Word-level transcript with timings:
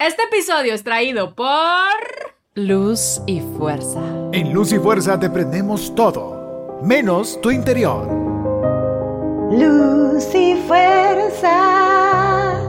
Este 0.00 0.22
episodio 0.22 0.74
es 0.74 0.84
traído 0.84 1.34
por... 1.34 1.48
Luz 2.54 3.20
y 3.26 3.40
fuerza. 3.58 3.98
En 4.32 4.52
Luz 4.52 4.70
y 4.72 4.78
Fuerza 4.78 5.18
te 5.18 5.28
prendemos 5.28 5.92
todo, 5.96 6.78
menos 6.84 7.40
tu 7.40 7.50
interior. 7.50 8.06
Luz 9.50 10.32
y 10.36 10.54
fuerza. 10.68 12.60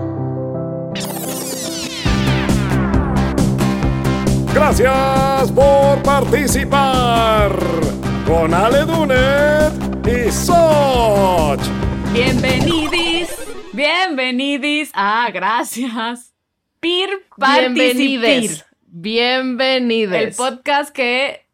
Gracias 4.52 5.52
por 5.52 6.02
participar 6.02 7.52
con 8.26 8.56
Ale 8.56 8.86
Dunet 8.86 10.08
y 10.08 10.32
Soch. 10.32 11.62
Bienvenidis, 12.12 13.30
bienvenidis. 13.72 14.90
Ah, 14.96 15.30
gracias. 15.32 16.34
Pir 16.80 17.10
Bienvenides. 17.36 18.66
Bienvenides. 18.88 20.22
El 20.22 20.36
podcast 20.36 20.96
que 20.96 21.46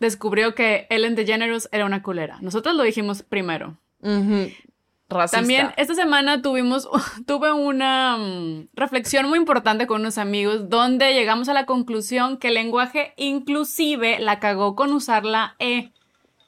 descubrió 0.00 0.54
que 0.54 0.86
Ellen 0.88 1.14
DeGeneres 1.14 1.68
era 1.72 1.84
una 1.84 2.02
culera. 2.02 2.38
Nosotros 2.40 2.74
lo 2.74 2.82
dijimos 2.82 3.22
primero. 3.22 3.76
Racista. 4.00 5.36
También 5.38 5.72
esta 5.76 5.94
semana 5.94 6.40
tuvimos, 6.40 6.88
tuve 7.26 7.52
una 7.52 8.16
mm, 8.16 8.68
reflexión 8.72 9.28
muy 9.28 9.38
importante 9.38 9.86
con 9.86 10.00
unos 10.00 10.16
amigos 10.16 10.70
donde 10.70 11.12
llegamos 11.12 11.50
a 11.50 11.52
la 11.52 11.66
conclusión 11.66 12.38
que 12.38 12.48
el 12.48 12.54
lenguaje 12.54 13.12
inclusive 13.18 14.20
la 14.20 14.40
cagó 14.40 14.74
con 14.74 14.92
usar 14.94 15.26
la 15.26 15.54
E. 15.58 15.91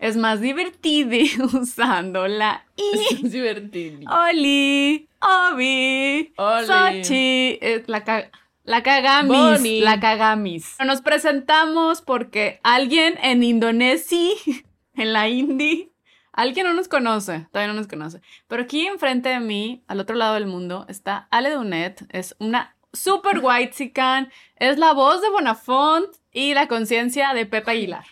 Es 0.05 0.19
más 0.19 0.43
divertido 0.43 1.47
usando 1.59 2.29
la 2.29 2.67
I. 2.77 3.15
Es 3.25 3.33
divertido. 3.33 4.01
Oli, 4.29 5.09
Obi, 5.23 6.35
Oli. 6.37 6.67
Sochi, 6.67 7.59
eh, 7.63 7.83
la, 7.87 8.05
ca- 8.05 8.31
la 8.65 8.83
cagamis, 8.83 9.31
Bonnie. 9.39 9.81
la 9.81 9.99
cagamis. 10.01 10.77
Nos 10.85 11.01
presentamos 11.01 12.03
porque 12.03 12.61
alguien 12.63 13.15
en 13.23 13.43
Indonesia, 13.43 14.35
en 14.95 15.13
la 15.15 15.31
Indy, 15.31 15.91
alguien 16.33 16.67
no 16.67 16.75
nos 16.75 16.89
conoce, 16.89 17.47
todavía 17.51 17.73
no 17.73 17.79
nos 17.81 17.89
conoce. 17.89 18.21
Pero 18.47 18.65
aquí 18.65 18.87
enfrente 18.87 19.31
de 19.31 19.41
mí, 19.41 19.85
al 19.89 20.01
otro 20.01 20.17
lado 20.17 20.35
del 20.35 20.47
mundo, 20.47 20.85
está 20.87 21.29
Ale 21.31 21.49
Dunet, 21.51 22.05
es 22.11 22.37
una 22.39 22.77
super 22.93 23.39
white 23.43 23.73
chican, 23.75 24.31
es 24.57 24.77
la 24.79 24.93
voz 24.93 25.23
de 25.23 25.31
Bonafont 25.31 26.09
y 26.31 26.53
la 26.53 26.69
conciencia 26.69 27.33
de 27.33 27.47
Pepe 27.47 27.71
Aguilar. 27.71 28.05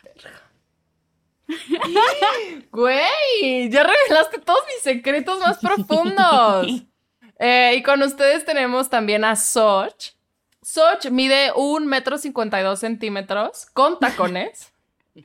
Güey, 2.73 3.71
ya 3.71 3.83
revelaste 3.83 4.39
todos 4.41 4.61
mis 4.67 4.83
secretos 4.83 5.39
más 5.41 5.59
profundos. 5.59 6.67
Eh, 7.45 7.75
y 7.77 7.83
con 7.83 8.01
ustedes 8.03 8.45
tenemos 8.45 8.89
también 8.89 9.25
a 9.25 9.35
Soch. 9.35 10.13
Soch 10.61 11.11
mide 11.11 11.51
un 11.57 11.89
metro 11.89 12.17
cincuenta 12.17 12.61
y 12.61 12.63
dos 12.63 12.79
centímetros 12.79 13.67
con 13.73 13.99
tacones. 13.99 14.73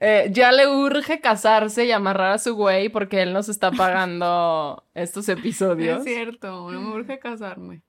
Eh, 0.00 0.30
ya 0.32 0.50
le 0.50 0.66
urge 0.66 1.20
casarse 1.20 1.84
y 1.84 1.92
amarrar 1.92 2.32
a 2.32 2.38
su 2.38 2.56
güey 2.56 2.88
porque 2.88 3.22
él 3.22 3.32
nos 3.32 3.48
está 3.48 3.70
pagando 3.70 4.82
estos 4.94 5.28
episodios. 5.28 5.98
Es 5.98 6.04
cierto, 6.04 6.70
no 6.72 6.80
me 6.80 6.88
urge 6.88 7.20
casarme. 7.20 7.82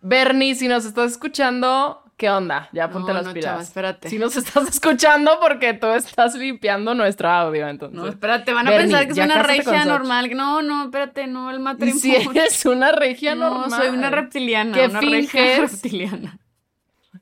Bernie, 0.00 0.54
si 0.54 0.68
nos 0.68 0.86
estás 0.86 1.12
escuchando, 1.12 2.02
¿qué 2.20 2.28
onda? 2.28 2.68
Ya 2.72 2.90
ponte 2.90 3.08
No, 3.12 3.14
las 3.18 3.26
no, 3.28 3.32
pilas. 3.32 3.50
chava, 3.50 3.62
espérate. 3.62 4.10
Si 4.10 4.18
nos 4.18 4.36
estás 4.36 4.68
escuchando 4.74 5.38
porque 5.40 5.72
tú 5.72 5.86
estás 5.86 6.34
limpiando 6.34 6.94
nuestro 6.94 7.30
audio, 7.30 7.66
entonces. 7.66 7.98
No, 7.98 8.06
espérate, 8.06 8.52
van 8.52 8.68
a 8.68 8.70
Bernie, 8.72 8.88
pensar 8.90 9.08
que 9.08 9.14
ya 9.14 9.24
una 9.24 9.42
regia 9.42 9.84
normal. 9.86 10.30
No, 10.36 10.60
no, 10.60 10.84
espérate, 10.84 11.26
no, 11.26 11.50
el 11.50 11.60
matrimonio. 11.60 11.98
si 11.98 12.14
eres 12.14 12.66
una 12.66 12.92
regia 12.92 13.34
no, 13.34 13.60
normal. 13.60 13.80
soy 13.80 13.88
una 13.88 14.10
reptiliana. 14.10 14.72
¿Qué 14.76 14.84
una 14.86 15.00
regia 15.00 15.26
finges? 15.56 15.72
reptiliana. 15.72 16.38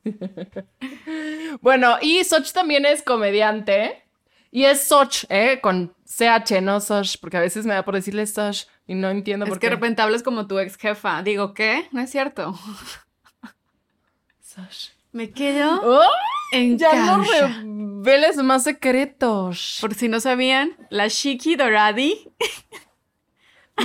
Bueno, 1.60 1.96
y 2.00 2.22
Soch 2.24 2.50
también 2.52 2.84
es 2.86 3.02
comediante. 3.02 4.02
Y 4.50 4.64
es 4.64 4.86
Soch, 4.89 5.24
¿eh? 5.28 5.61
Con 5.61 5.94
CH, 6.06 6.61
no 6.62 6.80
Soch, 6.80 7.18
porque 7.20 7.36
a 7.36 7.40
veces 7.40 7.67
me 7.67 7.74
da 7.74 7.84
por 7.84 7.94
decirle 7.94 8.27
Soch 8.27 8.67
y 8.86 8.94
no 8.94 9.11
entiendo 9.11 9.44
Es 9.44 9.50
por 9.50 9.58
que 9.58 9.67
qué. 9.67 9.70
de 9.70 9.77
repente 9.77 10.02
hablas 10.02 10.23
como 10.23 10.46
tu 10.46 10.58
ex 10.58 10.77
jefa. 10.77 11.23
Digo, 11.23 11.52
¿qué? 11.55 11.86
No 11.92 12.00
es 12.00 12.11
cierto. 12.11 12.58
Me 15.13 15.30
quedo 15.30 15.80
¡Oh! 15.83 16.08
en 16.52 16.79
Ya 16.79 16.92
no 16.95 17.23
causa. 17.24 17.48
reveles 17.63 18.36
más 18.39 18.64
secretos. 18.64 19.79
Por 19.80 19.95
si 19.95 20.08
no 20.08 20.20
sabían, 20.20 20.77
la 20.91 21.08
Shiki 21.08 21.57
Doradi. 21.57 22.30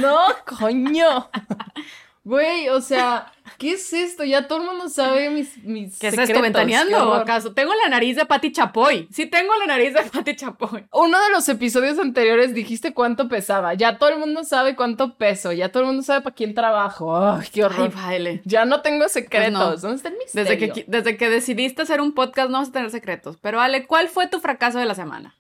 No, 0.01 0.19
coño. 0.45 1.29
Güey, 2.25 2.69
o 2.69 2.79
sea, 2.79 3.34
¿qué 3.57 3.73
es 3.73 3.91
esto? 3.91 4.23
Ya 4.23 4.47
todo 4.47 4.59
el 4.61 4.66
mundo 4.66 4.88
sabe 4.88 5.29
mis, 5.29 5.61
mis 5.66 6.00
¿Qué 6.00 6.07
es 6.07 6.11
secretos. 6.16 6.29
esto? 6.29 6.35
Qué 6.35 6.41
¿Ventaneando 6.41 6.97
o 6.97 7.01
horror. 7.09 7.22
acaso? 7.23 7.53
Tengo 7.53 7.73
la 7.84 7.89
nariz 7.89 8.16
de 8.16 8.25
Pati 8.25 8.53
Chapoy. 8.53 9.09
Sí, 9.11 9.25
tengo 9.25 9.51
la 9.57 9.66
nariz 9.66 9.94
de 9.94 10.03
Pati 10.03 10.33
Chapoy. 10.33 10.85
Uno 10.94 11.22
de 11.22 11.29
los 11.31 11.50
episodios 11.50 12.00
anteriores 12.00 12.53
dijiste 12.53 12.94
cuánto 12.94 13.28
pesaba. 13.28 13.73
Ya 13.73 13.97
todo 13.97 14.07
el 14.09 14.19
mundo 14.19 14.45
sabe 14.45 14.78
cuánto 14.78 15.16
peso. 15.17 15.51
Ya 15.51 15.69
todo 15.69 15.83
el 15.83 15.88
mundo 15.88 16.01
sabe 16.01 16.22
para 16.22 16.33
quién 16.33 16.53
trabajo. 16.53 17.13
Ay, 17.17 17.45
qué 17.51 17.59
Ay, 17.59 17.66
horror. 17.66 17.94
baile. 17.94 18.41
ya 18.45 18.63
no 18.63 18.81
tengo 18.81 19.09
secretos. 19.09 19.51
Pues 19.51 19.83
no. 19.83 19.89
¿Dónde 19.89 19.95
está 19.97 20.07
el 20.07 20.17
misterio? 20.17 20.50
Desde 20.50 20.72
que, 20.73 20.85
desde 20.88 21.17
que 21.17 21.29
decidiste 21.29 21.81
hacer 21.81 22.00
un 22.00 22.13
podcast 22.13 22.50
no 22.50 22.59
vas 22.59 22.69
a 22.69 22.72
tener 22.72 22.89
secretos. 22.89 23.35
Pero 23.41 23.59
Ale, 23.59 23.85
¿cuál 23.85 24.07
fue 24.07 24.28
tu 24.28 24.39
fracaso 24.39 24.79
de 24.79 24.85
la 24.85 24.95
semana? 24.95 25.35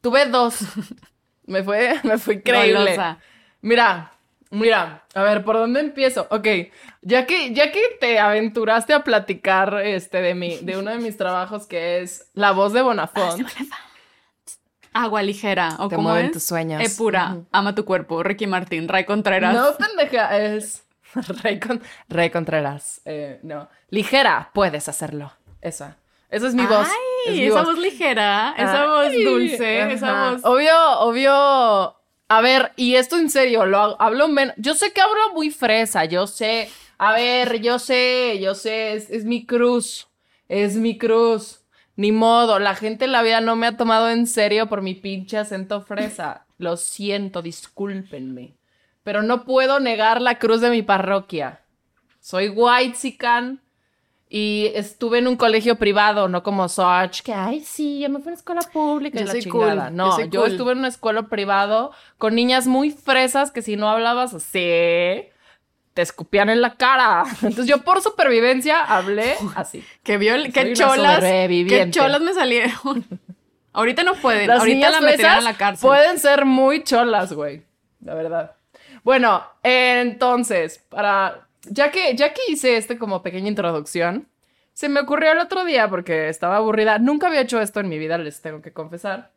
Tuve 0.00 0.26
dos. 0.26 0.58
me 1.46 1.62
fue, 1.62 2.00
me 2.02 2.18
fue 2.18 2.34
increíble. 2.34 2.98
Mira, 3.60 4.12
mira, 4.50 5.04
a 5.14 5.22
ver, 5.22 5.44
¿por 5.44 5.56
dónde 5.56 5.80
empiezo? 5.80 6.26
Ok, 6.30 6.46
ya 7.02 7.26
que, 7.26 7.52
ya 7.54 7.70
que 7.72 7.80
te 8.00 8.18
aventuraste 8.18 8.92
a 8.94 9.04
platicar 9.04 9.80
este, 9.84 10.20
de, 10.22 10.34
mi, 10.34 10.56
de 10.58 10.76
uno 10.78 10.90
de 10.90 10.98
mis 10.98 11.16
trabajos 11.16 11.66
que 11.66 12.00
es 12.00 12.30
La 12.34 12.52
Voz 12.52 12.72
de 12.72 12.82
Bonafont. 12.82 13.42
Agua 14.92 15.22
ligera. 15.22 15.76
¿O 15.78 15.88
Te 15.88 15.96
cómo 15.96 16.08
mueven 16.08 16.26
es? 16.26 16.32
tus 16.32 16.44
sueños. 16.44 16.82
E 16.82 16.88
pura. 16.96 17.32
Ujú. 17.32 17.46
Ama 17.52 17.74
tu 17.74 17.84
cuerpo. 17.84 18.22
Ricky 18.22 18.46
Martín. 18.46 18.88
Ray 18.88 19.04
Contreras. 19.04 19.54
No, 19.54 19.76
pendeja, 19.76 20.36
es 20.38 20.82
Rey, 21.42 21.60
Con- 21.60 21.82
Rey 22.08 22.30
Contreras. 22.30 23.00
Eh, 23.04 23.38
no, 23.42 23.68
ligera, 23.90 24.50
puedes 24.54 24.88
hacerlo. 24.88 25.32
Esa. 25.60 25.96
Esa 26.30 26.48
es 26.48 26.54
mi 26.54 26.66
voz. 26.66 26.86
Ay, 26.88 27.32
es 27.34 27.38
mi 27.40 27.44
esa 27.46 27.58
voz. 27.60 27.66
voz 27.66 27.78
ligera. 27.78 28.54
Esa 28.56 28.86
voz 28.86 29.12
dulce. 29.24 29.92
Esa 29.92 30.10
ajá. 30.10 30.30
voz. 30.32 30.40
Obvio, 30.44 31.00
obvio. 31.00 31.94
A 32.28 32.42
ver, 32.42 32.72
y 32.76 32.96
esto 32.96 33.16
en 33.16 33.30
serio, 33.30 33.64
lo 33.64 34.00
hablo 34.00 34.28
menos. 34.28 34.54
Yo 34.58 34.74
sé 34.74 34.92
que 34.92 35.00
hablo 35.00 35.32
muy 35.34 35.50
fresa, 35.50 36.04
yo 36.04 36.26
sé. 36.26 36.68
A 36.98 37.14
ver, 37.14 37.60
yo 37.62 37.78
sé, 37.78 38.38
yo 38.40 38.54
sé, 38.54 38.92
es, 38.92 39.10
es 39.10 39.24
mi 39.24 39.46
cruz. 39.46 40.08
Es 40.46 40.76
mi 40.76 40.98
cruz. 40.98 41.62
Ni 41.96 42.12
modo, 42.12 42.58
la 42.58 42.74
gente 42.74 43.06
en 43.06 43.12
la 43.12 43.22
vida 43.22 43.40
no 43.40 43.56
me 43.56 43.66
ha 43.66 43.76
tomado 43.76 44.10
en 44.10 44.26
serio 44.26 44.68
por 44.68 44.82
mi 44.82 44.94
pinche 44.94 45.38
acento 45.38 45.80
fresa. 45.80 46.46
Lo 46.58 46.76
siento, 46.76 47.40
discúlpenme. 47.40 48.56
Pero 49.02 49.22
no 49.22 49.44
puedo 49.44 49.80
negar 49.80 50.20
la 50.20 50.38
cruz 50.38 50.60
de 50.60 50.70
mi 50.70 50.82
parroquia. 50.82 51.62
Soy 52.20 52.50
white 52.50 52.96
y 54.30 54.70
estuve 54.74 55.18
en 55.18 55.26
un 55.28 55.36
colegio 55.36 55.76
privado, 55.76 56.28
no 56.28 56.42
como 56.42 56.68
Soch, 56.68 57.22
que 57.22 57.32
ay, 57.32 57.60
sí, 57.60 58.00
yo 58.00 58.10
me 58.10 58.18
fui 58.18 58.28
a 58.28 58.32
una 58.32 58.36
escuela 58.36 58.60
pública 58.72 59.16
Yo 59.18 59.22
y 59.24 59.26
la 59.26 59.32
soy 59.32 59.42
chingada. 59.42 59.86
cool, 59.86 59.96
No, 59.96 60.04
yo 60.18 60.24
yo, 60.26 60.40
soy 60.40 60.40
cool. 60.42 60.50
estuve 60.52 60.72
en 60.72 60.78
una 60.78 60.88
escuela 60.88 61.22
privado 61.28 61.92
con 62.18 62.34
niñas 62.34 62.66
muy 62.66 62.90
fresas 62.90 63.50
que 63.50 63.62
si 63.62 63.76
no 63.76 63.88
hablabas 63.88 64.34
así, 64.34 64.58
te 65.94 66.02
escupían 66.02 66.50
en 66.50 66.60
la 66.60 66.74
cara. 66.74 67.24
Entonces 67.42 67.66
yo 67.66 67.78
por 67.78 68.02
supervivencia 68.02 68.82
hablé 68.84 69.34
así. 69.56 69.82
Que 70.02 70.18
vio 70.18 70.34
el- 70.34 70.44
Soy 70.44 70.52
qué 70.52 70.72
cholas. 70.74 71.20
Qué 71.20 71.88
cholas 71.90 72.20
me 72.20 72.34
salieron. 72.34 73.06
Ahorita 73.72 74.02
no 74.02 74.14
pueden. 74.14 74.46
Las 74.48 74.60
Ahorita 74.60 74.74
niñas 74.76 74.92
la 74.92 75.08
fresas 75.08 75.38
a 75.38 75.40
la 75.40 75.56
cárcel. 75.56 75.86
pueden 75.88 76.18
ser 76.18 76.44
muy 76.44 76.82
cholas, 76.84 77.32
güey. 77.32 77.62
La 78.04 78.14
verdad. 78.14 78.56
Bueno, 79.04 79.42
entonces, 79.62 80.84
para. 80.88 81.47
Ya 81.70 81.90
que, 81.90 82.14
ya 82.16 82.32
que 82.32 82.40
hice 82.48 82.76
este 82.76 82.98
como 82.98 83.22
pequeña 83.22 83.48
introducción, 83.48 84.28
se 84.72 84.88
me 84.88 85.00
ocurrió 85.00 85.32
el 85.32 85.38
otro 85.38 85.64
día 85.64 85.88
porque 85.88 86.28
estaba 86.28 86.56
aburrida. 86.56 86.98
Nunca 86.98 87.26
había 87.26 87.40
hecho 87.40 87.60
esto 87.60 87.80
en 87.80 87.88
mi 87.88 87.98
vida, 87.98 88.18
les 88.18 88.40
tengo 88.40 88.62
que 88.62 88.72
confesar. 88.72 89.32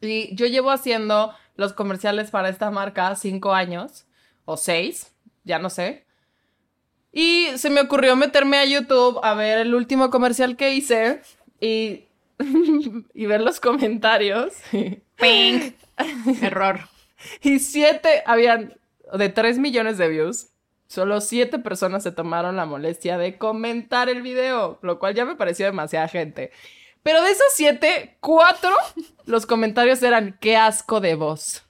Y 0.00 0.34
yo 0.34 0.46
llevo 0.46 0.70
haciendo 0.70 1.34
los 1.56 1.72
comerciales 1.72 2.30
para 2.30 2.48
esta 2.48 2.70
marca 2.70 3.14
cinco 3.16 3.52
años, 3.52 4.06
o 4.44 4.56
seis, 4.56 5.12
ya 5.44 5.58
no 5.58 5.70
sé. 5.70 6.06
Y 7.12 7.48
se 7.56 7.70
me 7.70 7.80
ocurrió 7.80 8.16
meterme 8.16 8.58
a 8.58 8.64
YouTube 8.64 9.18
a 9.22 9.34
ver 9.34 9.58
el 9.58 9.74
último 9.74 10.10
comercial 10.10 10.56
que 10.56 10.72
hice 10.72 11.20
y, 11.60 12.04
y 13.14 13.26
ver 13.26 13.40
los 13.40 13.60
comentarios. 13.60 14.54
Ping. 14.70 15.72
Error. 16.42 16.80
Y 17.42 17.58
siete, 17.58 18.22
habían 18.24 18.74
de 19.12 19.28
3 19.28 19.58
millones 19.58 19.98
de 19.98 20.08
views. 20.08 20.48
Solo 20.90 21.20
siete 21.20 21.60
personas 21.60 22.02
se 22.02 22.10
tomaron 22.10 22.56
la 22.56 22.66
molestia 22.66 23.16
de 23.16 23.38
comentar 23.38 24.08
el 24.08 24.22
video, 24.22 24.80
lo 24.82 24.98
cual 24.98 25.14
ya 25.14 25.24
me 25.24 25.36
pareció 25.36 25.66
demasiada 25.66 26.08
gente. 26.08 26.50
Pero 27.04 27.22
de 27.22 27.30
esos 27.30 27.46
siete, 27.54 28.16
cuatro, 28.18 28.74
los 29.24 29.46
comentarios 29.46 30.02
eran 30.02 30.36
qué 30.40 30.56
asco 30.56 31.00
de 31.00 31.14
voz. 31.14 31.62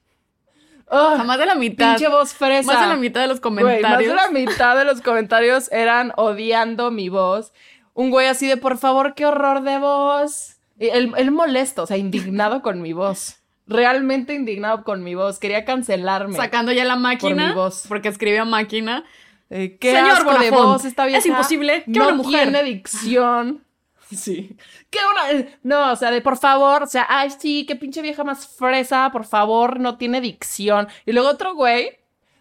O 0.86 1.16
sea, 1.16 1.24
más 1.24 1.38
de 1.38 1.44
la 1.44 1.54
mitad. 1.54 1.96
pinche 1.96 2.08
voz 2.10 2.32
fresa. 2.32 2.72
Más 2.72 2.80
de 2.80 2.86
la 2.88 2.96
mitad 2.96 3.20
de 3.20 3.26
los 3.26 3.42
Güey, 3.42 3.52
comentarios. 3.52 3.84
más 3.84 3.98
de 3.98 4.14
la 4.14 4.40
mitad 4.40 4.74
de 4.78 4.86
los 4.86 5.02
comentarios 5.02 5.70
eran 5.70 6.14
odiando 6.16 6.90
mi 6.90 7.10
voz. 7.10 7.52
Un 7.92 8.10
güey 8.10 8.26
así 8.26 8.48
de, 8.48 8.56
por 8.56 8.78
favor, 8.78 9.14
qué 9.14 9.26
horror 9.26 9.60
de 9.60 9.78
voz. 9.78 10.56
Él, 10.78 11.12
él 11.18 11.30
molesto, 11.30 11.82
o 11.82 11.86
sea, 11.86 11.98
indignado 11.98 12.62
con 12.62 12.80
mi 12.80 12.94
voz. 12.94 13.39
Realmente 13.70 14.34
indignado 14.34 14.84
con 14.84 15.02
mi 15.02 15.14
voz. 15.14 15.38
Quería 15.38 15.64
cancelarme. 15.64 16.36
Sacando 16.36 16.72
ya 16.72 16.84
la 16.84 16.96
máquina. 16.96 17.48
mi 17.48 17.54
voz. 17.54 17.84
Porque 17.88 18.08
escribió 18.08 18.44
máquina. 18.44 19.04
Eh, 19.48 19.78
qué 19.80 19.92
Señor 19.94 20.10
asco 20.12 20.30
de 20.38 20.50
Bonafont, 20.50 20.64
voz 20.72 20.84
esta 20.84 21.06
vieja. 21.06 21.18
es 21.20 21.26
imposible 21.26 21.82
que 21.84 21.98
no 21.98 22.06
una 22.08 22.14
mujer- 22.16 22.42
tiene 22.44 22.62
dicción. 22.64 23.64
Sí. 24.12 24.56
¿Qué 24.90 24.98
una? 25.08 25.46
No, 25.62 25.92
o 25.92 25.96
sea, 25.96 26.10
de 26.10 26.20
por 26.20 26.36
favor, 26.36 26.82
o 26.82 26.86
sea, 26.88 27.06
ay, 27.08 27.30
sí, 27.30 27.64
qué 27.64 27.76
pinche 27.76 28.02
vieja 28.02 28.24
más 28.24 28.44
fresa, 28.44 29.08
por 29.12 29.24
favor, 29.24 29.78
no 29.78 29.98
tiene 29.98 30.20
dicción. 30.20 30.88
Y 31.06 31.12
luego 31.12 31.28
otro 31.28 31.54
güey 31.54 31.96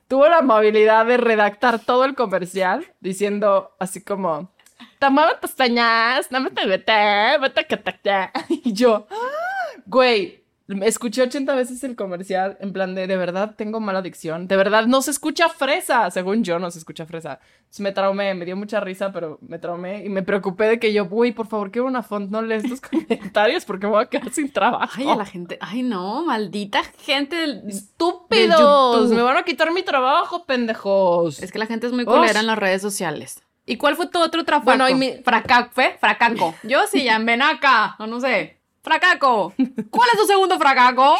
tuvo 0.07 0.27
la 0.27 0.39
amabilidad 0.39 1.05
de 1.05 1.17
redactar 1.17 1.77
todo 1.77 2.05
el 2.05 2.15
comercial 2.15 2.87
diciendo 3.01 3.75
así 3.79 4.03
como, 4.03 4.51
tomaba 4.97 5.39
pestañas, 5.39 6.31
no 6.31 6.39
me 6.39 6.49
te 6.49 6.65
vete, 6.65 6.91
vete 7.39 7.65
que 7.67 7.77
te 7.77 7.93
te". 7.93 8.31
Y 8.49 8.73
yo, 8.73 9.05
"Ah". 9.11 9.79
güey, 9.85 10.38
escuché 10.83 11.23
80 11.23 11.55
veces 11.55 11.83
el 11.83 11.95
comercial 11.95 12.57
en 12.61 12.73
plan 12.73 12.93
de, 12.95 13.07
de 13.07 13.17
verdad 13.17 13.55
tengo 13.55 13.79
mala 13.79 14.01
dicción, 14.01 14.47
de 14.47 14.55
verdad 14.57 14.85
no 14.85 15.01
se 15.01 15.11
escucha 15.11 15.49
fresa, 15.49 16.11
según 16.11 16.43
yo 16.43 16.59
no 16.59 16.69
se 16.71 16.79
escucha 16.79 17.05
fresa. 17.05 17.39
Entonces 17.59 17.79
me 17.81 17.91
traumé, 17.91 18.33
me 18.35 18.45
dio 18.45 18.55
mucha 18.55 18.79
risa, 18.79 19.11
pero 19.11 19.39
me 19.41 19.57
traumé 19.59 20.05
y 20.05 20.09
me 20.09 20.21
preocupé 20.23 20.65
de 20.65 20.79
que 20.79 20.93
yo, 20.93 21.07
uy, 21.09 21.31
por 21.31 21.47
favor, 21.47 21.71
que 21.71 21.81
una 21.81 22.03
font 22.03 22.29
no 22.29 22.41
lees 22.41 22.63
tus 22.63 22.81
comentarios 23.09 23.65
porque 23.65 23.87
me 23.87 23.93
voy 23.93 24.03
a 24.03 24.07
quedar 24.07 24.31
sin 24.31 24.51
trabajo. 24.51 24.93
Ay, 24.95 25.07
a 25.09 25.15
la 25.15 25.25
gente. 25.25 25.57
Ay, 25.61 25.81
no, 25.83 26.25
maldita 26.25 26.83
gente 26.99 27.35
de 27.35 27.61
¡Estúpidos! 27.69 29.09
Me 29.09 29.21
van 29.21 29.37
a 29.37 29.43
quitar 29.43 29.71
mi 29.71 29.83
trabajo, 29.83 30.45
pendejos. 30.45 31.41
Es 31.41 31.51
que 31.51 31.59
la 31.59 31.65
gente 31.65 31.87
es 31.87 31.93
muy 31.93 32.05
culera 32.05 32.39
en 32.39 32.47
las 32.47 32.57
redes 32.57 32.81
sociales. 32.81 33.41
¿Y 33.65 33.77
cuál 33.77 33.95
fue 33.95 34.07
tu 34.07 34.19
otro 34.19 34.43
trafaco? 34.45 34.65
Bueno, 34.65 34.89
y 34.89 34.95
mi- 34.95 35.13
Fracaco, 35.23 35.69
¿fue? 35.73 35.95
Fracaco. 35.99 36.55
Yo 36.63 36.79
sí, 36.91 37.03
ya, 37.03 37.19
ven 37.19 37.41
acá. 37.41 37.95
O 37.99 38.07
no 38.07 38.19
sé. 38.19 38.58
Fracaco. 38.89 39.53
¿Cuál 39.91 40.09
es 40.13 40.19
tu 40.19 40.25
segundo 40.25 40.57
fracaco? 40.57 41.15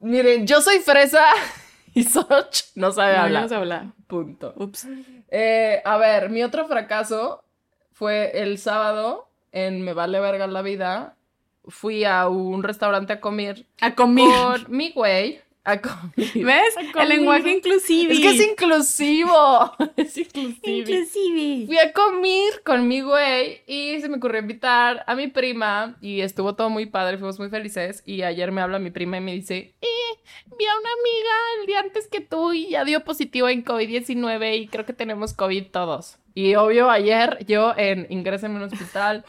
Miren, 0.00 0.46
yo 0.46 0.60
soy 0.60 0.80
fresa 0.80 1.24
y 1.94 2.04
Soch 2.04 2.64
no 2.74 2.92
sabe 2.92 3.12
No, 3.12 3.16
yo 3.16 3.22
hablar. 3.24 3.42
no 3.44 3.48
sé 3.48 3.54
hablar. 3.54 3.84
Punto. 4.06 4.52
Ups. 4.56 4.86
Eh, 5.30 5.80
a 5.82 5.96
ver, 5.96 6.28
mi 6.28 6.42
otro 6.42 6.66
fracaso 6.66 7.42
fue 7.92 8.32
el 8.42 8.58
sábado 8.58 9.28
en 9.50 9.80
Me 9.82 9.94
Vale 9.94 10.20
Verga 10.20 10.46
la 10.46 10.60
Vida. 10.60 11.16
Fui 11.66 12.04
a 12.04 12.28
un 12.28 12.62
restaurante 12.62 13.14
a 13.14 13.20
comer 13.22 13.64
A 13.80 13.94
comer. 13.94 14.64
con 14.64 14.76
mi 14.76 14.90
güey. 14.92 15.40
A 15.64 15.80
comer. 15.80 16.12
¿Ves? 16.34 16.76
A 16.94 17.02
El 17.02 17.08
lenguaje 17.08 17.50
inclusivo. 17.50 18.12
Es 18.12 18.20
que 18.20 18.30
es 18.30 18.48
inclusivo. 18.48 19.72
es 19.96 20.16
inclusivo. 20.18 20.78
inclusive. 20.78 21.66
Fui 21.66 21.78
a 21.78 21.92
comer 21.92 22.62
con 22.64 22.86
mi 22.86 23.00
güey 23.00 23.62
y 23.66 23.98
se 24.00 24.10
me 24.10 24.18
ocurrió 24.18 24.40
invitar 24.40 25.04
a 25.06 25.14
mi 25.14 25.28
prima 25.28 25.96
y 26.02 26.20
estuvo 26.20 26.54
todo 26.54 26.68
muy 26.68 26.86
padre, 26.86 27.16
fuimos 27.16 27.38
muy 27.38 27.48
felices 27.48 28.02
y 28.04 28.22
ayer 28.22 28.52
me 28.52 28.60
habla 28.60 28.78
mi 28.78 28.90
prima 28.90 29.16
y 29.16 29.20
me 29.22 29.32
dice, 29.32 29.74
eh, 29.80 30.18
vi 30.58 30.66
a 30.66 30.78
una 30.78 30.90
amiga 31.00 31.34
el 31.60 31.66
día 31.66 31.80
antes 31.80 32.08
que 32.08 32.20
tú 32.20 32.52
y 32.52 32.68
ya 32.68 32.84
dio 32.84 33.02
positivo 33.02 33.48
en 33.48 33.64
COVID-19 33.64 34.58
y 34.58 34.68
creo 34.68 34.84
que 34.84 34.92
tenemos 34.92 35.32
COVID 35.32 35.68
todos. 35.70 36.18
Y 36.34 36.56
obvio 36.56 36.90
ayer 36.90 37.44
yo 37.46 37.72
en 37.76 38.06
ingreso 38.10 38.46
en 38.46 38.56
un 38.56 38.64
hospital, 38.64 39.24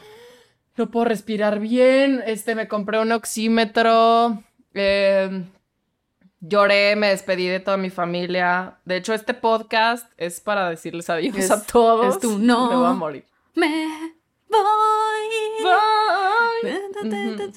no 0.76 0.92
puedo 0.92 1.06
respirar 1.06 1.60
bien, 1.60 2.22
este 2.26 2.56
me 2.56 2.68
compré 2.68 3.00
un 3.00 3.14
oxímetro, 3.14 4.44
eh, 4.74 5.46
Lloré, 6.48 6.96
me 6.96 7.10
despedí 7.10 7.48
de 7.48 7.60
toda 7.60 7.78
mi 7.78 7.90
familia. 7.90 8.78
De 8.86 8.98
hecho, 8.98 9.14
este 9.14 9.34
podcast 9.34 10.12
es 10.18 10.40
para 10.40 10.70
decirles 10.70 11.10
adiós 11.10 11.36
Es- 11.38 11.52
a 11.52 11.66
todos. 11.66 12.16
es 12.16 12.22
tu 12.22 12.38
no. 12.40 12.70
Me 12.70 12.76
voy 12.76 12.86
a 12.88 12.92
morir. 12.94 13.26
Me 13.56 13.68
voy. 14.50 15.66
Ujú. 17.04 17.52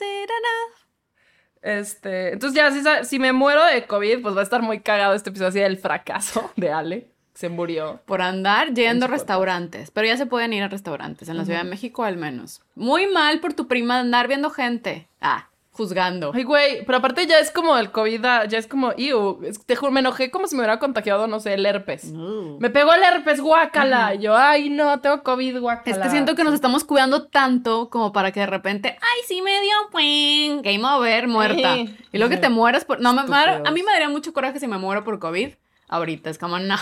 Este, 1.61 2.33
entonces 2.33 2.57
ya, 2.57 2.71
si, 3.03 3.09
si 3.09 3.19
me 3.19 3.33
muero 3.33 3.65
de 3.65 3.85
COVID, 3.87 4.23
pues 4.23 4.37
va 4.37 4.41
a 4.41 4.45
estar 4.45 4.63
muy 4.63 4.81
cagado 4.81 5.15
este 5.15 5.31
episodio 5.31 5.49
así 5.49 5.59
del 5.61 5.77
fracaso 5.79 6.51
de 6.57 6.71
Ale. 6.73 7.11
Se 7.35 7.49
murió. 7.49 8.01
Por 8.05 8.21
andar 8.21 8.75
yendo 8.75 9.05
a 9.05 9.09
restaurantes. 9.09 9.93
Pero 9.93 10.09
ya 10.09 10.17
se 10.17 10.27
pueden 10.27 10.53
ir 10.53 10.63
a 10.65 10.69
restaurantes, 10.69 11.29
en 11.29 11.37
la 11.37 11.45
Ciudad 11.45 11.63
de 11.63 11.71
México 11.71 12.03
al 12.03 12.17
menos. 12.17 12.63
Muy 12.75 13.07
mal 13.07 13.39
por 13.41 13.53
tu 13.55 13.69
prima 13.69 14.01
andar 14.01 14.27
viendo 14.27 14.51
gente. 14.51 15.09
Ah, 15.21 15.48
juzgando. 15.79 16.33
Ay, 16.35 16.43
güey, 16.45 16.85
pero 16.85 16.99
aparte 16.99 17.27
ya 17.27 17.39
es 17.39 17.51
como 17.51 17.79
el 17.79 17.91
COVID, 17.91 18.25
ah, 18.27 18.45
ya 18.45 18.59
es 18.59 18.67
como, 18.67 18.93
iu, 18.99 19.41
es- 19.45 19.65
te 19.65 19.77
juro, 19.77 19.91
me 19.91 20.01
enojé 20.01 20.31
como 20.31 20.47
si 20.47 20.55
me 20.55 20.61
hubiera 20.61 20.79
contagiado, 20.79 21.27
no 21.27 21.41
sé, 21.41 21.55
el 21.55 21.65
herpes. 21.65 22.13
Uh. 22.13 22.59
Me 22.61 22.69
pegó 22.69 22.93
el 22.93 23.03
herpes, 23.03 23.41
guácala. 23.41 24.15
Yo, 24.15 24.37
ay, 24.37 24.69
no, 24.69 25.01
tengo 25.01 25.23
COVID, 25.23 25.59
guácala. 25.61 25.97
Es 25.97 26.03
que 26.03 26.11
siento 26.11 26.35
que 26.35 26.45
nos 26.45 26.53
estamos 26.53 26.85
cuidando 26.85 27.29
tanto 27.29 27.89
como 27.89 28.13
para 28.13 28.31
que 28.33 28.41
de 28.41 28.47
repente, 28.47 28.99
ay, 29.01 29.21
sí 29.27 29.41
me 29.41 29.59
dio, 29.63 29.73
pues, 29.91 30.61
game 30.63 30.85
over, 30.85 31.29
muerta. 31.29 31.75
Sí. 31.77 31.97
Y 32.13 32.19
luego 32.19 32.31
que 32.31 32.37
te 32.37 32.51
mueras 32.51 32.85
por... 32.85 33.01
No, 33.01 33.15
me- 33.15 33.21
a 33.23 33.71
mí 33.71 33.83
me 33.83 33.93
daría 33.93 34.11
mucho 34.11 34.33
coraje 34.35 34.61
si 34.61 34.67
me 34.67 34.77
muero 34.77 35.05
por 35.05 35.19
COVID. 35.19 35.51
Ahorita, 35.89 36.29
es 36.29 36.37
como, 36.39 36.59
no. 36.59 36.77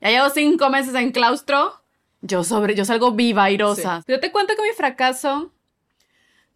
Ya 0.00 0.10
llevo 0.10 0.30
cinco 0.30 0.68
meses 0.70 0.94
en 0.96 1.12
claustro. 1.12 1.80
Yo 2.22 2.42
sobre, 2.42 2.74
yo 2.74 2.84
salgo 2.84 3.12
viva, 3.12 3.44
airosa. 3.44 4.02
Yo 4.08 4.18
te 4.18 4.32
cuento 4.32 4.54
que 4.56 4.62
mi 4.62 4.74
fracaso 4.76 5.52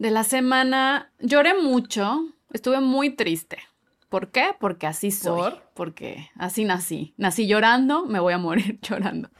de 0.02 0.10
la 0.10 0.24
semana, 0.24 1.12
lloré 1.20 1.54
mucho. 1.60 2.26
Estuve 2.52 2.80
muy 2.80 3.10
triste. 3.10 3.58
¿Por 4.08 4.30
qué? 4.30 4.50
Porque 4.58 4.86
así 4.86 5.10
soy. 5.10 5.40
¿Por? 5.40 5.62
Porque 5.74 6.28
así 6.36 6.64
nací. 6.64 7.14
Nací 7.16 7.46
llorando, 7.46 8.04
me 8.04 8.18
voy 8.18 8.32
a 8.34 8.38
morir 8.38 8.80
llorando. 8.82 9.30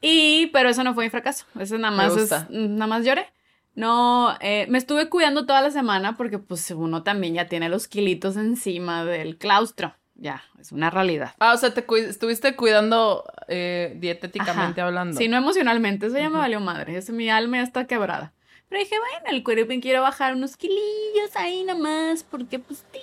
Y, 0.00 0.46
pero 0.54 0.70
eso 0.70 0.82
no 0.84 0.94
fue 0.94 1.04
mi 1.04 1.10
fracaso. 1.10 1.44
Eso 1.58 1.76
nada 1.78 1.94
más 1.94 2.16
es, 2.16 2.30
nada 2.50 2.86
más 2.86 3.04
lloré. 3.04 3.26
No, 3.74 4.36
eh, 4.40 4.66
me 4.70 4.78
estuve 4.78 5.08
cuidando 5.10 5.46
toda 5.46 5.60
la 5.60 5.70
semana 5.70 6.16
porque 6.16 6.38
pues 6.38 6.70
uno 6.70 7.02
también 7.02 7.34
ya 7.34 7.46
tiene 7.46 7.68
los 7.68 7.86
kilitos 7.86 8.36
encima 8.36 9.04
del 9.04 9.36
claustro. 9.36 9.94
Ya, 10.14 10.42
es 10.58 10.72
una 10.72 10.90
realidad. 10.90 11.34
Ah, 11.38 11.52
o 11.54 11.56
sea, 11.56 11.72
te 11.72 11.86
cui- 11.86 12.04
estuviste 12.08 12.56
cuidando 12.56 13.24
eh, 13.48 13.94
dietéticamente 14.00 14.80
Ajá. 14.80 14.88
hablando. 14.88 15.16
Sí, 15.16 15.28
no 15.28 15.36
emocionalmente, 15.36 16.06
eso 16.06 16.18
ya 16.18 16.28
me 16.30 16.38
valió 16.38 16.60
madre. 16.60 16.96
Eso 16.96 17.12
mi 17.12 17.30
alma 17.30 17.58
ya 17.58 17.62
está 17.62 17.86
quebrada. 17.86 18.32
Pero 18.70 18.84
dije, 18.84 18.96
bueno, 18.98 19.36
el 19.36 19.42
cuerpo 19.42 19.72
quiero 19.82 20.00
bajar 20.00 20.34
unos 20.34 20.56
kilillos 20.56 21.34
ahí 21.34 21.64
nomás, 21.64 22.22
porque 22.22 22.60
pues 22.60 22.84
sí. 22.92 23.00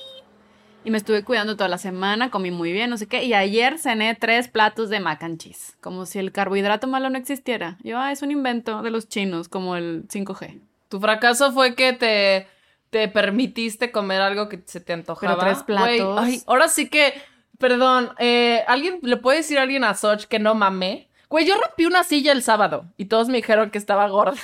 Y 0.85 0.91
me 0.91 0.97
estuve 0.97 1.25
cuidando 1.25 1.57
toda 1.57 1.67
la 1.67 1.77
semana, 1.77 2.31
comí 2.31 2.51
muy 2.51 2.71
bien, 2.71 2.89
no 2.89 2.95
sé 2.95 3.07
qué. 3.07 3.25
Y 3.25 3.33
ayer 3.33 3.77
cené 3.77 4.15
tres 4.15 4.47
platos 4.47 4.89
de 4.89 5.01
mac 5.01 5.21
and 5.23 5.37
cheese, 5.37 5.75
como 5.81 6.05
si 6.05 6.19
el 6.19 6.31
carbohidrato 6.31 6.87
malo 6.87 7.09
no 7.09 7.17
existiera. 7.17 7.77
Yo, 7.83 7.99
ah, 7.99 8.13
es 8.13 8.21
un 8.21 8.31
invento 8.31 8.81
de 8.81 8.91
los 8.91 9.09
chinos, 9.09 9.49
como 9.49 9.75
el 9.75 10.07
5G. 10.07 10.61
Tu 10.87 11.01
fracaso 11.01 11.51
fue 11.51 11.75
que 11.75 11.91
te, 11.91 12.47
te 12.89 13.09
permitiste 13.09 13.91
comer 13.91 14.21
algo 14.21 14.47
que 14.47 14.63
se 14.65 14.79
te 14.79 14.93
antojaba. 14.93 15.35
Pero 15.35 15.51
tres 15.51 15.63
platos. 15.63 16.17
ay, 16.17 16.41
ahora 16.47 16.69
sí 16.69 16.87
que, 16.87 17.13
perdón, 17.57 18.11
eh, 18.19 18.63
¿alguien 18.69 18.99
le 19.01 19.17
puede 19.17 19.39
decir 19.39 19.59
a 19.59 19.63
alguien 19.63 19.83
a 19.83 19.93
Soch 19.95 20.23
que 20.23 20.39
no 20.39 20.55
mamé? 20.55 21.09
Güey, 21.27 21.45
yo 21.45 21.55
rompí 21.59 21.85
una 21.85 22.05
silla 22.05 22.31
el 22.31 22.41
sábado 22.41 22.85
y 22.95 23.05
todos 23.05 23.27
me 23.27 23.35
dijeron 23.35 23.69
que 23.69 23.77
estaba 23.77 24.07
gorda 24.07 24.39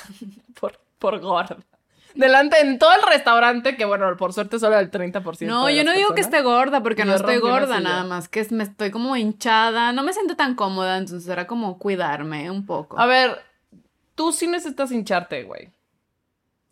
por, 1.10 1.20
gorda. 1.20 1.56
Delante 2.14 2.60
en 2.60 2.78
todo 2.78 2.92
el 2.92 3.02
restaurante, 3.02 3.76
que 3.76 3.84
bueno, 3.84 4.16
por 4.16 4.32
suerte 4.32 4.58
solo 4.60 4.78
el 4.78 4.88
30%. 4.90 5.46
No, 5.48 5.66
de 5.66 5.74
yo 5.74 5.82
no 5.84 5.92
digo 5.92 6.14
que 6.14 6.20
esté 6.20 6.42
gorda, 6.42 6.80
porque 6.80 7.00
Yo 7.02 7.06
no 7.06 7.14
estoy 7.16 7.38
gorda, 7.38 7.80
nada 7.80 8.04
más 8.04 8.28
que 8.28 8.38
es- 8.40 8.52
me 8.52 8.62
estoy 8.62 8.92
como 8.92 9.16
hinchada. 9.16 9.90
No 9.92 10.04
me 10.04 10.12
siento 10.12 10.36
tan 10.36 10.54
cómoda, 10.54 10.96
entonces 10.98 11.28
era 11.28 11.46
como 11.48 11.76
cuidarme 11.78 12.50
un 12.52 12.64
poco. 12.66 13.00
A 13.00 13.06
ver, 13.06 13.42
tú 14.14 14.30
sí 14.32 14.46
necesitas 14.46 14.92
hincharte, 14.92 15.42
güey. 15.42 15.70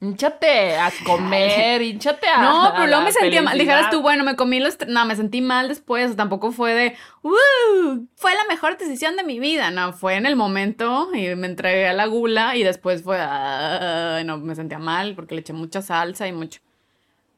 Hinchate 0.02 0.76
a 0.76 0.90
comer, 1.06 1.80
hinchate 1.80 2.26
a. 2.26 2.42
No, 2.42 2.73
pero 2.75 2.88
luego 2.88 3.02
me 3.04 3.12
sentía 3.12 3.40
mal. 3.40 3.56
Dijeras 3.56 3.88
tú, 3.88 4.02
bueno, 4.02 4.25
me 4.25 4.35
comí 4.35 4.59
los... 4.59 4.76
No, 4.88 5.04
me 5.06 5.14
sentí 5.14 5.40
mal 5.40 5.68
después. 5.68 6.16
Tampoco 6.16 6.50
fue 6.50 6.75
de, 6.75 6.97
¡Uh! 7.23 8.06
Fue 8.16 8.35
la 8.35 8.44
mejor 8.49 8.76
decisión 8.76 9.14
de 9.16 9.23
mi 9.23 9.38
vida. 9.38 9.71
No, 9.71 9.92
fue 9.92 10.16
en 10.16 10.26
el 10.26 10.35
momento 10.35 11.09
y 11.14 11.32
me 11.37 11.47
entregué 11.47 11.87
a 11.87 11.92
la 11.92 12.06
gula 12.06 12.56
y 12.56 12.64
después 12.64 13.04
fue, 13.04 13.18
"Ay, 13.21 14.25
no, 14.25 14.38
me 14.38 14.56
sentía 14.56 14.80
mal 14.80 15.14
porque 15.14 15.37
le 15.37 15.42
eché 15.42 15.52
mucha 15.52 15.82
salsa 15.82 16.26
y 16.26 16.32
mucho. 16.32 16.61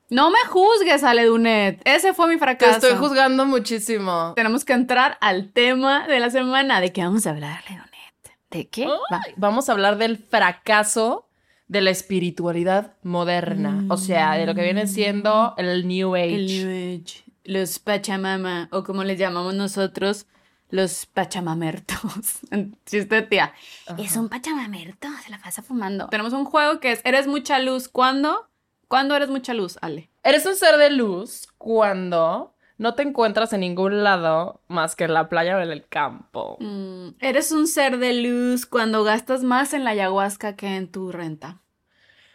No 0.08 0.30
me 0.30 0.38
juzgues, 0.48 1.04
Ale 1.04 1.26
Dunet. 1.26 1.82
Ese 1.84 2.14
fue 2.14 2.28
mi 2.28 2.34
Te 2.34 2.38
fracaso. 2.38 2.72
estoy 2.86 2.96
juzgando 2.96 3.44
muchísimo. 3.44 4.32
Tenemos 4.36 4.64
que 4.64 4.72
entrar 4.72 5.18
al 5.20 5.52
tema 5.52 6.06
de 6.08 6.18
la 6.18 6.30
semana. 6.30 6.80
¿De 6.80 6.92
qué 6.92 7.02
vamos 7.02 7.26
a 7.26 7.30
hablar, 7.30 7.62
Ale 7.66 7.76
Dunet? 7.78 8.38
¿De 8.50 8.68
qué? 8.68 8.86
Va. 8.86 9.20
Vamos 9.36 9.68
a 9.68 9.72
hablar 9.72 9.98
del 9.98 10.16
fracaso 10.16 11.23
de 11.66 11.80
la 11.80 11.90
espiritualidad 11.90 12.94
moderna. 13.02 13.84
O 13.88 13.96
sea, 13.96 14.34
de 14.34 14.46
lo 14.46 14.54
que 14.54 14.62
viene 14.62 14.86
siendo 14.86 15.54
el 15.56 15.86
New 15.86 16.14
Age. 16.14 16.34
El 16.34 16.46
New 16.46 17.00
Age, 17.00 17.24
los 17.44 17.78
Pachamama, 17.78 18.68
o 18.72 18.84
como 18.84 19.04
les 19.04 19.18
llamamos 19.18 19.54
nosotros, 19.54 20.26
los 20.70 21.06
Pachamamertos. 21.06 22.40
Chiste 22.86 23.22
tía. 23.22 23.52
Es 23.98 24.16
un 24.16 24.28
Pachamamerto, 24.28 25.08
se 25.22 25.30
la 25.30 25.38
pasa 25.38 25.62
fumando. 25.62 26.08
Tenemos 26.08 26.32
un 26.32 26.44
juego 26.44 26.80
que 26.80 26.92
es 26.92 27.00
Eres 27.04 27.26
mucha 27.26 27.58
luz. 27.58 27.88
¿Cuándo? 27.88 28.48
¿Cuándo 28.88 29.16
eres 29.16 29.28
mucha 29.28 29.54
luz, 29.54 29.78
Ale? 29.80 30.10
Eres 30.22 30.46
un 30.46 30.54
ser 30.54 30.76
de 30.76 30.90
luz 30.90 31.48
cuando 31.58 32.53
no 32.76 32.94
te 32.94 33.02
encuentras 33.02 33.52
en 33.52 33.60
ningún 33.60 34.02
lado 34.02 34.60
más 34.68 34.96
que 34.96 35.04
en 35.04 35.14
la 35.14 35.28
playa 35.28 35.56
o 35.56 35.60
en 35.60 35.70
el 35.70 35.86
campo. 35.86 36.56
Mm, 36.60 37.10
eres 37.20 37.52
un 37.52 37.66
ser 37.66 37.98
de 37.98 38.12
luz 38.14 38.66
cuando 38.66 39.04
gastas 39.04 39.42
más 39.42 39.72
en 39.74 39.84
la 39.84 39.90
ayahuasca 39.90 40.56
que 40.56 40.76
en 40.76 40.90
tu 40.90 41.12
renta. 41.12 41.60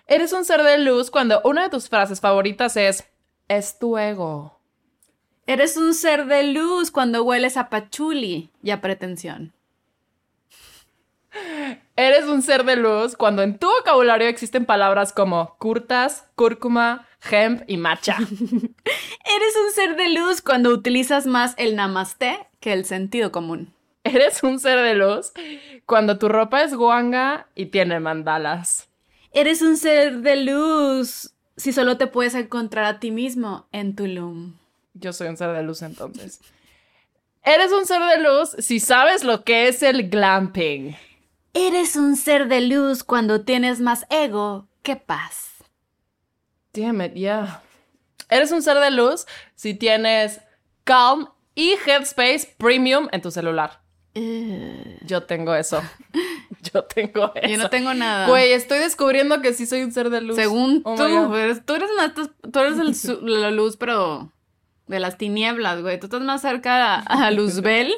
Eres 0.08 0.34
un 0.34 0.46
ser 0.46 0.64
de 0.64 0.80
luz 0.80 1.12
cuando 1.12 1.42
una 1.44 1.64
de 1.64 1.70
tus 1.70 1.90
frases 1.90 2.20
favoritas 2.20 2.78
es, 2.78 3.08
es 3.48 3.78
tu 3.78 3.98
ego. 3.98 4.60
Eres 5.46 5.78
un 5.78 5.94
ser 5.94 6.26
de 6.26 6.44
luz 6.44 6.92
cuando 6.92 7.24
hueles 7.24 7.58
a 7.58 7.70
pachuli 7.70 8.50
y 8.64 8.72
a 8.72 8.82
pretensión. 8.82 9.54
Eres 11.96 12.26
un 12.26 12.42
ser 12.42 12.64
de 12.64 12.76
luz 12.76 13.16
cuando 13.16 13.44
en 13.44 13.58
tu 13.58 13.68
vocabulario 13.68 14.28
existen 14.28 14.66
palabras 14.66 15.12
como 15.14 15.56
curtas, 15.58 16.28
cúrcuma, 16.36 17.08
hemp 17.30 17.64
y 17.68 17.78
matcha. 17.78 18.18
Eres 18.20 19.56
un 19.66 19.72
ser 19.74 19.96
de 19.96 20.10
luz 20.10 20.42
cuando 20.42 20.70
utilizas 20.70 21.26
más 21.26 21.54
el 21.58 21.76
namaste 21.76 22.48
que 22.60 22.74
el 22.74 22.86
sentido 22.86 23.32
común. 23.32 23.74
Eres 24.04 24.44
un 24.44 24.60
ser 24.60 24.80
de 24.82 24.96
luz 24.96 25.34
cuando 25.86 26.18
tu 26.18 26.30
ropa 26.30 26.64
es 26.64 26.74
guanga 26.74 27.48
y 27.56 27.68
tiene 27.68 28.00
mandalas. 28.00 28.88
Eres 29.32 29.62
un 29.62 29.78
ser 29.78 30.20
de 30.20 30.38
luz 30.38 31.34
si 31.58 31.74
solo 31.74 31.98
te 31.98 32.08
puedes 32.08 32.36
encontrar 32.36 32.86
a 32.86 33.00
ti 33.00 33.12
mismo 33.12 33.68
en 33.72 33.96
Tulum. 33.96 34.56
Yo 34.94 35.14
soy 35.14 35.28
un 35.28 35.38
ser 35.38 35.52
de 35.54 35.64
luz 35.64 35.82
entonces. 35.82 36.42
Eres 37.44 37.72
un 37.72 37.86
ser 37.86 38.02
de 38.02 38.24
luz 38.24 38.56
si 38.60 38.80
sabes 38.80 39.24
lo 39.24 39.44
que 39.44 39.68
es 39.68 39.84
el 39.84 40.10
glamping. 40.10 40.96
Eres 41.54 41.96
un 41.96 42.16
ser 42.16 42.48
de 42.48 42.62
luz 42.62 43.04
cuando 43.04 43.42
tienes 43.42 43.80
más 43.82 44.06
ego 44.10 44.68
que 44.84 44.96
paz. 44.96 45.49
Damn 46.74 47.02
it, 47.02 47.14
yeah. 47.14 47.62
Eres 48.30 48.52
un 48.52 48.62
ser 48.62 48.78
de 48.78 48.92
luz 48.92 49.26
si 49.56 49.74
tienes 49.74 50.40
Calm 50.84 51.28
y 51.56 51.76
Headspace 51.86 52.56
Premium 52.58 53.08
en 53.12 53.22
tu 53.22 53.32
celular. 53.32 53.82
Yo 55.06 55.24
tengo 55.24 55.56
eso. 55.56 55.82
Yo 56.74 56.84
tengo 56.84 57.32
eso. 57.36 57.48
Yo 57.48 57.58
no 57.58 57.70
tengo 57.70 57.94
nada. 57.94 58.28
Güey, 58.28 58.52
estoy 58.52 58.80
descubriendo 58.80 59.42
que 59.42 59.54
sí 59.54 59.66
soy 59.66 59.82
un 59.84 59.92
ser 59.92 60.10
de 60.10 60.22
luz. 60.22 60.36
Según 60.36 60.82
Oh 60.84 60.96
tú, 60.96 61.04
tú 61.06 61.36
eres 61.36 61.64
tú 61.66 61.76
eres 62.60 62.80
el 62.80 63.20
la 63.42 63.52
luz, 63.52 63.78
pero 63.78 64.32
de 64.88 65.00
las 65.00 65.18
tinieblas, 65.18 65.82
güey. 65.82 66.00
Tú 66.00 66.08
estás 66.08 66.22
más 66.22 66.42
cerca 66.42 66.96
a, 66.96 67.00
a 67.00 67.32
Luzbel 67.32 67.94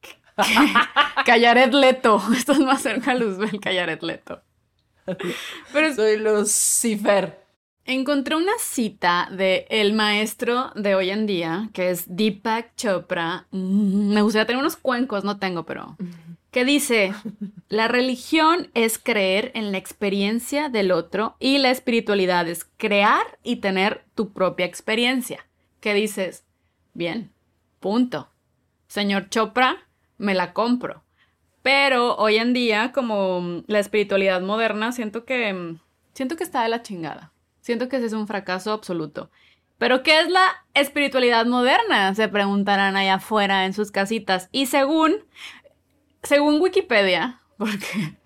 que- 0.00 0.16
que 1.24 1.32
a 1.32 1.66
Leto. 1.66 2.22
Estás 2.34 2.58
más 2.58 2.82
cerca 2.82 3.12
a 3.12 3.14
Luzbel 3.14 3.58
que 3.60 3.80
a 3.80 3.86
Leto. 3.86 4.42
Pero 5.72 5.94
Soy 5.94 6.18
Lucifer. 6.18 7.39
Encontré 7.84 8.36
una 8.36 8.52
cita 8.58 9.28
de 9.30 9.66
el 9.70 9.92
maestro 9.92 10.72
de 10.74 10.94
hoy 10.94 11.10
en 11.10 11.26
día, 11.26 11.70
que 11.72 11.90
es 11.90 12.04
Deepak 12.14 12.74
Chopra. 12.76 13.46
Mm, 13.50 14.12
Me 14.12 14.22
gustaría 14.22 14.46
tener 14.46 14.60
unos 14.60 14.76
cuencos, 14.76 15.24
no 15.24 15.38
tengo, 15.38 15.64
pero 15.64 15.96
que 16.50 16.64
dice, 16.64 17.14
la 17.68 17.88
religión 17.88 18.70
es 18.74 18.98
creer 18.98 19.52
en 19.54 19.72
la 19.72 19.78
experiencia 19.78 20.68
del 20.68 20.92
otro 20.92 21.36
y 21.38 21.58
la 21.58 21.70
espiritualidad 21.70 22.48
es 22.48 22.64
crear 22.76 23.38
y 23.42 23.56
tener 23.56 24.04
tu 24.14 24.32
propia 24.32 24.66
experiencia. 24.66 25.46
¿Qué 25.80 25.94
dices? 25.94 26.44
Bien, 26.92 27.30
punto. 27.78 28.28
Señor 28.88 29.28
Chopra, 29.30 29.76
me 30.18 30.34
la 30.34 30.52
compro. 30.52 31.04
Pero 31.62 32.16
hoy 32.16 32.36
en 32.36 32.52
día, 32.52 32.90
como 32.92 33.62
la 33.66 33.78
espiritualidad 33.78 34.40
moderna, 34.40 34.92
siento 34.92 35.24
que 35.24 35.52
mm, 35.52 35.78
siento 36.14 36.36
que 36.36 36.44
está 36.44 36.62
de 36.62 36.68
la 36.68 36.82
chingada. 36.82 37.32
Siento 37.70 37.88
que 37.88 37.98
ese 37.98 38.06
es 38.06 38.12
un 38.14 38.26
fracaso 38.26 38.72
absoluto. 38.72 39.30
Pero 39.78 40.02
¿qué 40.02 40.18
es 40.20 40.28
la 40.28 40.44
espiritualidad 40.74 41.46
moderna? 41.46 42.12
Se 42.16 42.26
preguntarán 42.26 42.96
allá 42.96 43.14
afuera 43.14 43.64
en 43.64 43.74
sus 43.74 43.92
casitas. 43.92 44.48
Y 44.50 44.66
según 44.66 45.18
según 46.24 46.60
Wikipedia, 46.60 47.40
porque, 47.58 48.16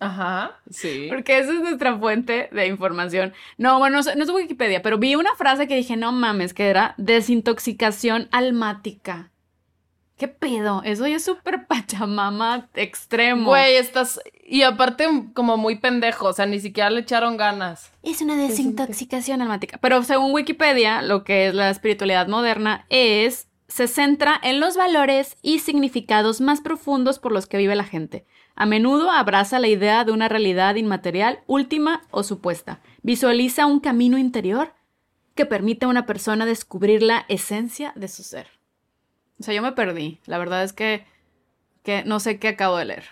Ajá, 0.00 0.58
sí. 0.70 1.06
porque 1.10 1.38
esa 1.38 1.52
es 1.52 1.60
nuestra 1.60 1.98
fuente 1.98 2.48
de 2.50 2.66
información. 2.66 3.34
No, 3.58 3.78
bueno, 3.78 3.96
no, 3.96 4.00
es- 4.10 4.16
no 4.16 4.24
es 4.24 4.30
Wikipedia, 4.30 4.80
pero 4.80 4.96
vi 4.96 5.16
una 5.16 5.34
frase 5.36 5.68
que 5.68 5.76
dije, 5.76 5.98
no 5.98 6.10
mames, 6.10 6.54
que 6.54 6.68
era 6.70 6.94
desintoxicación 6.96 8.28
almática. 8.32 9.30
¿Qué 10.16 10.28
pedo? 10.28 10.82
Eso 10.84 11.06
ya 11.06 11.16
es 11.16 11.24
súper 11.24 11.66
pachamama 11.68 12.68
extremo. 12.74 13.50
Güey, 13.50 13.76
estás... 13.76 14.20
Y 14.46 14.62
aparte 14.62 15.06
como 15.32 15.56
muy 15.56 15.78
pendejo, 15.78 16.26
o 16.28 16.32
sea, 16.32 16.46
ni 16.46 16.60
siquiera 16.60 16.90
le 16.90 17.00
echaron 17.00 17.36
ganas. 17.36 17.90
Es 18.02 18.20
una 18.20 18.36
desintoxicación 18.36 19.40
almática. 19.40 19.78
Pero 19.80 20.02
según 20.02 20.32
Wikipedia, 20.32 21.00
lo 21.02 21.24
que 21.24 21.48
es 21.48 21.54
la 21.54 21.70
espiritualidad 21.70 22.28
moderna 22.28 22.84
es 22.90 23.48
se 23.68 23.88
centra 23.88 24.38
en 24.42 24.60
los 24.60 24.76
valores 24.76 25.36
y 25.42 25.58
significados 25.58 26.40
más 26.40 26.60
profundos 26.60 27.18
por 27.18 27.32
los 27.32 27.46
que 27.46 27.56
vive 27.56 27.74
la 27.74 27.84
gente. 27.84 28.24
A 28.54 28.66
menudo 28.66 29.10
abraza 29.10 29.58
la 29.58 29.68
idea 29.68 30.04
de 30.04 30.12
una 30.12 30.28
realidad 30.28 30.76
inmaterial 30.76 31.40
última 31.46 32.02
o 32.10 32.22
supuesta. 32.22 32.80
Visualiza 33.02 33.66
un 33.66 33.80
camino 33.80 34.16
interior 34.16 34.74
que 35.34 35.46
permite 35.46 35.86
a 35.86 35.88
una 35.88 36.06
persona 36.06 36.46
descubrir 36.46 37.02
la 37.02 37.24
esencia 37.28 37.92
de 37.96 38.06
su 38.06 38.22
ser. 38.22 38.46
O 39.40 39.42
sea, 39.42 39.54
yo 39.54 39.62
me 39.62 39.72
perdí. 39.72 40.20
La 40.26 40.38
verdad 40.38 40.62
es 40.62 40.72
que, 40.72 41.04
que 41.82 42.04
no 42.04 42.20
sé 42.20 42.38
qué 42.38 42.48
acabo 42.48 42.76
de 42.76 42.84
leer. 42.86 43.04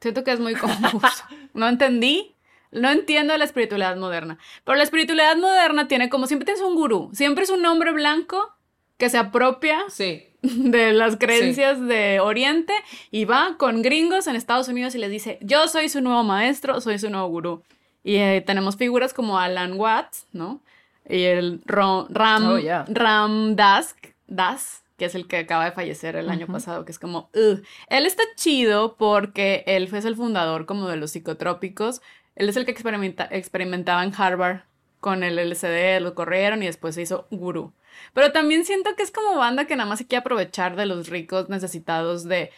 Siento 0.00 0.24
que 0.24 0.32
es 0.32 0.40
muy 0.40 0.54
confuso. 0.56 1.24
No 1.54 1.68
entendí. 1.68 2.34
No 2.70 2.90
entiendo 2.90 3.36
la 3.38 3.44
espiritualidad 3.44 3.96
moderna. 3.96 4.38
Pero 4.64 4.76
la 4.76 4.82
espiritualidad 4.84 5.36
moderna 5.36 5.88
tiene 5.88 6.10
como 6.10 6.26
siempre 6.26 6.44
tienes 6.44 6.62
un 6.62 6.74
gurú. 6.74 7.10
Siempre 7.14 7.44
es 7.44 7.50
un 7.50 7.64
hombre 7.64 7.92
blanco 7.92 8.52
que 8.98 9.08
se 9.08 9.16
apropia 9.16 9.80
Sí. 9.88 10.24
de 10.42 10.92
las 10.92 11.16
creencias 11.16 11.80
de 11.80 12.20
Oriente 12.20 12.74
y 13.10 13.24
va 13.24 13.56
con 13.58 13.80
gringos 13.80 14.26
en 14.26 14.36
Estados 14.36 14.68
Unidos 14.68 14.94
y 14.94 14.98
les 14.98 15.10
dice, 15.10 15.38
yo 15.40 15.66
soy 15.68 15.88
su 15.88 16.00
nuevo 16.02 16.22
maestro, 16.24 16.80
soy 16.80 16.98
su 16.98 17.08
nuevo 17.10 17.28
gurú. 17.28 17.62
Y 18.04 18.16
eh, 18.16 18.42
tenemos 18.46 18.76
figuras 18.76 19.14
como 19.14 19.38
Alan 19.38 19.74
Watts, 19.74 20.26
¿no? 20.32 20.60
Y 21.08 21.22
el 21.22 21.62
Ro- 21.64 22.06
Ram, 22.10 22.46
Oh, 22.48 22.58
yeah. 22.58 22.84
Ram 22.88 23.56
Das, 23.56 23.96
Das, 24.26 24.82
que 24.98 25.06
es 25.06 25.14
el 25.14 25.26
que 25.26 25.38
acaba 25.38 25.64
de 25.64 25.72
fallecer 25.72 26.16
el 26.16 26.28
año 26.28 26.46
pasado, 26.48 26.84
que 26.84 26.92
es 26.92 26.98
como, 26.98 27.30
"Ugh". 27.34 27.62
él 27.88 28.04
está 28.06 28.22
chido 28.36 28.96
porque 28.96 29.62
él 29.66 29.88
fue 29.88 30.00
el 30.00 30.16
fundador 30.16 30.66
como 30.66 30.88
de 30.88 30.96
los 30.96 31.12
psicotrópicos. 31.12 32.02
Él 32.36 32.48
es 32.48 32.56
el 32.56 32.64
que 32.66 32.72
experimenta- 32.72 33.28
experimentaba 33.30 34.04
en 34.04 34.12
Harvard 34.16 34.60
con 35.00 35.22
el 35.22 35.38
LSD, 35.38 36.00
lo 36.00 36.14
corrieron 36.14 36.62
y 36.62 36.66
después 36.66 36.96
se 36.96 37.02
hizo 37.02 37.26
gurú. 37.30 37.72
Pero 38.12 38.32
también 38.32 38.64
siento 38.64 38.94
que 38.96 39.02
es 39.02 39.10
como 39.10 39.36
banda 39.36 39.66
que 39.66 39.76
nada 39.76 39.88
más 39.88 39.98
se 40.00 40.06
quiere 40.06 40.20
aprovechar 40.20 40.76
de 40.76 40.86
los 40.86 41.08
ricos 41.08 41.48
necesitados 41.48 42.24
de... 42.24 42.50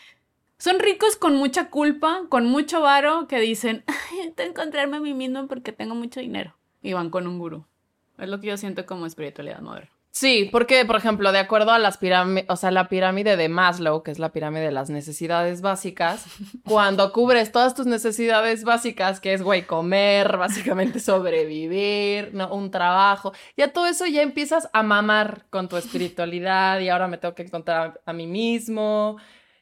Son 0.59 0.79
ricos 0.79 1.17
con 1.17 1.37
mucha 1.37 1.71
culpa, 1.71 2.23
con 2.29 2.45
mucho 2.47 2.81
varo, 2.83 3.27
que 3.29 3.39
dicen, 3.41 3.85
ay, 4.13 4.33
encontrarme 4.37 4.97
a 4.99 5.01
mí 5.01 5.15
mismo 5.15 5.47
porque 5.47 5.73
tengo 5.73 5.95
mucho 5.95 6.21
dinero. 6.21 6.55
Y 6.83 6.93
van 6.95 7.11
con 7.11 7.27
un 7.27 7.39
gurú. 7.39 7.65
Es 8.19 8.29
lo 8.29 8.41
que 8.41 8.49
yo 8.49 8.57
siento 8.57 8.85
como 8.87 9.07
espiritualidad 9.07 9.61
moderna. 9.61 9.91
Sí, 10.13 10.49
porque, 10.51 10.85
por 10.85 10.97
ejemplo, 10.97 11.31
de 11.31 11.39
acuerdo 11.39 11.71
a 11.71 11.79
las 11.79 11.97
pirámides, 11.97 12.45
o 12.49 12.57
sea, 12.57 12.73
la 12.73 12.89
pirámide 12.89 13.37
de 13.37 13.49
Maslow, 13.49 14.03
que 14.03 14.11
es 14.11 14.19
la 14.19 14.33
pirámide 14.33 14.65
de 14.65 14.73
las 14.73 14.91
necesidades 14.91 15.61
básicas, 15.61 16.27
cuando 16.65 17.13
cubres 17.13 17.53
todas 17.53 17.75
tus 17.75 17.87
necesidades 17.87 18.65
básicas, 18.65 19.21
que 19.21 19.35
es, 19.35 19.43
güey, 19.43 19.63
comer, 19.63 20.37
básicamente 20.37 20.99
sobrevivir, 21.01 22.35
¿no? 22.35 22.53
Un 22.53 22.73
trabajo, 22.73 23.33
ya 23.57 23.73
todo 23.73 23.87
eso 23.87 24.05
ya 24.07 24.23
empiezas 24.23 24.69
a 24.73 24.83
mamar 24.83 25.47
con 25.49 25.69
tu 25.69 25.77
espiritualidad 25.77 26.81
y 26.81 26.89
ahora 26.89 27.07
me 27.07 27.19
tengo 27.19 27.35
que 27.37 27.43
encontrar 27.43 28.01
a, 28.05 28.11
a 28.11 28.13
mí 28.13 28.27
mismo 28.27 29.17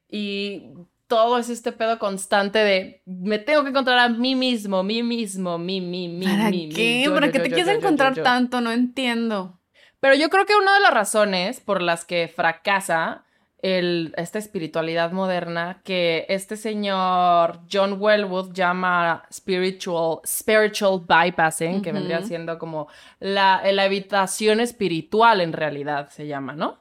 y 0.08 0.70
todo 1.08 1.38
es 1.38 1.50
este 1.50 1.72
pedo 1.72 1.98
constante 1.98 2.58
de 2.58 3.02
me 3.04 3.38
tengo 3.38 3.64
que 3.64 3.70
encontrar 3.70 3.98
a 3.98 4.08
mí 4.08 4.34
mismo, 4.34 4.82
mí 4.82 5.02
mismo, 5.02 5.58
mí, 5.58 5.80
mí, 5.80 6.08
mí, 6.08 6.24
¿Para 6.26 6.50
mí, 6.50 6.68
qué? 6.68 7.04
¿Para 7.12 7.26
yo, 7.26 7.32
qué 7.32 7.38
yo, 7.38 7.44
te 7.44 7.50
yo, 7.50 7.54
quieres 7.56 7.76
encontrar 7.76 8.14
tanto? 8.22 8.60
No 8.62 8.72
entiendo. 8.72 9.57
Pero 10.00 10.14
yo 10.14 10.30
creo 10.30 10.46
que 10.46 10.54
una 10.54 10.74
de 10.74 10.80
las 10.80 10.94
razones 10.94 11.60
por 11.60 11.82
las 11.82 12.04
que 12.04 12.28
fracasa 12.28 13.24
el, 13.62 14.14
esta 14.16 14.38
espiritualidad 14.38 15.10
moderna 15.10 15.80
que 15.82 16.26
este 16.28 16.56
señor 16.56 17.60
John 17.70 17.96
Wellwood 17.98 18.52
llama 18.52 19.24
spiritual, 19.32 20.20
spiritual 20.24 21.00
bypassing, 21.00 21.82
que 21.82 21.92
vendría 21.92 22.22
siendo 22.22 22.58
como 22.58 22.86
la, 23.18 23.60
la 23.72 23.82
habitación 23.82 24.60
espiritual 24.60 25.40
en 25.40 25.52
realidad 25.52 26.08
se 26.10 26.26
llama, 26.28 26.54
¿no? 26.54 26.78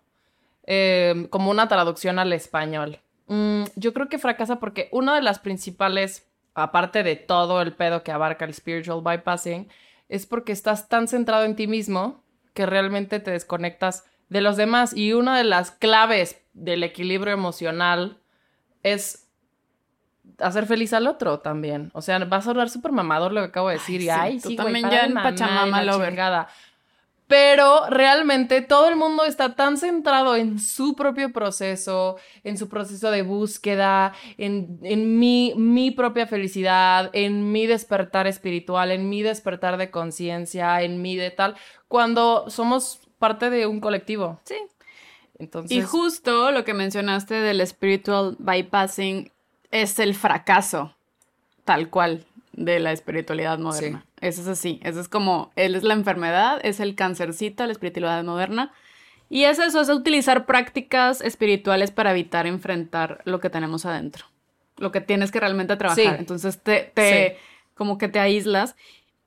Eh, 0.68 1.28
como 1.30 1.50
una 1.50 1.68
traducción 1.68 2.20
al 2.20 2.34
español. 2.34 3.00
Mm, 3.28 3.64
yo 3.76 3.94
creo 3.94 4.10
que 4.10 4.20
fracasa 4.20 4.60
porque 4.60 4.90
una 4.92 5.16
de 5.16 5.22
las 5.22 5.40
principales, 5.40 6.28
aparte 6.54 7.04
de 7.04 7.16
todo 7.16 7.62
el 7.62 7.74
pedo 7.74 8.04
que 8.04 8.12
abarca 8.12 8.46
el 8.46 8.54
spiritual 8.54 9.02
bypassing, 9.02 9.68
es 10.10 10.26
porque 10.26 10.52
estás 10.52 10.88
tan 10.90 11.08
centrado 11.08 11.46
en 11.46 11.56
ti 11.56 11.68
mismo 11.68 12.22
que 12.58 12.66
realmente 12.66 13.20
te 13.20 13.30
desconectas 13.30 14.04
de 14.30 14.42
los 14.42 14.58
demás. 14.58 14.98
Y 14.98 15.14
una 15.14 15.38
de 15.38 15.44
las 15.44 15.70
claves 15.70 16.42
del 16.54 16.82
equilibrio 16.82 17.32
emocional 17.32 18.18
es 18.82 19.28
hacer 20.40 20.66
feliz 20.66 20.92
al 20.92 21.06
otro 21.06 21.38
también. 21.38 21.92
O 21.94 22.02
sea, 22.02 22.18
vas 22.26 22.48
a 22.48 22.50
hablar 22.50 22.72
súper 22.72 22.92
mamador 22.94 23.32
lo 23.32 23.42
que 23.42 23.50
acabo 23.50 23.68
de 23.68 23.76
decir. 23.76 24.02
y 24.02 24.06
sí, 24.06 24.10
ay, 24.10 24.40
tú 24.40 24.50
sí, 24.50 24.56
también 24.56 24.90
ya 24.90 25.02
en 25.06 25.14
Pachamama. 25.14 25.84
Chingada". 27.28 27.88
Pero 27.88 27.90
realmente 27.90 28.62
todo 28.62 28.90
el 28.90 28.96
mundo 28.96 29.26
está 29.26 29.56
tan 29.56 29.78
centrado 29.78 30.36
en 30.36 30.60
su 30.60 30.96
propio 30.96 31.32
proceso, 31.34 32.18
en 32.44 32.58
su 32.58 32.70
proceso 32.70 33.12
de 33.12 33.22
búsqueda, 33.22 34.14
en, 34.38 34.80
en 34.84 35.20
mi, 35.20 35.54
mi 35.56 35.92
propia 35.92 36.28
felicidad, 36.28 37.10
en 37.14 37.52
mi 37.52 37.68
despertar 37.68 38.28
espiritual, 38.28 38.92
en 38.92 39.10
mi 39.10 39.22
despertar 39.24 39.78
de 39.78 39.92
conciencia, 39.92 40.82
en 40.82 41.02
mi 41.02 41.16
de 41.16 41.32
tal, 41.32 41.56
cuando 41.88 42.50
somos 42.50 43.02
parte 43.20 43.50
de 43.50 43.68
un 43.68 43.80
colectivo. 43.80 44.40
Sí. 44.44 44.56
Entonces, 45.40 45.78
Y 45.78 45.82
justo 45.82 46.52
lo 46.52 46.64
que 46.64 46.74
mencionaste 46.74 47.36
del 47.36 47.66
spiritual 47.68 48.36
bypassing 48.40 49.32
es 49.70 50.00
el 50.00 50.16
fracaso, 50.16 50.96
tal 51.64 51.90
cual, 51.90 52.26
de 52.58 52.80
la 52.80 52.92
espiritualidad 52.92 53.58
moderna. 53.60 54.06
Eso 54.20 54.42
es 54.42 54.48
así. 54.48 54.82
Eso 54.84 55.00
es 55.00 55.08
como, 55.08 55.52
él 55.56 55.76
es 55.76 55.84
la 55.84 55.94
enfermedad, 55.94 56.60
es 56.64 56.82
el 56.82 56.96
cancercito 56.96 57.66
la 57.66 57.72
espiritualidad 57.72 58.24
moderna. 58.26 58.74
Y 59.30 59.44
es 59.46 59.60
eso, 59.60 59.80
es 59.80 59.90
utilizar 59.90 60.46
prácticas 60.46 61.22
espirituales 61.22 61.92
para 61.92 62.12
evitar 62.12 62.48
enfrentar 62.48 63.22
lo 63.26 63.40
que 63.40 63.50
tenemos 63.50 63.86
adentro. 63.86 64.26
Lo 64.78 64.92
que 64.92 65.00
tienes 65.02 65.32
que 65.32 65.40
realmente 65.40 65.76
trabajar. 65.78 66.04
Sí. 66.04 66.20
Entonces 66.20 66.62
te, 66.62 66.92
te 66.94 67.30
Sí. 67.38 67.44
como 67.76 67.98
que 67.98 68.08
te 68.08 68.20
aíslas 68.20 68.76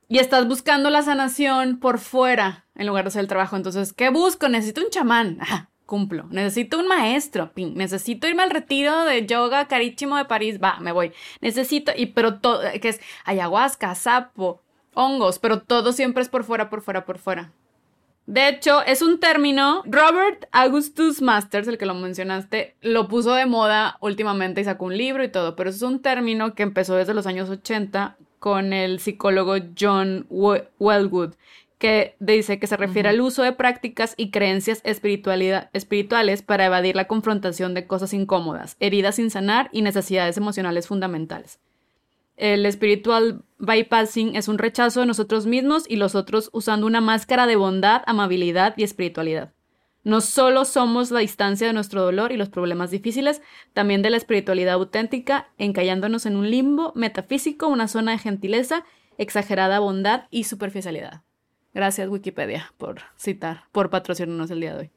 y 0.07 0.19
estás 0.19 0.47
buscando 0.47 0.89
la 0.89 1.01
sanación 1.01 1.79
por 1.79 1.99
fuera 1.99 2.65
en 2.75 2.85
lugar 2.87 3.05
de 3.05 3.09
hacer 3.09 3.21
el 3.21 3.27
trabajo. 3.27 3.55
Entonces, 3.55 3.93
¿qué 3.93 4.09
busco? 4.09 4.49
Necesito 4.49 4.81
un 4.81 4.89
chamán. 4.89 5.37
Ajá, 5.39 5.69
cumplo. 5.91 6.25
Necesito 6.29 6.79
un 6.79 6.87
maestro. 6.87 7.51
Necesito 7.57 8.25
irme 8.29 8.43
al 8.43 8.49
retiro 8.49 9.03
de 9.03 9.25
yoga 9.25 9.67
carísimo 9.67 10.15
de 10.15 10.23
París. 10.23 10.57
Va, 10.63 10.79
me 10.79 10.93
voy. 10.93 11.11
Necesito, 11.41 11.91
y 11.93 12.05
pero 12.07 12.39
todo, 12.39 12.61
que 12.81 12.87
es 12.87 13.01
ayahuasca, 13.25 13.93
sapo, 13.95 14.61
hongos, 14.93 15.37
pero 15.39 15.59
todo 15.59 15.91
siempre 15.91 16.23
es 16.23 16.29
por 16.29 16.45
fuera, 16.45 16.69
por 16.69 16.81
fuera, 16.81 17.03
por 17.03 17.17
fuera. 17.17 17.51
De 18.25 18.47
hecho, 18.47 18.81
es 18.83 19.01
un 19.01 19.19
término. 19.19 19.83
Robert 19.85 20.45
Augustus 20.53 21.21
Masters, 21.21 21.67
el 21.67 21.77
que 21.77 21.85
lo 21.85 21.93
mencionaste, 21.95 22.75
lo 22.81 23.09
puso 23.09 23.33
de 23.33 23.45
moda 23.45 23.97
últimamente 23.99 24.61
y 24.61 24.63
sacó 24.63 24.85
un 24.85 24.95
libro 24.97 25.23
y 25.25 25.29
todo, 25.29 25.57
pero 25.57 25.69
es 25.69 25.81
un 25.81 26.01
término 26.01 26.53
que 26.55 26.63
empezó 26.63 26.95
desde 26.95 27.13
los 27.13 27.27
años 27.27 27.49
80 27.49 28.15
con 28.39 28.71
el 28.73 28.99
psicólogo 28.99 29.55
John 29.77 30.25
We- 30.29 30.67
Wellwood, 30.79 31.33
que 31.81 32.15
dice 32.19 32.59
que 32.59 32.67
se 32.67 32.77
refiere 32.77 33.09
al 33.09 33.21
uso 33.21 33.41
de 33.41 33.53
prácticas 33.53 34.13
y 34.15 34.29
creencias 34.29 34.81
espiritualidad- 34.83 35.71
espirituales 35.73 36.43
para 36.43 36.67
evadir 36.67 36.95
la 36.95 37.07
confrontación 37.07 37.73
de 37.73 37.87
cosas 37.87 38.13
incómodas, 38.13 38.77
heridas 38.79 39.15
sin 39.15 39.31
sanar 39.31 39.67
y 39.73 39.81
necesidades 39.81 40.37
emocionales 40.37 40.87
fundamentales. 40.87 41.59
El 42.37 42.71
spiritual 42.71 43.43
bypassing 43.57 44.35
es 44.35 44.47
un 44.47 44.59
rechazo 44.59 44.99
de 44.99 45.07
nosotros 45.07 45.47
mismos 45.47 45.85
y 45.89 45.95
los 45.95 46.13
otros 46.13 46.51
usando 46.53 46.85
una 46.85 47.01
máscara 47.01 47.47
de 47.47 47.55
bondad, 47.55 48.03
amabilidad 48.05 48.75
y 48.77 48.83
espiritualidad. 48.83 49.51
No 50.03 50.21
solo 50.21 50.65
somos 50.65 51.09
la 51.09 51.21
distancia 51.21 51.65
de 51.65 51.73
nuestro 51.73 52.03
dolor 52.03 52.31
y 52.31 52.37
los 52.37 52.49
problemas 52.49 52.91
difíciles, 52.91 53.41
también 53.73 54.03
de 54.03 54.11
la 54.11 54.17
espiritualidad 54.17 54.75
auténtica, 54.75 55.49
encallándonos 55.57 56.27
en 56.27 56.35
un 56.35 56.49
limbo 56.51 56.93
metafísico, 56.95 57.67
una 57.67 57.87
zona 57.87 58.11
de 58.11 58.19
gentileza, 58.19 58.85
exagerada 59.17 59.79
bondad 59.79 60.25
y 60.29 60.43
superficialidad. 60.43 61.23
Gracias 61.73 62.09
Wikipedia 62.09 62.73
por 62.77 63.01
citar, 63.17 63.65
por 63.71 63.89
patrocinarnos 63.89 64.51
el 64.51 64.61
día 64.61 64.73
de 64.73 64.79
hoy. 64.79 64.91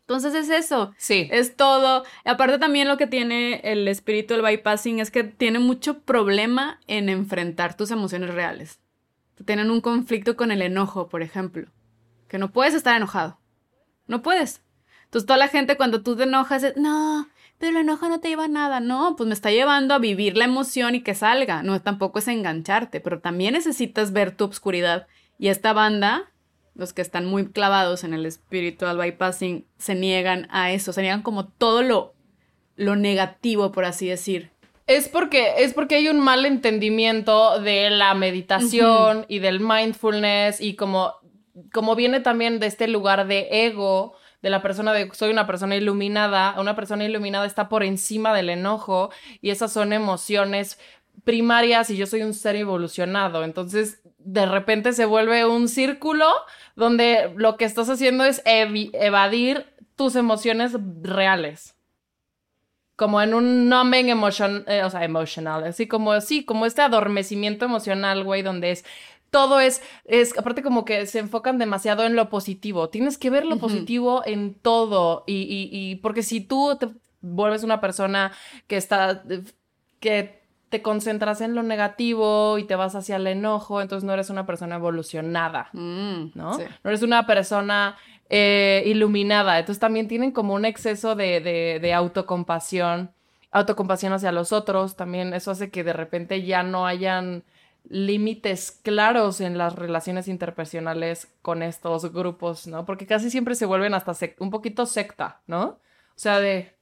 Entonces 0.00 0.34
es 0.34 0.50
eso. 0.50 0.92
Sí. 0.96 1.28
Es 1.30 1.56
todo. 1.56 2.04
Aparte 2.24 2.58
también 2.58 2.88
lo 2.88 2.96
que 2.96 3.06
tiene 3.06 3.60
el 3.64 3.86
espíritu 3.88 4.34
del 4.34 4.42
bypassing 4.42 4.98
es 4.98 5.10
que 5.10 5.24
tiene 5.24 5.58
mucho 5.58 6.00
problema 6.00 6.80
en 6.86 7.08
enfrentar 7.08 7.76
tus 7.76 7.90
emociones 7.90 8.34
reales. 8.34 8.80
Tienen 9.44 9.70
un 9.70 9.80
conflicto 9.80 10.36
con 10.36 10.50
el 10.50 10.62
enojo, 10.62 11.08
por 11.08 11.22
ejemplo. 11.22 11.68
Que 12.28 12.38
no 12.38 12.52
puedes 12.52 12.74
estar 12.74 12.96
enojado. 12.96 13.38
No 14.06 14.22
puedes. 14.22 14.62
Entonces 15.04 15.26
toda 15.26 15.38
la 15.38 15.48
gente 15.48 15.76
cuando 15.76 16.02
tú 16.02 16.16
te 16.16 16.24
enojas 16.24 16.62
es, 16.62 16.76
no, 16.76 17.28
pero 17.58 17.78
el 17.78 17.84
enojo 17.84 18.08
no 18.08 18.20
te 18.20 18.28
lleva 18.28 18.44
a 18.44 18.48
nada. 18.48 18.80
No, 18.80 19.14
pues 19.16 19.26
me 19.28 19.34
está 19.34 19.50
llevando 19.50 19.94
a 19.94 19.98
vivir 19.98 20.36
la 20.36 20.44
emoción 20.44 20.94
y 20.94 21.02
que 21.02 21.14
salga. 21.14 21.62
No, 21.62 21.80
tampoco 21.80 22.18
es 22.18 22.28
engancharte, 22.28 23.00
pero 23.00 23.20
también 23.20 23.54
necesitas 23.54 24.12
ver 24.12 24.36
tu 24.36 24.44
obscuridad. 24.44 25.06
Y 25.42 25.48
esta 25.48 25.72
banda, 25.72 26.30
los 26.76 26.92
que 26.92 27.02
están 27.02 27.26
muy 27.26 27.48
clavados 27.48 28.04
en 28.04 28.14
el 28.14 28.30
spiritual 28.30 28.96
bypassing, 28.96 29.66
se 29.76 29.96
niegan 29.96 30.46
a 30.52 30.70
eso, 30.70 30.92
se 30.92 31.02
niegan 31.02 31.22
como 31.22 31.48
todo 31.48 31.82
lo, 31.82 32.14
lo 32.76 32.94
negativo, 32.94 33.72
por 33.72 33.84
así 33.84 34.06
decir. 34.06 34.52
Es 34.86 35.08
porque, 35.08 35.54
es 35.64 35.74
porque 35.74 35.96
hay 35.96 36.08
un 36.08 36.20
mal 36.20 36.46
entendimiento 36.46 37.58
de 37.58 37.90
la 37.90 38.14
meditación 38.14 39.26
y 39.26 39.40
del 39.40 39.58
mindfulness 39.58 40.60
y 40.60 40.76
como, 40.76 41.14
como 41.72 41.96
viene 41.96 42.20
también 42.20 42.60
de 42.60 42.68
este 42.68 42.86
lugar 42.86 43.26
de 43.26 43.66
ego, 43.66 44.14
de 44.42 44.50
la 44.50 44.62
persona 44.62 44.92
de 44.92 45.10
soy 45.12 45.32
una 45.32 45.48
persona 45.48 45.74
iluminada, 45.74 46.54
una 46.60 46.76
persona 46.76 47.04
iluminada 47.04 47.46
está 47.46 47.68
por 47.68 47.82
encima 47.82 48.32
del 48.32 48.48
enojo 48.48 49.10
y 49.40 49.50
esas 49.50 49.72
son 49.72 49.92
emociones 49.92 50.78
primarias 51.24 51.90
y 51.90 51.96
yo 51.96 52.06
soy 52.06 52.22
un 52.22 52.32
ser 52.32 52.54
evolucionado. 52.54 53.42
Entonces, 53.42 54.01
de 54.24 54.46
repente 54.46 54.92
se 54.92 55.04
vuelve 55.04 55.44
un 55.46 55.68
círculo 55.68 56.26
donde 56.76 57.32
lo 57.36 57.56
que 57.56 57.64
estás 57.64 57.88
haciendo 57.88 58.24
es 58.24 58.44
evi- 58.44 58.90
evadir 58.94 59.66
tus 59.96 60.16
emociones 60.16 60.76
reales 61.02 61.74
como 62.96 63.20
en 63.20 63.34
un 63.34 63.68
numbing 63.68 64.10
emotion, 64.10 64.64
eh, 64.68 64.84
o 64.84 64.90
sea, 64.90 65.02
emotional, 65.04 65.64
así 65.64 65.88
como, 65.88 66.20
sí, 66.20 66.44
como 66.44 66.66
este 66.66 66.82
adormecimiento 66.82 67.64
emocional, 67.64 68.22
güey, 68.22 68.42
donde 68.42 68.70
es, 68.70 68.84
todo 69.30 69.58
es, 69.60 69.82
es, 70.04 70.36
aparte 70.38 70.62
como 70.62 70.84
que 70.84 71.06
se 71.06 71.18
enfocan 71.18 71.58
demasiado 71.58 72.04
en 72.04 72.14
lo 72.14 72.28
positivo, 72.28 72.90
tienes 72.90 73.18
que 73.18 73.30
ver 73.30 73.44
lo 73.44 73.56
Ujú. 73.56 73.66
positivo 73.66 74.22
en 74.24 74.54
todo, 74.54 75.24
y, 75.26 75.34
y, 75.42 75.68
y 75.72 75.96
porque 75.96 76.22
si 76.22 76.42
tú 76.42 76.76
te 76.78 76.90
vuelves 77.22 77.64
una 77.64 77.80
persona 77.80 78.32
que 78.68 78.76
está, 78.76 79.24
que 79.98 80.41
te 80.72 80.80
concentras 80.80 81.42
en 81.42 81.54
lo 81.54 81.62
negativo 81.62 82.56
y 82.56 82.64
te 82.64 82.76
vas 82.76 82.94
hacia 82.94 83.16
el 83.16 83.26
enojo, 83.26 83.82
entonces 83.82 84.04
no 84.04 84.14
eres 84.14 84.30
una 84.30 84.46
persona 84.46 84.76
evolucionada. 84.76 85.68
Mm, 85.74 86.30
¿no? 86.34 86.54
sí. 86.54 86.64
No 86.82 86.90
eres 86.90 87.02
una 87.02 87.26
persona 87.26 87.98
eh, 88.30 88.82
iluminada. 88.86 89.58
Entonces 89.58 89.78
también 89.78 90.08
tienen 90.08 90.32
como 90.32 90.54
un 90.54 90.64
exceso 90.64 91.14
de, 91.14 91.40
de, 91.40 91.78
de 91.78 91.92
autocompasión, 91.92 93.10
autocompasión 93.50 94.14
hacia 94.14 94.32
los 94.32 94.50
otros. 94.50 94.96
También 94.96 95.34
eso 95.34 95.50
hace 95.50 95.70
que 95.70 95.84
de 95.84 95.92
repente 95.92 96.42
ya 96.42 96.62
no 96.62 96.86
hayan 96.86 97.44
límites 97.90 98.80
claros 98.82 99.42
en 99.42 99.58
las 99.58 99.74
relaciones 99.74 100.26
interpersonales 100.26 101.28
con 101.42 101.62
estos 101.62 102.10
grupos, 102.14 102.66
¿no? 102.66 102.86
Porque 102.86 103.06
casi 103.06 103.30
siempre 103.30 103.54
se 103.56 103.66
vuelven 103.66 103.92
hasta 103.92 104.16
un 104.38 104.48
poquito 104.48 104.86
secta, 104.86 105.42
¿no? 105.46 105.64
O 105.64 105.78
sea, 106.16 106.40
de... 106.40 106.74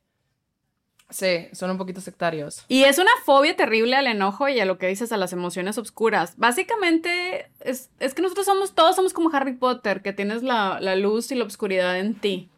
Sí, 1.10 1.48
son 1.52 1.70
un 1.70 1.78
poquito 1.78 2.00
sectarios. 2.00 2.64
Y 2.68 2.84
es 2.84 2.98
una 2.98 3.10
fobia 3.24 3.56
terrible 3.56 3.96
al 3.96 4.06
enojo 4.06 4.48
y 4.48 4.60
a 4.60 4.64
lo 4.64 4.78
que 4.78 4.86
dices, 4.86 5.10
a 5.12 5.16
las 5.16 5.32
emociones 5.32 5.76
obscuras. 5.76 6.34
Básicamente, 6.36 7.50
es, 7.60 7.90
es 7.98 8.14
que 8.14 8.22
nosotros 8.22 8.46
somos, 8.46 8.74
todos 8.74 8.96
somos 8.96 9.12
como 9.12 9.34
Harry 9.34 9.54
Potter, 9.54 10.02
que 10.02 10.12
tienes 10.12 10.42
la, 10.42 10.78
la 10.80 10.94
luz 10.96 11.30
y 11.32 11.34
la 11.34 11.44
oscuridad 11.44 11.98
en 11.98 12.14
ti. 12.14 12.48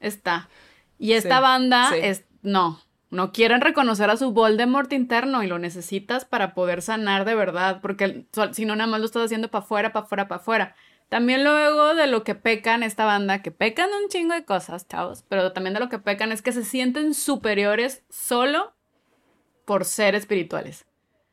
Está. 0.00 0.48
Y 0.98 1.12
esta 1.12 1.36
Sí, 1.36 1.42
banda 1.42 1.90
sí. 1.90 1.98
es, 2.02 2.24
no, 2.42 2.80
no 3.10 3.32
quieren 3.32 3.60
reconocer 3.60 4.10
a 4.10 4.16
su 4.16 4.32
Voldemort 4.32 4.92
interno 4.92 5.42
y 5.42 5.46
lo 5.46 5.58
necesitas 5.58 6.24
para 6.24 6.54
poder 6.54 6.82
sanar 6.82 7.24
de 7.24 7.34
verdad, 7.34 7.80
porque 7.82 8.26
si 8.52 8.64
no, 8.64 8.74
nada 8.74 8.90
más 8.90 9.00
lo 9.00 9.06
estás 9.06 9.24
haciendo 9.24 9.50
para 9.50 9.64
afuera, 9.64 9.92
para 9.92 10.04
afuera, 10.06 10.28
para 10.28 10.40
afuera. 10.40 10.76
También 11.08 11.42
luego 11.42 11.94
de 11.94 12.06
lo 12.06 12.22
que 12.22 12.34
pecan 12.34 12.82
esta 12.82 13.04
banda, 13.06 13.40
que 13.40 13.50
pecan 13.50 13.88
de 13.90 13.96
un 14.04 14.08
chingo 14.10 14.34
de 14.34 14.44
cosas, 14.44 14.86
chavos, 14.88 15.24
pero 15.28 15.52
también 15.52 15.74
de 15.74 15.80
lo 15.80 15.88
que 15.88 15.98
pecan 15.98 16.32
es 16.32 16.42
que 16.42 16.52
se 16.52 16.64
sienten 16.64 17.14
superiores 17.14 18.02
solo 18.10 18.74
por 19.64 19.84
ser 19.86 20.14
espirituales. 20.14 20.84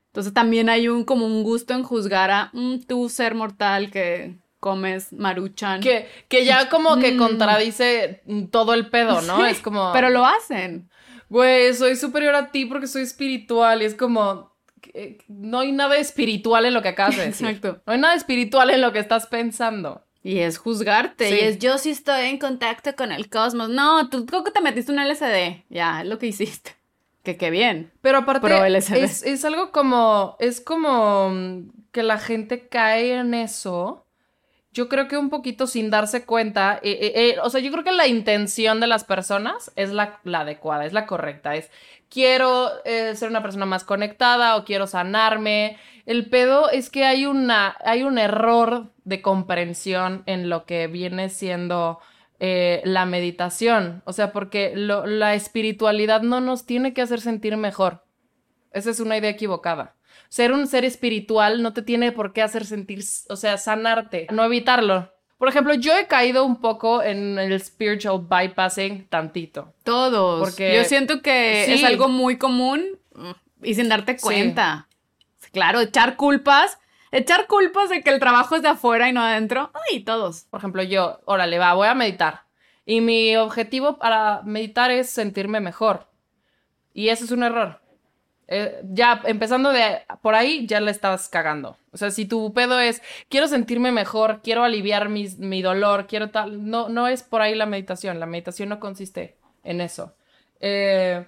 Entonces 0.07 0.33
también 0.33 0.69
hay 0.69 0.87
un 0.87 1.03
como 1.03 1.25
un 1.25 1.43
gusto 1.43 1.73
en 1.73 1.83
juzgar 1.83 2.31
a 2.31 2.49
"Mm, 2.53 2.83
tú 2.87 3.09
ser 3.09 3.35
mortal 3.35 3.91
que 3.91 4.37
comes 4.61 5.11
maruchan. 5.11 5.81
Que, 5.81 6.07
que 6.29 6.45
ya 6.45 6.69
como 6.69 6.97
que 6.97 7.11
Mm. 7.11 7.17
contradice 7.17 8.23
todo 8.51 8.73
el 8.73 8.89
pedo, 8.89 9.21
¿no? 9.21 9.37
Sí, 9.37 9.43
es 9.51 9.59
como... 9.59 9.91
Pero 9.93 10.09
lo 10.09 10.25
hacen. 10.25 10.89
Güey, 11.29 11.73
soy 11.73 11.97
superior 11.97 12.33
a 12.33 12.49
ti 12.51 12.65
porque 12.65 12.87
soy 12.87 13.03
espiritual. 13.03 13.81
Y 13.81 13.85
es 13.85 13.93
como. 13.95 14.54
Que- 14.93 15.17
No 15.27 15.59
hay 15.59 15.71
nada 15.71 15.97
espiritual 15.97 16.65
en 16.65 16.73
lo 16.73 16.81
que 16.81 16.89
acabas 16.89 17.15
de 17.17 17.25
decir. 17.27 17.47
Exacto. 17.47 17.81
No 17.85 17.93
hay 17.93 17.99
nada 17.99 18.15
espiritual 18.15 18.69
en 18.69 18.81
lo 18.81 18.91
que 18.93 18.99
estás 18.99 19.27
pensando. 19.27 20.01
Y 20.23 20.39
es 20.39 20.57
juzgarte. 20.57 21.29
Sí. 21.29 21.35
Y 21.35 21.39
es 21.39 21.59
yo 21.59 21.77
sí 21.77 21.91
estoy 21.91 22.25
en 22.25 22.39
contacto 22.39 22.95
con 22.95 23.11
el 23.11 23.29
cosmos. 23.29 23.69
No, 23.69 24.09
tú 24.09 24.25
creo 24.25 24.43
que 24.43 24.51
te 24.51 24.61
metiste 24.61 24.91
un 24.91 24.99
LSD. 24.99 25.63
Ya, 25.69 26.01
es 26.01 26.07
lo 26.07 26.17
que 26.17 26.27
hiciste. 26.27 26.75
Que 27.23 27.37
qué 27.37 27.49
bien. 27.51 27.91
Pero 28.01 28.19
aparte, 28.19 28.47
Pro 28.47 28.65
LSD. 28.65 28.97
es, 29.03 29.23
es 29.23 29.45
algo 29.45 29.71
como. 29.71 30.35
Es 30.39 30.61
como 30.61 31.29
mm, 31.29 31.69
que 31.91 32.03
la 32.03 32.17
gente 32.17 32.67
cae 32.67 33.13
en 33.17 33.33
eso. 33.33 34.05
yo 34.71 34.89
creo 34.89 35.07
que 35.07 35.15
un 35.17 35.29
poquito 35.29 35.67
sin 35.67 35.89
darse 35.89 36.25
cuenta, 36.25 36.79
eh, 36.83 36.97
eh, 37.01 37.11
eh, 37.15 37.35
o 37.41 37.49
sea, 37.49 37.61
yo 37.61 37.71
creo 37.71 37.85
que 37.85 37.93
la 37.93 38.07
intención 38.07 38.81
de 38.81 38.87
las 38.87 39.05
personas 39.05 39.71
es 39.77 39.91
la, 39.91 40.19
la 40.25 40.41
adecuada, 40.41 40.85
es 40.85 40.91
la 40.91 41.05
correcta, 41.05 41.55
es 41.55 41.71
quiero 42.15 42.71
eh, 42.85 43.13
ser 43.17 43.29
una 43.29 43.41
persona 43.41 43.65
más 43.65 43.83
conectada 43.83 44.55
o 44.55 44.63
quiero 44.63 44.87
sanarme. 44.87 45.77
El 46.05 46.29
pedo 46.29 46.69
es 46.69 46.89
que 46.89 47.03
hay, 47.03 47.25
una, 47.25 47.75
hay 47.83 48.03
un 48.03 48.17
error 48.17 48.93
de 49.03 49.21
comprensión 49.21 50.23
en 50.25 50.47
lo 50.49 50.65
que 50.65 50.87
viene 50.87 51.27
siendo 51.27 51.99
eh, 52.39 52.81
la 52.85 53.05
meditación, 53.05 54.01
o 54.05 54.13
sea, 54.13 54.31
porque 54.31 54.71
la 54.77 55.33
espiritualidad 55.33 56.21
no 56.21 56.39
nos 56.39 56.65
tiene 56.65 56.93
que 56.93 57.01
hacer 57.01 57.19
sentir 57.19 57.57
mejor. 57.57 58.05
Esa 58.71 58.91
es 58.91 59.01
una 59.01 59.17
idea 59.17 59.31
equivocada. 59.31 59.97
Ser 60.29 60.53
un 60.53 60.67
ser 60.67 60.85
espiritual 60.85 61.61
no 61.61 61.73
te 61.73 61.81
tiene 61.81 62.13
por 62.13 62.31
qué 62.31 62.41
hacer 62.41 62.63
sentir, 62.63 63.03
o 63.27 63.35
sea, 63.35 63.57
sanarte, 63.57 64.27
no 64.31 64.45
evitarlo. 64.45 65.11
Por 65.37 65.49
ejemplo, 65.49 65.73
yo 65.73 65.97
he 65.97 66.07
caído 66.07 66.45
un 66.45 66.61
poco 66.61 67.03
en 67.03 67.37
el 67.37 67.59
spiritual 67.59 68.19
bypassing 68.29 69.07
tantito. 69.09 69.73
Todos. 69.83 70.39
Porque- 70.47 70.75
Yo 70.77 70.83
siento 70.85 71.21
que 71.21 71.63
Sí. 71.65 71.73
es 71.73 71.83
algo 71.83 72.07
muy 72.07 72.37
común 72.37 72.83
mm, 73.13 73.31
y 73.63 73.73
sin 73.75 73.89
darte 73.89 74.17
cuenta. 74.17 74.87
Claro, 75.51 75.79
echar 75.81 76.15
culpas. 76.15 76.79
Echar 77.11 77.47
culpas 77.47 77.89
de 77.89 78.01
que 78.01 78.09
el 78.09 78.19
trabajo 78.19 78.55
es 78.55 78.61
de 78.61 78.67
afuera 78.69 79.07
y 79.07 79.13
no 79.13 79.21
adentro. 79.21 79.71
Ay, 79.89 80.01
todos. 80.03 80.43
Por 80.49 80.59
ejemplo, 80.59 80.83
yo, 80.83 81.21
órale, 81.25 81.59
va, 81.59 81.73
voy 81.73 81.87
a 81.87 81.95
meditar. 81.95 82.41
Y 82.85 82.99
mi 83.01 83.35
objetivo 83.37 83.97
para 83.97 84.41
meditar 84.43 84.91
es 84.91 85.09
sentirme 85.09 85.59
mejor. 85.61 86.09
Y 86.93 87.09
eso 87.09 87.23
es 87.25 87.31
un 87.31 87.43
error. 87.43 87.81
Eh, 88.47 88.81
ya 88.91 89.21
empezando 89.25 89.71
de 89.71 90.03
por 90.21 90.35
ahí, 90.35 90.67
ya 90.67 90.79
la 90.79 90.91
estás 90.91 91.29
cagando. 91.29 91.77
O 91.91 91.97
sea, 91.97 92.11
si 92.11 92.25
tu 92.25 92.53
pedo 92.53 92.79
es, 92.79 93.01
quiero 93.29 93.47
sentirme 93.47 93.91
mejor, 93.91 94.41
quiero 94.43 94.63
aliviar 94.63 95.09
mis- 95.09 95.39
mi 95.39 95.61
dolor, 95.63 96.05
quiero 96.07 96.29
tal, 96.29 96.69
no, 96.69 96.89
no 96.89 97.07
es 97.07 97.23
por 97.23 97.41
ahí 97.41 97.55
la 97.55 97.65
meditación. 97.65 98.19
La 98.19 98.25
meditación 98.27 98.69
no 98.69 98.79
consiste 98.79 99.37
en 99.63 99.81
eso. 99.81 100.15
Eh, 100.59 101.25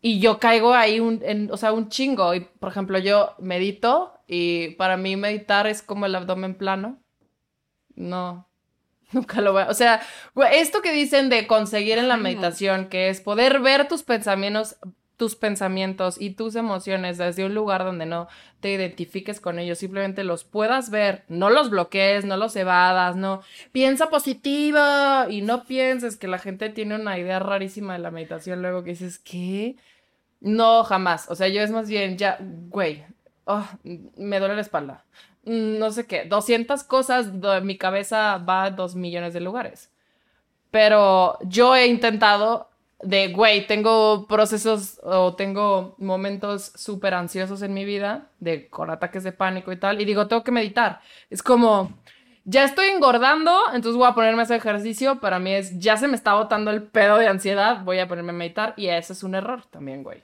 y 0.00 0.20
yo 0.20 0.38
caigo 0.38 0.72
ahí, 0.74 1.00
un, 1.00 1.20
en, 1.24 1.50
o 1.52 1.56
sea, 1.56 1.72
un 1.72 1.88
chingo. 1.88 2.34
Y, 2.34 2.40
por 2.40 2.70
ejemplo, 2.70 2.98
yo 2.98 3.34
medito 3.38 4.14
y 4.26 4.70
para 4.76 4.96
mí 4.96 5.16
meditar 5.16 5.66
es 5.66 5.82
como 5.82 6.06
el 6.06 6.14
abdomen 6.14 6.54
plano. 6.54 6.98
No, 7.96 8.48
nunca 9.12 9.40
lo 9.40 9.52
voy 9.52 9.62
a... 9.62 9.68
O 9.68 9.74
sea, 9.74 10.00
esto 10.52 10.82
que 10.82 10.92
dicen 10.92 11.28
de 11.28 11.46
conseguir 11.46 11.98
en 11.98 12.08
la 12.08 12.16
meditación, 12.16 12.88
que 12.88 13.08
es 13.08 13.20
poder 13.20 13.60
ver 13.60 13.88
tus 13.88 14.02
pensamientos, 14.04 14.76
tus 15.20 15.36
pensamientos 15.36 16.20
y 16.20 16.30
tus 16.30 16.56
emociones 16.56 17.18
desde 17.18 17.44
un 17.44 17.54
lugar 17.54 17.84
donde 17.84 18.06
no 18.06 18.26
te 18.60 18.72
identifiques 18.72 19.38
con 19.38 19.58
ellos, 19.58 19.78
simplemente 19.78 20.24
los 20.24 20.44
puedas 20.44 20.90
ver, 20.90 21.24
no 21.28 21.50
los 21.50 21.68
bloquees, 21.70 22.24
no 22.24 22.36
los 22.38 22.56
evadas, 22.56 23.16
no 23.16 23.42
piensa 23.70 24.08
positivo 24.10 24.78
y 25.28 25.42
no 25.42 25.64
pienses 25.64 26.16
que 26.16 26.26
la 26.26 26.38
gente 26.38 26.70
tiene 26.70 26.94
una 26.94 27.18
idea 27.18 27.38
rarísima 27.38 27.92
de 27.92 27.98
la 27.98 28.10
meditación 28.10 28.62
luego 28.62 28.82
que 28.82 28.90
dices, 28.90 29.18
¿qué? 29.18 29.76
No, 30.40 30.84
jamás. 30.84 31.30
O 31.30 31.34
sea, 31.34 31.48
yo 31.48 31.60
es 31.62 31.70
más 31.70 31.88
bien 31.88 32.16
ya, 32.16 32.38
güey, 32.40 33.04
oh, 33.44 33.68
me 34.16 34.38
duele 34.40 34.54
la 34.54 34.62
espalda. 34.62 35.04
Mm, 35.44 35.78
No 35.78 35.90
sé 35.90 36.06
qué, 36.06 36.24
200 36.24 36.82
cosas, 36.84 37.40
do- 37.42 37.60
mi 37.60 37.76
cabeza 37.76 38.38
va 38.38 38.64
a 38.64 38.70
dos 38.70 38.94
millones 38.96 39.34
de 39.34 39.40
lugares. 39.40 39.90
Pero 40.70 41.38
yo 41.42 41.76
he 41.76 41.86
intentado 41.88 42.69
de, 43.02 43.28
güey, 43.28 43.66
tengo 43.66 44.26
procesos 44.26 45.00
o 45.02 45.34
tengo 45.34 45.94
momentos 45.98 46.72
súper 46.74 47.14
ansiosos 47.14 47.62
en 47.62 47.72
mi 47.72 47.84
vida, 47.84 48.28
de, 48.40 48.68
con 48.68 48.90
ataques 48.90 49.24
de 49.24 49.32
pánico 49.32 49.72
y 49.72 49.76
tal, 49.76 50.00
y 50.00 50.04
digo, 50.04 50.26
tengo 50.26 50.44
que 50.44 50.52
meditar. 50.52 51.00
Es 51.30 51.42
como, 51.42 51.98
ya 52.44 52.64
estoy 52.64 52.88
engordando, 52.88 53.58
entonces 53.72 53.96
voy 53.96 54.08
a 54.08 54.14
ponerme 54.14 54.40
a 54.40 54.44
hacer 54.44 54.58
ejercicio. 54.58 55.20
Para 55.20 55.38
mí 55.38 55.52
es, 55.52 55.78
ya 55.78 55.96
se 55.96 56.08
me 56.08 56.16
está 56.16 56.34
botando 56.34 56.70
el 56.70 56.82
pedo 56.82 57.16
de 57.16 57.28
ansiedad, 57.28 57.82
voy 57.84 57.98
a 58.00 58.08
ponerme 58.08 58.30
a 58.30 58.34
meditar, 58.34 58.74
y 58.76 58.88
ese 58.88 59.14
es 59.14 59.22
un 59.22 59.34
error 59.34 59.64
también, 59.70 60.02
güey. 60.02 60.22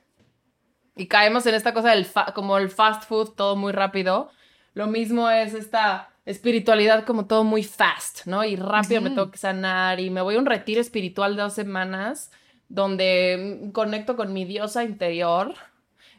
Y 0.97 1.07
caemos 1.09 1.47
en 1.47 1.55
esta 1.55 1.75
cosa 1.75 1.91
del 1.91 2.05
fa- 2.05 2.33
como 2.35 2.59
el 2.59 2.71
fast 2.71 3.05
food, 3.05 3.35
todo 3.35 3.55
muy 3.55 3.73
rápido. 3.73 4.31
Lo 4.75 4.87
mismo 4.87 5.29
es 5.31 5.55
esta 5.55 6.11
espiritualidad 6.25 7.05
como 7.05 7.27
todo 7.27 7.45
muy 7.45 7.63
fast, 7.63 8.27
¿no? 8.27 8.45
Y 8.45 8.57
rápido 8.57 9.01
me 9.01 9.11
tengo 9.11 9.31
que 9.31 9.39
sanar 9.39 10.01
y 10.01 10.11
me 10.11 10.21
voy 10.23 10.37
a 10.37 10.39
un 10.39 10.47
retiro 10.47 10.81
espiritual 10.81 11.37
de 11.37 11.43
dos 11.43 11.53
semanas 11.55 12.31
donde 12.69 13.71
conecto 13.73 14.17
con 14.17 14.33
mi 14.33 14.45
diosa 14.45 14.85
interior. 14.85 15.55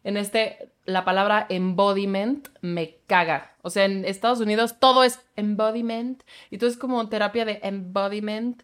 En 0.03 0.15
este, 0.17 0.69
la 0.85 1.03
palabra 1.03 1.45
embodiment 1.49 2.47
me 2.61 2.97
caga. 3.07 3.55
O 3.61 3.69
sea, 3.69 3.85
en 3.85 4.05
Estados 4.05 4.39
Unidos 4.39 4.79
todo 4.79 5.03
es 5.03 5.19
embodiment 5.35 6.23
y 6.49 6.57
todo 6.57 6.69
es 6.69 6.77
como 6.77 7.07
terapia 7.09 7.43
de 7.45 7.59
embodiment. 7.63 8.63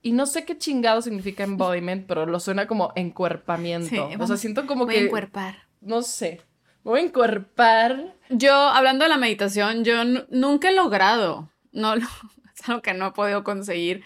Y 0.00 0.12
no 0.12 0.26
sé 0.26 0.44
qué 0.44 0.58
chingado 0.58 1.02
significa 1.02 1.44
embodiment, 1.44 2.06
pero 2.06 2.26
lo 2.26 2.40
suena 2.40 2.66
como 2.66 2.92
encuerpamiento. 2.96 3.88
Sí, 3.88 4.16
o 4.18 4.26
sea, 4.26 4.36
siento 4.36 4.66
como 4.66 4.86
Voy 4.86 4.94
que... 4.94 5.00
a 5.00 5.04
encuerpar. 5.04 5.56
No 5.80 6.02
sé. 6.02 6.40
Voy 6.82 7.00
a 7.00 7.04
encuerpar. 7.04 8.14
Yo, 8.28 8.52
hablando 8.52 9.04
de 9.04 9.10
la 9.10 9.18
meditación, 9.18 9.84
yo 9.84 10.04
nu- 10.04 10.24
nunca 10.30 10.70
he 10.70 10.74
logrado. 10.74 11.50
No, 11.70 11.94
lo- 11.94 12.02
es 12.56 12.68
algo 12.68 12.82
que 12.82 12.94
no 12.94 13.08
he 13.08 13.12
podido 13.12 13.44
conseguir. 13.44 14.02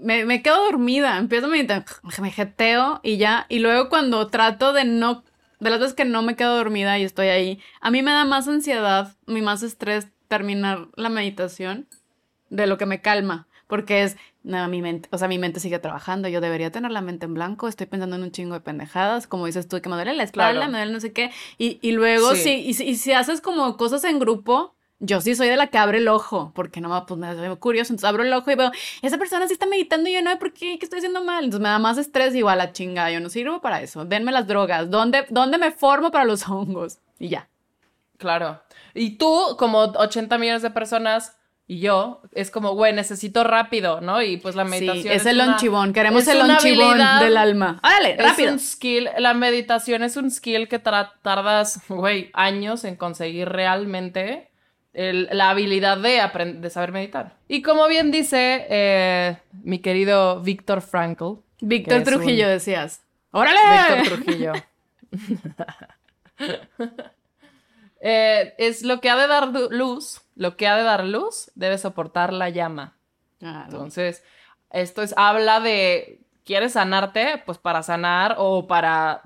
Me, 0.00 0.24
me 0.24 0.42
quedo 0.42 0.64
dormida, 0.64 1.18
empiezo 1.18 1.46
a 1.46 1.50
meditar, 1.50 1.84
me 2.20 2.30
jeteo 2.30 3.00
y 3.02 3.16
ya. 3.18 3.46
Y 3.48 3.58
luego 3.58 3.88
cuando 3.88 4.26
trato 4.28 4.72
de 4.72 4.84
no, 4.84 5.24
de 5.60 5.70
las 5.70 5.78
veces 5.80 5.94
que 5.94 6.04
no 6.04 6.22
me 6.22 6.36
quedo 6.36 6.56
dormida 6.56 6.98
y 6.98 7.04
estoy 7.04 7.28
ahí, 7.28 7.60
a 7.80 7.90
mí 7.90 8.02
me 8.02 8.10
da 8.12 8.24
más 8.24 8.48
ansiedad, 8.48 9.14
mi 9.26 9.42
más 9.42 9.62
estrés 9.62 10.08
terminar 10.28 10.88
la 10.96 11.08
meditación 11.10 11.86
de 12.48 12.66
lo 12.66 12.78
que 12.78 12.86
me 12.86 13.00
calma. 13.00 13.46
Porque 13.66 14.02
es, 14.02 14.16
no, 14.42 14.66
mi 14.68 14.82
mente, 14.82 15.08
o 15.12 15.18
sea, 15.18 15.28
mi 15.28 15.38
mente 15.38 15.60
sigue 15.60 15.78
trabajando, 15.78 16.28
yo 16.28 16.40
debería 16.40 16.72
tener 16.72 16.90
la 16.90 17.02
mente 17.02 17.26
en 17.26 17.34
blanco, 17.34 17.68
estoy 17.68 17.86
pensando 17.86 18.16
en 18.16 18.22
un 18.24 18.32
chingo 18.32 18.54
de 18.54 18.60
pendejadas, 18.60 19.28
como 19.28 19.46
dices 19.46 19.68
tú, 19.68 19.80
que 19.80 19.88
me 19.88 19.94
duele 19.94 20.14
la 20.14 20.24
espalda, 20.24 20.52
Claro. 20.60 20.72
me 20.72 20.78
duele 20.78 20.92
no 20.92 20.98
sé 20.98 21.12
qué, 21.12 21.30
y, 21.56 21.78
y 21.80 21.92
luego 21.92 22.34
Sí. 22.34 22.42
sí, 22.42 22.54
y, 22.66 22.74
si- 22.74 22.84
y 22.88 22.96
si 22.96 23.12
haces 23.12 23.40
como 23.40 23.76
cosas 23.76 24.02
en 24.02 24.18
grupo, 24.18 24.74
yo 25.00 25.20
sí 25.22 25.34
soy 25.34 25.48
de 25.48 25.56
la 25.56 25.68
que 25.68 25.78
abre 25.78 25.98
el 25.98 26.08
ojo, 26.08 26.52
porque 26.54 26.80
no, 26.80 27.06
pues 27.06 27.18
me 27.18 27.34
veo 27.34 27.58
curioso, 27.58 27.92
entonces 27.92 28.08
abro 28.08 28.22
el 28.22 28.32
ojo 28.32 28.50
y 28.50 28.54
veo, 28.54 28.70
esa 29.02 29.18
persona 29.18 29.46
sí 29.46 29.54
está 29.54 29.66
meditando 29.66 30.08
y 30.08 30.12
yo 30.12 30.22
no, 30.22 30.38
¿por 30.38 30.52
qué? 30.52 30.78
¿Qué 30.78 30.84
estoy 30.84 30.98
haciendo 30.98 31.24
mal? 31.24 31.44
Entonces 31.44 31.62
me 31.62 31.70
da 31.70 31.78
más 31.78 31.98
estrés 31.98 32.34
igual 32.34 32.58
la 32.58 32.72
chinga, 32.72 33.10
yo 33.10 33.18
no 33.18 33.30
sirvo 33.30 33.60
para 33.60 33.80
eso, 33.80 34.04
denme 34.04 34.30
las 34.30 34.46
drogas, 34.46 34.90
¿dónde, 34.90 35.24
dónde 35.30 35.58
me 35.58 35.70
formo 35.72 36.10
para 36.10 36.24
los 36.24 36.46
hongos? 36.48 36.98
Y 37.18 37.28
ya. 37.30 37.48
Claro. 38.18 38.60
Y 38.94 39.16
tú, 39.16 39.56
como 39.58 39.78
80 39.78 40.36
millones 40.36 40.62
de 40.62 40.70
personas, 40.70 41.38
y 41.66 41.78
yo, 41.78 42.20
es 42.32 42.50
como, 42.50 42.74
güey, 42.74 42.92
necesito 42.92 43.44
rápido, 43.44 44.00
¿no? 44.00 44.20
Y 44.20 44.38
pues 44.38 44.56
la 44.56 44.64
meditación. 44.64 45.04
Sí, 45.04 45.08
es 45.08 45.24
el 45.24 45.38
lonchibón, 45.38 45.92
queremos 45.92 46.22
es 46.22 46.28
el 46.28 46.38
lonchibón 46.38 46.98
del 47.20 47.36
alma. 47.36 47.80
¡Órale, 47.84 48.14
Es 48.14 48.22
rápido! 48.22 48.52
un 48.52 48.58
skill, 48.58 49.08
la 49.16 49.34
meditación 49.34 50.02
es 50.02 50.16
un 50.16 50.30
skill 50.32 50.68
que 50.68 50.80
tardas, 50.80 51.80
güey, 51.88 52.30
años 52.34 52.84
en 52.84 52.96
conseguir 52.96 53.48
realmente 53.48 54.49
el- 54.92 55.28
la 55.32 55.50
habilidad 55.50 55.98
de, 55.98 56.20
de 56.54 56.70
saber 56.70 56.92
meditar. 56.92 57.36
Y 57.48 57.62
como 57.62 57.86
bien 57.88 58.10
dice 58.10 58.66
eh, 58.68 59.36
mi 59.62 59.78
querido 59.80 60.40
Víctor 60.40 60.80
Frankl. 60.82 61.34
Víctor 61.60 61.98
un- 61.98 62.04
Trujillo 62.04 62.48
decías. 62.48 63.02
¡Órale! 63.32 64.00
Víctor 64.00 64.18
Trujillo. 64.24 64.52
Eh, 68.02 68.54
es 68.56 68.82
lo 68.82 69.00
que 69.02 69.10
ha 69.10 69.16
de 69.16 69.26
dar 69.26 69.48
luz, 69.48 70.22
lo 70.34 70.56
que 70.56 70.66
ha 70.66 70.74
de 70.76 70.84
dar 70.84 71.04
luz 71.04 71.50
debe 71.54 71.76
soportar 71.76 72.32
la 72.32 72.48
llama. 72.48 72.96
Entonces, 73.40 74.24
esto 74.70 75.02
es, 75.02 75.12
habla 75.18 75.60
de, 75.60 76.20
¿quieres 76.44 76.72
sanarte? 76.72 77.42
Pues 77.44 77.58
para 77.58 77.82
sanar 77.82 78.36
o 78.38 78.66
para, 78.66 79.22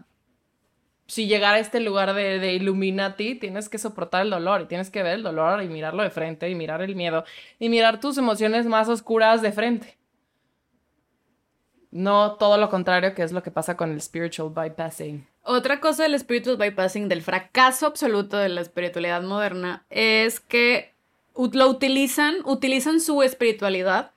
si 1.06 1.26
llegar 1.26 1.54
a 1.54 1.58
este 1.58 1.80
lugar 1.80 2.14
de, 2.14 2.38
de 2.38 2.54
Illuminati, 2.54 3.34
tienes 3.34 3.68
que 3.68 3.78
soportar 3.78 4.22
el 4.22 4.30
dolor 4.30 4.62
y 4.62 4.66
tienes 4.66 4.90
que 4.90 5.02
ver 5.02 5.14
el 5.14 5.22
dolor 5.22 5.62
y 5.62 5.68
mirarlo 5.68 6.02
de 6.02 6.10
frente 6.10 6.48
y 6.48 6.54
mirar 6.54 6.82
el 6.82 6.96
miedo 6.96 7.24
y 7.58 7.68
mirar 7.68 8.00
tus 8.00 8.16
emociones 8.18 8.66
más 8.66 8.88
oscuras 8.88 9.42
de 9.42 9.52
frente. 9.52 9.98
No 11.90 12.34
todo 12.34 12.58
lo 12.58 12.70
contrario 12.70 13.14
que 13.14 13.22
es 13.22 13.32
lo 13.32 13.42
que 13.42 13.52
pasa 13.52 13.76
con 13.76 13.92
el 13.92 14.00
spiritual 14.00 14.50
bypassing. 14.50 15.28
Otra 15.42 15.78
cosa 15.78 16.04
del 16.04 16.18
spiritual 16.18 16.56
bypassing, 16.56 17.08
del 17.08 17.22
fracaso 17.22 17.86
absoluto 17.86 18.38
de 18.38 18.48
la 18.48 18.62
espiritualidad 18.62 19.22
moderna, 19.22 19.84
es 19.90 20.40
que 20.40 20.94
lo 21.36 21.68
utilizan, 21.68 22.36
utilizan 22.44 23.00
su 23.00 23.22
espiritualidad 23.22 24.13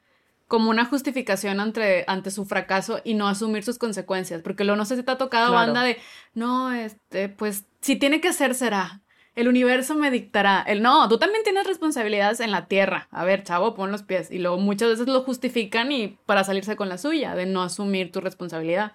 como 0.47 0.69
una 0.69 0.85
justificación 0.85 1.59
ante, 1.59 2.05
ante 2.07 2.31
su 2.31 2.45
fracaso 2.45 3.01
y 3.03 3.13
no 3.15 3.27
asumir 3.27 3.63
sus 3.63 3.77
consecuencias. 3.77 4.41
Porque 4.41 4.63
lo 4.63 4.75
no 4.75 4.85
sé 4.85 4.95
si 4.95 5.03
te 5.03 5.11
ha 5.11 5.17
tocado 5.17 5.49
Claro. 5.51 5.65
banda 5.65 5.83
de, 5.83 5.97
no, 6.33 6.71
este, 6.71 7.29
pues, 7.29 7.65
si 7.81 7.95
tiene 7.97 8.21
que 8.21 8.33
ser, 8.33 8.55
será. 8.55 9.01
El 9.35 9.47
universo 9.47 9.93
me 9.93 10.09
dictará. 10.09 10.63
El 10.65 10.81
no, 10.81 11.07
tú 11.09 11.19
también 11.19 11.43
tienes 11.43 11.67
responsabilidades 11.67 12.39
en 12.39 12.49
la 12.49 12.65
tierra. 12.67 13.07
A 13.11 13.23
ver, 13.23 13.43
chavo, 13.43 13.75
pon 13.75 13.91
los 13.91 14.01
pies. 14.01 14.31
Y 14.31 14.39
luego 14.39 14.57
muchas 14.57 14.89
veces 14.89 15.07
lo 15.07 15.21
justifican 15.21 15.91
y 15.91 16.17
para 16.25 16.43
salirse 16.43 16.75
con 16.75 16.89
la 16.89 16.97
suya, 16.97 17.35
de 17.35 17.45
no 17.45 17.61
asumir 17.61 18.11
tu 18.11 18.19
responsabilidad. 18.19 18.93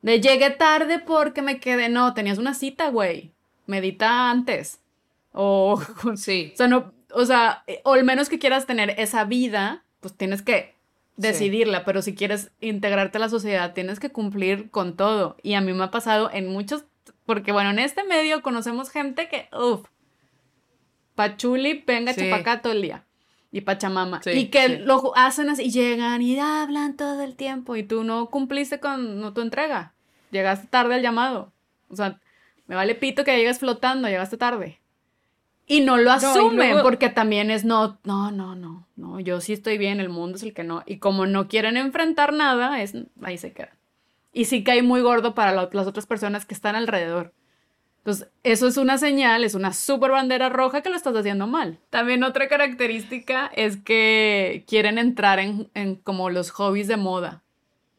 De 0.00 0.20
llegué 0.20 0.50
tarde 0.50 1.00
porque 1.00 1.42
me 1.42 1.60
quedé. 1.60 1.88
No, 1.90 2.14
tenías 2.14 2.38
una 2.38 2.54
cita, 2.54 2.88
güey. 2.88 3.32
Medita 3.66 4.30
antes. 4.30 4.80
O. 5.32 5.78
Sí. 6.16 6.52
O 6.54 6.56
sea, 6.56 6.68
no. 6.68 6.94
o 7.12 7.24
sea, 7.26 7.64
eh, 7.66 7.82
o 7.84 7.92
al 7.92 8.04
menos 8.04 8.28
que 8.30 8.38
quieras 8.38 8.64
tener 8.64 8.94
esa 8.96 9.24
vida, 9.24 9.84
pues 10.00 10.14
tienes 10.14 10.42
que 10.42 10.74
decidirla, 11.16 11.84
pero 11.84 12.00
si 12.00 12.14
quieres 12.14 12.50
integrarte 12.60 13.18
a 13.18 13.20
la 13.20 13.28
sociedad, 13.28 13.74
tienes 13.74 13.98
que 13.98 14.10
cumplir 14.10 14.70
con 14.70 14.96
todo. 14.96 15.36
Y 15.42 15.54
a 15.54 15.60
mí 15.60 15.72
me 15.72 15.84
ha 15.84 15.90
pasado 15.90 16.30
en 16.32 16.46
muchos, 16.46 16.84
porque 17.26 17.52
bueno, 17.52 17.70
en 17.70 17.80
este 17.80 18.04
medio 18.04 18.40
conocemos 18.42 18.90
gente 18.90 19.28
que, 19.28 19.48
uff, 19.56 19.84
pachuli, 21.14 21.82
venga, 21.86 22.12
Sí. 22.12 22.30
todo 22.62 22.72
el 22.72 22.82
día. 22.82 23.04
Y 23.50 23.62
pachamama. 23.62 24.22
Sí, 24.22 24.30
y 24.30 24.46
que 24.48 24.68
lo 24.68 25.12
hacen 25.16 25.48
así, 25.48 25.64
y 25.64 25.70
llegan 25.70 26.22
y 26.22 26.38
hablan 26.38 26.96
todo 26.96 27.22
el 27.22 27.34
tiempo. 27.34 27.76
Y 27.76 27.82
tú 27.82 28.04
no 28.04 28.26
cumpliste 28.30 28.78
con 28.78 29.20
no, 29.20 29.32
tu 29.32 29.40
entrega. 29.40 29.94
Llegaste 30.30 30.68
tarde 30.68 30.94
al 30.94 31.02
llamado. 31.02 31.52
O 31.88 31.96
sea, 31.96 32.20
me 32.66 32.76
vale 32.76 32.94
pito 32.94 33.24
que 33.24 33.36
llegues 33.36 33.58
flotando, 33.58 34.06
llegaste 34.06 34.36
tarde. 34.36 34.78
Y 35.68 35.80
no 35.82 35.98
lo 35.98 36.10
asumen, 36.10 36.56
luego- 36.56 36.82
porque 36.82 37.10
también 37.10 37.50
es 37.50 37.64
no, 37.64 37.98
no, 38.04 38.30
no, 38.30 38.54
no, 38.56 38.86
no, 38.96 39.20
yo 39.20 39.40
sí 39.42 39.52
estoy 39.52 39.76
bien, 39.78 40.00
el 40.00 40.08
mundo 40.08 40.36
es 40.36 40.42
el 40.42 40.54
que 40.54 40.64
no. 40.64 40.82
Y 40.86 40.96
como 40.98 41.26
no 41.26 41.46
quieren 41.46 41.76
enfrentar 41.76 42.32
nada, 42.32 42.80
es 42.82 42.94
ahí 43.22 43.36
se 43.38 43.52
quedan. 43.52 43.76
Y 44.32 44.46
sí 44.46 44.64
cae 44.64 44.82
muy 44.82 45.00
gordo 45.02 45.34
para 45.34 45.52
la- 45.52 45.68
las 45.72 45.86
otras 45.86 46.06
personas 46.06 46.46
que 46.46 46.54
están 46.54 46.74
alrededor. 46.74 47.32
Entonces, 47.98 48.28
eso 48.42 48.66
es 48.66 48.78
una 48.78 48.96
señal, 48.96 49.44
es 49.44 49.54
una 49.54 49.74
super 49.74 50.10
bandera 50.10 50.48
roja 50.48 50.80
que 50.80 50.88
lo 50.88 50.96
estás 50.96 51.14
haciendo 51.14 51.46
mal. 51.46 51.78
También 51.90 52.22
otra 52.24 52.48
característica 52.48 53.50
es 53.54 53.76
que 53.76 54.64
quieren 54.66 54.96
entrar 54.96 55.38
en, 55.38 55.68
en 55.74 55.96
como 55.96 56.30
los 56.30 56.50
hobbies 56.50 56.88
de 56.88 56.96
moda. 56.96 57.42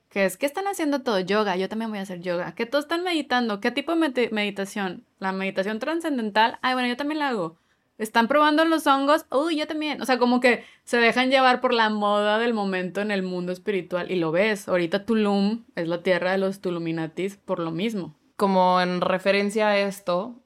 Que 0.10 0.26
es 0.26 0.38
que 0.38 0.45
están 0.45 0.67
haciendo 0.67 1.02
todo 1.02 1.19
yoga, 1.19 1.56
yo 1.56 1.69
también 1.69 1.91
voy 1.91 2.00
a 2.00 2.04
hacer 2.04 2.19
yoga. 2.19 2.56
Que 2.56 2.65
todos 2.65 2.86
están 2.86 3.04
meditando, 3.04 3.62
¿qué 3.62 3.72
tipo 3.72 3.95
de 3.95 4.30
meditación? 4.32 5.06
La 5.19 5.32
meditación 5.32 5.80
trascendental, 5.80 6.58
ay, 6.62 6.74
bueno, 6.74 6.89
yo 6.89 6.98
también 6.98 7.19
la 7.19 7.30
hago. 7.30 7.58
Están 8.00 8.28
probando 8.28 8.63
los 8.65 8.88
hongos, 8.88 9.26
uy, 9.30 9.58
yo 9.58 9.67
también. 9.67 10.02
O 10.02 10.06
sea, 10.06 10.17
como 10.17 10.39
que 10.39 10.63
se 10.86 10.98
dejan 10.98 11.30
llevar 11.30 11.60
por 11.62 11.74
la 11.74 11.89
moda 11.89 12.39
del 12.39 12.54
momento 12.54 13.02
en 13.02 13.12
el 13.12 13.24
mundo 13.24 13.52
espiritual. 13.52 14.10
Y 14.10 14.15
lo 14.15 14.32
ves, 14.32 14.69
ahorita 14.69 15.06
Tulum 15.06 15.65
es 15.76 15.88
la 15.88 16.02
tierra 16.02 16.32
de 16.32 16.38
los 16.38 16.62
Tuluminatis 16.62 17.36
por 17.36 17.60
lo 17.60 17.72
mismo. 17.72 18.15
como 18.38 18.80
en 18.80 19.02
referencia 19.02 19.67
a 19.67 19.78
esto, 19.78 20.41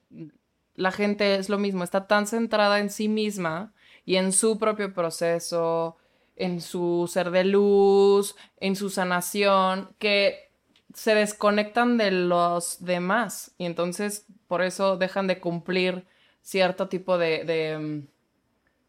la 0.76 0.92
gente 0.92 1.36
es 1.36 1.48
lo 1.48 1.60
mismo, 1.60 1.84
está 1.84 2.08
tan 2.08 2.26
centrada 2.26 2.80
en 2.80 2.90
sí 2.90 3.08
misma 3.08 3.72
y 4.04 4.16
en 4.16 4.32
su 4.32 4.58
propio 4.58 4.94
proceso, 4.94 5.96
en 6.44 6.62
su 6.62 7.10
ser 7.12 7.32
de 7.32 7.44
luz, 7.44 8.36
en 8.60 8.76
su 8.76 8.90
sanación, 8.90 9.90
que 10.00 10.52
se 10.94 11.16
desconectan 11.16 11.98
de 11.98 12.12
los 12.12 12.84
demás. 12.84 13.54
Y 13.58 13.66
entonces 13.66 14.26
por 14.48 14.62
eso 14.62 14.98
dejan 14.98 15.28
de 15.28 15.40
cumplir 15.40 16.06
cierto 16.42 16.90
tipo 16.90 17.18
de, 17.18 17.44
de, 17.46 17.78
mm, 17.78 18.08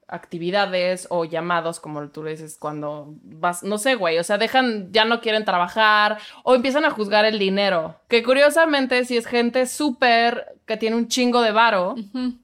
actividades 0.09 1.07
o 1.11 1.25
llamados, 1.25 1.81
como 1.81 2.09
tú 2.11 2.23
le 2.23 2.33
dices, 2.33 2.59
cuando 2.59 3.15
vas, 3.23 3.63
no 3.63 3.79
sé, 3.79 3.95
güey, 3.95 4.19
o 4.19 4.25
sea, 4.25 4.39
dejan, 4.39 4.93
ya 4.93 5.05
no 5.05 5.21
quieren 5.21 5.45
trabajar 5.45 6.19
o 6.43 6.55
empiezan 6.55 6.85
a 6.85 6.91
juzgar 6.91 7.25
el 7.25 7.39
dinero, 7.39 8.01
que 8.09 8.23
curiosamente 8.23 9.05
si 9.05 9.17
es 9.17 9.27
gente 9.27 9.67
súper 9.67 10.59
que 10.67 10.77
tiene 10.77 10.97
un 10.97 11.09
chingo 11.09 11.41
de 11.43 11.53
varo 11.53 11.95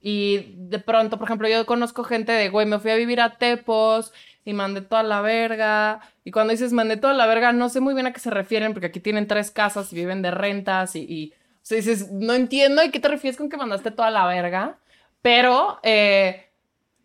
y 0.00 0.54
de 0.56 0.78
pronto, 0.78 1.18
por 1.18 1.28
ejemplo, 1.28 1.48
yo 1.48 1.64
conozco 1.66 2.04
gente 2.04 2.32
de, 2.32 2.48
güey, 2.48 2.66
me 2.66 2.78
fui 2.78 2.90
a 2.90 2.96
vivir 2.96 3.20
a 3.20 3.36
Tepos 3.36 4.12
y 4.44 4.52
mandé 4.52 4.80
toda 4.80 5.02
la 5.02 5.20
verga. 5.20 6.00
Y 6.24 6.30
cuando 6.30 6.52
dices 6.52 6.72
mandé 6.72 6.96
toda 6.96 7.12
la 7.14 7.26
verga, 7.26 7.52
no 7.52 7.68
sé 7.68 7.80
muy 7.80 7.94
bien 7.94 8.06
a 8.06 8.12
qué 8.12 8.20
se 8.20 8.30
refieren, 8.30 8.72
porque 8.72 8.86
aquí 8.86 9.00
tienen 9.00 9.26
tres 9.26 9.50
casas 9.50 9.92
y 9.92 9.96
viven 9.96 10.22
de 10.22 10.30
rentas 10.30 10.96
y, 10.96 11.00
y 11.00 11.32
o 11.62 11.66
sea, 11.70 11.76
dices, 11.76 12.10
no 12.10 12.32
entiendo, 12.34 12.82
¿y 12.82 12.90
qué 12.90 13.00
te 13.00 13.08
refieres 13.08 13.36
con 13.36 13.48
que 13.48 13.56
mandaste 13.56 13.90
toda 13.90 14.10
la 14.10 14.26
verga? 14.26 14.78
Pero, 15.22 15.78
eh, 15.82 16.46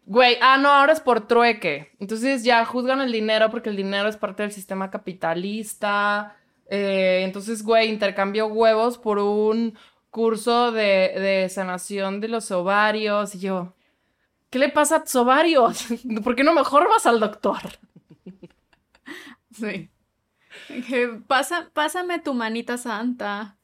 güey, 0.06 0.38
ah, 0.42 0.58
no, 0.58 0.70
ahora 0.70 0.94
es 0.94 1.02
por 1.02 1.28
trueque. 1.28 1.92
Entonces 2.00 2.44
ya 2.44 2.64
juzgan 2.66 3.02
el 3.02 3.12
dinero 3.12 3.50
porque 3.52 3.70
el 3.70 3.76
dinero 3.76 4.08
es 4.08 4.18
parte 4.18 4.44
del 4.44 4.52
sistema 4.54 4.90
capitalista. 4.90 6.38
Eh, 6.70 7.22
entonces, 7.24 7.64
güey, 7.64 7.90
intercambio 7.90 8.48
huevos 8.48 8.98
por 8.98 9.20
un 9.20 9.78
curso 10.10 10.72
de, 10.72 11.14
de 11.20 11.50
sanación 11.50 12.22
de 12.22 12.30
los 12.30 12.50
ovarios. 12.52 13.36
Y 13.36 13.40
yo, 13.40 13.74
¿qué 14.56 14.60
le 14.60 14.70
pasa 14.70 14.96
a 14.96 15.04
tus 15.04 15.14
ovarios? 15.18 15.86
¿Por 16.24 16.34
qué 16.34 16.46
no 16.46 16.54
mejor 16.54 16.88
vas 16.88 17.06
al 17.06 17.20
doctor? 17.20 17.60
Sí. 19.52 19.90
Que 20.88 21.10
pasa, 21.28 21.70
pásame 21.74 22.20
tu 22.20 22.34
manita 22.34 22.78
santa 22.78 23.58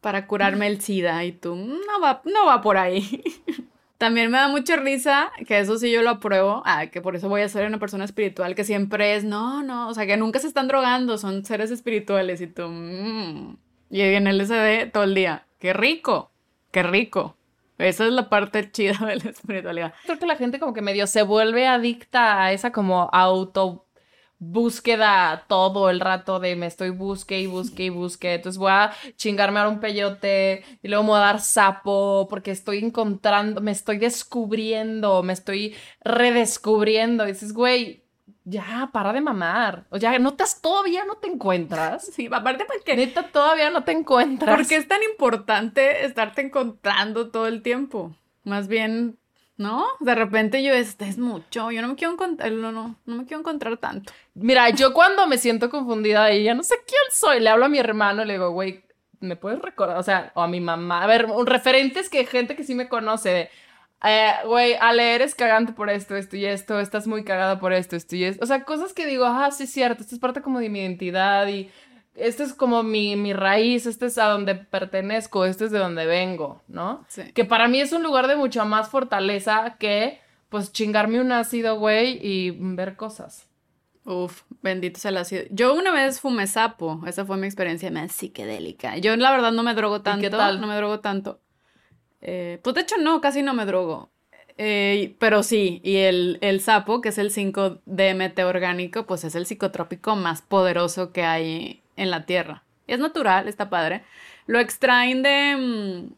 para 0.00 0.26
curarme 0.26 0.66
el 0.66 0.80
SIDA 0.80 1.22
y 1.26 1.32
tú, 1.32 1.56
no 1.56 2.00
va, 2.02 2.22
no 2.24 2.46
va 2.46 2.62
por 2.62 2.78
ahí. 2.78 3.22
También 3.98 4.30
me 4.30 4.38
da 4.38 4.48
mucha 4.48 4.76
risa, 4.76 5.30
que 5.46 5.58
eso 5.58 5.76
sí 5.76 5.92
yo 5.92 6.00
lo 6.00 6.08
apruebo, 6.08 6.62
ah, 6.64 6.86
que 6.86 7.02
por 7.02 7.16
eso 7.16 7.28
voy 7.28 7.42
a 7.42 7.48
ser 7.50 7.66
una 7.66 7.78
persona 7.78 8.06
espiritual, 8.06 8.54
que 8.54 8.64
siempre 8.64 9.16
es, 9.16 9.24
no, 9.24 9.62
no, 9.62 9.88
o 9.88 9.94
sea, 9.94 10.06
que 10.06 10.16
nunca 10.16 10.38
se 10.38 10.48
están 10.48 10.68
drogando, 10.68 11.18
son 11.18 11.44
seres 11.44 11.70
espirituales 11.70 12.40
y 12.40 12.46
tú, 12.46 12.66
mm. 12.66 13.58
y 13.90 14.00
en 14.00 14.26
el 14.26 14.40
SD 14.40 14.86
todo 14.90 15.04
el 15.04 15.14
día, 15.14 15.44
qué 15.58 15.74
rico, 15.74 16.30
qué 16.70 16.82
rico. 16.82 17.36
Esa 17.80 18.06
es 18.06 18.12
la 18.12 18.28
parte 18.28 18.70
chida 18.70 18.92
de 19.06 19.16
la 19.16 19.30
espiritualidad. 19.30 19.94
Creo 20.04 20.18
que 20.18 20.26
la 20.26 20.36
gente 20.36 20.58
como 20.58 20.74
que 20.74 20.82
medio 20.82 21.06
se 21.06 21.22
vuelve 21.22 21.66
adicta 21.66 22.42
a 22.42 22.52
esa 22.52 22.72
como 22.72 23.08
auto 23.12 23.86
búsqueda 24.42 25.44
todo 25.48 25.90
el 25.90 26.00
rato 26.00 26.40
de 26.40 26.56
me 26.56 26.66
estoy 26.66 26.88
busque 26.90 27.40
y 27.40 27.46
busque 27.46 27.84
y 27.84 27.88
busque. 27.90 28.34
Entonces 28.34 28.58
voy 28.58 28.70
a 28.72 28.92
chingarme 29.16 29.58
ahora 29.60 29.70
un 29.70 29.80
peyote 29.80 30.64
y 30.82 30.88
luego 30.88 31.04
me 31.04 31.10
voy 31.10 31.18
a 31.18 31.22
dar 31.22 31.40
sapo 31.40 32.26
porque 32.28 32.50
estoy 32.50 32.78
encontrando, 32.78 33.60
me 33.60 33.70
estoy 33.70 33.98
descubriendo, 33.98 35.22
me 35.22 35.34
estoy 35.34 35.76
redescubriendo. 36.02 37.26
Dices, 37.26 37.52
güey, 37.52 38.04
ya, 38.50 38.90
para 38.92 39.12
de 39.12 39.20
mamar. 39.20 39.84
O 39.90 39.96
ya, 39.96 40.18
¿no 40.18 40.30
estás 40.30 40.60
todavía 40.60 41.04
no 41.04 41.16
te 41.16 41.28
encuentras? 41.28 42.06
Sí, 42.06 42.28
aparte 42.30 42.64
porque 42.64 42.96
Neta, 42.96 43.28
todavía 43.28 43.70
no 43.70 43.84
te 43.84 43.92
encuentras. 43.92 44.56
¿Por 44.56 44.66
qué 44.66 44.76
es 44.76 44.88
tan 44.88 45.02
importante 45.02 46.04
estarte 46.04 46.42
encontrando 46.42 47.30
todo 47.30 47.46
el 47.46 47.62
tiempo? 47.62 48.14
Más 48.44 48.68
bien, 48.68 49.18
¿no? 49.56 49.86
De 50.00 50.14
repente 50.14 50.62
yo, 50.62 50.72
este 50.72 51.08
es 51.08 51.18
mucho, 51.18 51.70
yo 51.70 51.82
no 51.82 51.88
me 51.88 51.94
quiero 51.94 52.14
encontrar, 52.14 52.50
no, 52.52 52.72
no, 52.72 52.96
no 53.04 53.16
me 53.16 53.24
quiero 53.24 53.40
encontrar 53.40 53.76
tanto. 53.76 54.12
Mira, 54.34 54.70
yo 54.70 54.92
cuando 54.92 55.26
me 55.26 55.38
siento 55.38 55.70
confundida 55.70 56.32
y 56.32 56.44
ya 56.44 56.54
no 56.54 56.62
sé 56.62 56.76
quién 56.86 57.02
soy, 57.12 57.40
le 57.40 57.50
hablo 57.50 57.66
a 57.66 57.68
mi 57.68 57.78
hermano, 57.78 58.24
le 58.24 58.34
digo, 58.34 58.50
güey, 58.50 58.84
¿me 59.20 59.36
puedes 59.36 59.60
recordar? 59.60 59.98
O 59.98 60.02
sea, 60.02 60.32
o 60.34 60.42
a 60.42 60.48
mi 60.48 60.60
mamá. 60.60 61.02
A 61.02 61.06
ver, 61.06 61.26
un 61.26 61.46
referente 61.46 62.00
es 62.00 62.08
que 62.08 62.24
gente 62.24 62.56
que 62.56 62.64
sí 62.64 62.74
me 62.74 62.88
conoce 62.88 63.28
de, 63.28 63.50
eh, 64.04 64.32
güey, 64.46 64.74
Ale, 64.80 65.14
eres 65.14 65.34
cagante 65.34 65.72
por 65.72 65.90
esto, 65.90 66.16
esto 66.16 66.36
y 66.36 66.46
esto, 66.46 66.80
estás 66.80 67.06
muy 67.06 67.24
cagada 67.24 67.58
por 67.58 67.72
esto, 67.72 67.96
esto 67.96 68.16
y 68.16 68.24
esto. 68.24 68.42
O 68.42 68.46
sea, 68.46 68.64
cosas 68.64 68.92
que 68.92 69.06
digo, 69.06 69.26
ah, 69.26 69.50
sí 69.50 69.64
es 69.64 69.72
cierto, 69.72 70.02
esto 70.02 70.14
es 70.14 70.20
parte 70.20 70.40
como 70.40 70.58
de 70.60 70.70
mi 70.70 70.80
identidad 70.80 71.46
y 71.48 71.70
esto 72.14 72.42
es 72.42 72.54
como 72.54 72.82
mi, 72.82 73.16
mi 73.16 73.32
raíz, 73.32 73.86
esto 73.86 74.06
es 74.06 74.18
a 74.18 74.28
donde 74.28 74.54
pertenezco, 74.54 75.44
esto 75.44 75.64
es 75.64 75.70
de 75.70 75.78
donde 75.78 76.06
vengo, 76.06 76.62
¿no? 76.68 77.04
Sí. 77.08 77.32
Que 77.32 77.44
para 77.44 77.68
mí 77.68 77.80
es 77.80 77.92
un 77.92 78.02
lugar 78.02 78.26
de 78.26 78.36
mucha 78.36 78.64
más 78.64 78.88
fortaleza 78.88 79.76
que, 79.78 80.20
pues, 80.48 80.72
chingarme 80.72 81.20
un 81.20 81.32
ácido, 81.32 81.78
güey, 81.78 82.18
y 82.22 82.50
ver 82.58 82.96
cosas. 82.96 83.48
Uf, 84.04 84.42
bendito 84.62 84.98
sea 84.98 85.10
el 85.10 85.18
ácido. 85.18 85.44
Yo 85.50 85.74
una 85.74 85.92
vez 85.92 86.20
fumé 86.20 86.46
sapo, 86.46 87.00
esa 87.06 87.24
fue 87.24 87.36
mi 87.36 87.46
experiencia 87.46 87.90
más 87.90 88.12
psicodélica. 88.12 88.96
Yo 88.96 89.14
la 89.16 89.30
verdad 89.30 89.52
no 89.52 89.62
me 89.62 89.74
drogo 89.74 90.00
tanto, 90.00 90.22
qué 90.22 90.30
tal? 90.30 90.60
no 90.60 90.66
me 90.66 90.76
drogo 90.76 91.00
tanto. 91.00 91.40
Eh, 92.22 92.58
pues 92.62 92.74
de 92.74 92.82
hecho 92.82 92.96
no, 92.98 93.20
casi 93.20 93.42
no 93.42 93.54
me 93.54 93.64
drogo. 93.66 94.10
Eh, 94.58 95.14
pero 95.18 95.42
sí, 95.42 95.80
y 95.82 95.96
el, 95.98 96.36
el 96.42 96.60
sapo, 96.60 97.00
que 97.00 97.08
es 97.10 97.18
el 97.18 97.30
5-DMT 97.30 98.38
orgánico, 98.44 99.06
pues 99.06 99.24
es 99.24 99.34
el 99.34 99.46
psicotrópico 99.46 100.16
más 100.16 100.42
poderoso 100.42 101.12
que 101.12 101.22
hay 101.24 101.80
en 101.96 102.10
la 102.10 102.26
Tierra. 102.26 102.62
Es 102.86 102.98
natural, 102.98 103.48
está 103.48 103.70
padre. 103.70 104.02
Lo 104.46 104.58
extraen 104.58 105.22
de, 105.22 105.56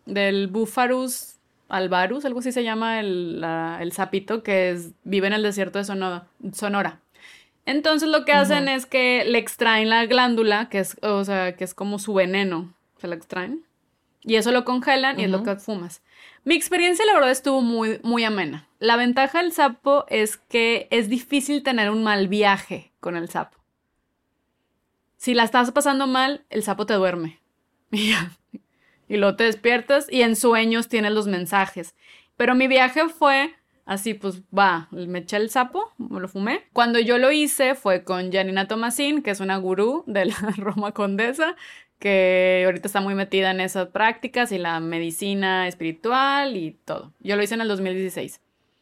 mm, 0.06 0.10
del 0.12 0.48
Búfarus 0.48 1.36
albarus, 1.68 2.24
algo 2.26 2.40
así 2.40 2.52
se 2.52 2.64
llama 2.64 3.00
el, 3.00 3.40
la- 3.40 3.78
el 3.80 3.92
sapito 3.92 4.42
que 4.42 4.70
es, 4.70 4.90
vive 5.04 5.26
en 5.28 5.32
el 5.32 5.42
desierto 5.42 5.78
de 5.78 5.84
Sono- 5.84 6.24
Sonora. 6.52 7.00
Entonces 7.64 8.08
lo 8.08 8.24
que 8.24 8.32
hacen 8.32 8.68
es 8.68 8.86
que 8.86 9.24
le 9.24 9.38
extraen 9.38 9.88
la 9.88 10.04
glándula, 10.06 10.68
que 10.68 10.80
es, 10.80 10.96
o 11.02 11.24
sea, 11.24 11.56
que 11.56 11.64
es 11.64 11.74
como 11.74 11.98
su 11.98 12.12
veneno, 12.12 12.74
se 12.98 13.06
la 13.06 13.14
extraen. 13.14 13.64
Y 14.24 14.36
eso 14.36 14.52
lo 14.52 14.64
congelan 14.64 15.18
y 15.18 15.24
es 15.24 15.30
lo 15.30 15.42
que 15.42 15.56
fumas. 15.56 16.02
Mi 16.44 16.54
experiencia, 16.54 17.04
la 17.04 17.14
verdad, 17.14 17.30
estuvo 17.30 17.60
muy, 17.60 18.00
muy 18.02 18.24
amena. 18.24 18.68
La 18.78 18.96
ventaja 18.96 19.42
del 19.42 19.52
sapo 19.52 20.04
es 20.08 20.36
que 20.36 20.88
es 20.90 21.08
difícil 21.08 21.62
tener 21.62 21.90
un 21.90 22.02
mal 22.02 22.28
viaje 22.28 22.92
con 23.00 23.16
el 23.16 23.28
sapo. 23.28 23.58
Si 25.16 25.34
la 25.34 25.44
estás 25.44 25.70
pasando 25.70 26.06
mal, 26.06 26.44
el 26.50 26.62
sapo 26.62 26.86
te 26.86 26.94
duerme. 26.94 27.40
Y 27.92 28.10
ya. 28.10 28.32
Y 29.06 29.18
luego 29.18 29.36
te 29.36 29.44
despiertas 29.44 30.06
y 30.10 30.22
en 30.22 30.34
sueños 30.34 30.88
tienes 30.88 31.12
los 31.12 31.26
mensajes. 31.26 31.94
Pero 32.36 32.54
mi 32.54 32.66
viaje 32.66 33.08
fue 33.10 33.54
así, 33.84 34.14
pues 34.14 34.40
va, 34.56 34.88
me 34.90 35.18
eché 35.18 35.36
el 35.36 35.50
sapo, 35.50 35.92
me 35.98 36.18
lo 36.18 36.28
fumé. 36.28 36.64
Cuando 36.72 36.98
yo 36.98 37.18
lo 37.18 37.30
hice 37.30 37.74
fue 37.74 38.04
con 38.04 38.32
Janina 38.32 38.66
Tomasín, 38.66 39.22
que 39.22 39.30
es 39.30 39.40
una 39.40 39.58
gurú 39.58 40.04
de 40.06 40.26
la 40.26 40.34
Roma 40.56 40.92
Condesa, 40.92 41.56
que 42.02 42.64
ahorita 42.66 42.88
está 42.88 43.00
muy 43.00 43.14
metida 43.14 43.52
en 43.52 43.60
esas 43.60 43.86
prácticas 43.86 44.50
y 44.50 44.58
la 44.58 44.80
medicina 44.80 45.68
espiritual 45.68 46.56
y 46.56 46.72
todo. 46.84 47.12
Yo 47.20 47.36
lo 47.36 47.44
hice 47.44 47.54
en 47.54 47.60
el 47.60 47.68
2016. 47.68 48.40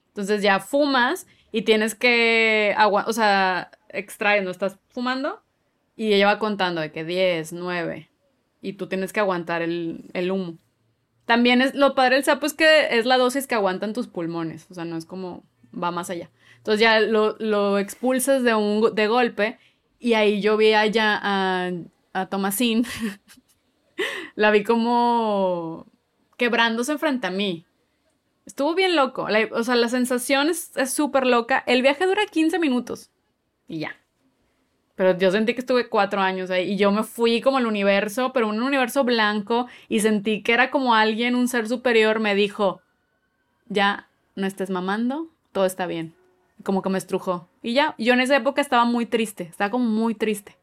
Entonces 0.08 0.40
ya 0.40 0.58
fumas 0.58 1.26
y 1.52 1.62
tienes 1.62 1.94
que 1.94 2.74
aguantar, 2.78 3.10
o 3.10 3.12
sea, 3.12 3.72
extraes, 3.90 4.42
no 4.42 4.50
estás 4.50 4.78
fumando 4.88 5.42
y 5.96 6.14
ella 6.14 6.28
va 6.28 6.38
contando 6.38 6.80
de 6.80 6.92
que 6.92 7.04
10, 7.04 7.52
9 7.52 8.08
y 8.62 8.72
tú 8.72 8.86
tienes 8.86 9.12
que 9.12 9.20
aguantar 9.20 9.60
el, 9.60 10.06
el 10.14 10.30
humo. 10.30 10.56
También 11.26 11.60
es 11.60 11.74
lo 11.74 11.94
padre 11.94 12.14
del 12.14 12.24
sapo 12.24 12.46
es 12.46 12.54
que 12.54 12.98
es 12.98 13.04
la 13.04 13.18
dosis 13.18 13.46
que 13.46 13.54
aguantan 13.54 13.92
tus 13.92 14.06
pulmones, 14.06 14.66
o 14.70 14.74
sea, 14.74 14.86
no 14.86 14.96
es 14.96 15.04
como 15.04 15.44
va 15.74 15.90
más 15.90 16.08
allá. 16.08 16.30
Entonces 16.56 16.80
ya 16.80 17.00
lo, 17.00 17.36
lo 17.38 17.78
expulsas 17.78 18.44
de 18.44 18.54
un 18.54 18.94
de 18.94 19.08
golpe 19.08 19.58
y 19.98 20.14
ahí 20.14 20.40
yo 20.40 20.56
vi 20.56 20.72
allá 20.72 21.20
a, 21.22 21.70
a 22.12 22.26
Tomasín, 22.26 22.84
la 24.34 24.50
vi 24.50 24.64
como 24.64 25.86
quebrándose 26.36 26.98
frente 26.98 27.26
a 27.26 27.30
mí. 27.30 27.66
Estuvo 28.46 28.74
bien 28.74 28.96
loco, 28.96 29.28
la- 29.28 29.48
o 29.52 29.62
sea, 29.62 29.76
la 29.76 29.88
sensación 29.88 30.48
es 30.48 30.72
súper 30.92 31.26
loca. 31.26 31.62
El 31.66 31.82
viaje 31.82 32.06
dura 32.06 32.22
15 32.26 32.58
minutos 32.58 33.10
y 33.68 33.80
ya. 33.80 33.96
Pero 34.96 35.16
yo 35.16 35.30
sentí 35.30 35.54
que 35.54 35.60
estuve 35.60 35.88
cuatro 35.88 36.20
años 36.20 36.50
ahí 36.50 36.72
y 36.72 36.76
yo 36.76 36.90
me 36.92 37.04
fui 37.04 37.40
como 37.40 37.56
al 37.56 37.66
universo, 37.66 38.32
pero 38.34 38.48
un 38.48 38.62
universo 38.62 39.02
blanco 39.04 39.66
y 39.88 40.00
sentí 40.00 40.42
que 40.42 40.52
era 40.52 40.70
como 40.70 40.94
alguien, 40.94 41.36
un 41.36 41.48
ser 41.48 41.68
superior, 41.68 42.20
me 42.20 42.34
dijo, 42.34 42.82
ya 43.66 44.08
no 44.36 44.46
estés 44.46 44.68
mamando, 44.68 45.28
todo 45.52 45.64
está 45.64 45.86
bien. 45.86 46.14
Como 46.64 46.82
que 46.82 46.90
me 46.90 46.98
estrujó. 46.98 47.48
Y 47.62 47.72
ya, 47.72 47.94
yo 47.96 48.12
en 48.12 48.20
esa 48.20 48.36
época 48.36 48.60
estaba 48.60 48.84
muy 48.84 49.06
triste, 49.06 49.44
estaba 49.44 49.70
como 49.70 49.86
muy 49.86 50.14
triste. 50.14 50.58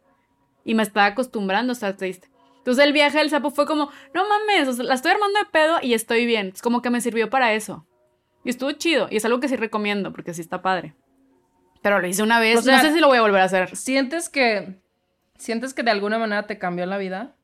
Y 0.67 0.75
me 0.75 0.83
estaba 0.83 1.07
acostumbrando 1.07 1.71
a 1.71 1.73
estar 1.73 1.97
triste. 1.97 2.29
Entonces 2.57 2.83
el 2.83 2.93
viaje 2.93 3.17
del 3.17 3.29
sapo 3.29 3.49
fue 3.49 3.65
como, 3.65 3.89
no 4.13 4.23
mames, 4.27 4.67
o 4.67 4.73
sea, 4.73 4.83
la 4.83 4.93
estoy 4.93 5.11
armando 5.11 5.39
de 5.39 5.45
pedo 5.45 5.77
y 5.81 5.93
estoy 5.93 6.25
bien. 6.25 6.51
Es 6.53 6.61
como 6.61 6.81
que 6.81 6.89
me 6.89 7.01
sirvió 7.01 7.29
para 7.29 7.53
eso. 7.53 7.87
Y 8.43 8.49
estuvo 8.49 8.71
chido. 8.73 9.07
Y 9.09 9.15
es 9.15 9.25
algo 9.25 9.39
que 9.39 9.47
sí 9.47 9.55
recomiendo 9.55 10.11
porque 10.11 10.33
sí 10.33 10.41
está 10.41 10.61
padre. 10.61 10.93
Pero 11.81 12.01
lo 12.01 12.07
hice 12.07 12.23
una 12.23 12.39
vez. 12.39 12.59
O 12.59 12.61
sea, 12.61 12.75
no 12.75 12.83
sé 12.83 12.93
si 12.93 12.99
lo 12.99 13.07
voy 13.07 13.17
a 13.17 13.21
volver 13.21 13.41
a 13.41 13.45
hacer. 13.45 13.75
¿Sientes 13.77 14.27
que, 14.27 14.75
sientes 15.37 15.73
que 15.73 15.83
de 15.83 15.91
alguna 15.91 16.19
manera 16.19 16.45
te 16.45 16.59
cambió 16.59 16.85
la 16.85 16.97
vida? 16.97 17.35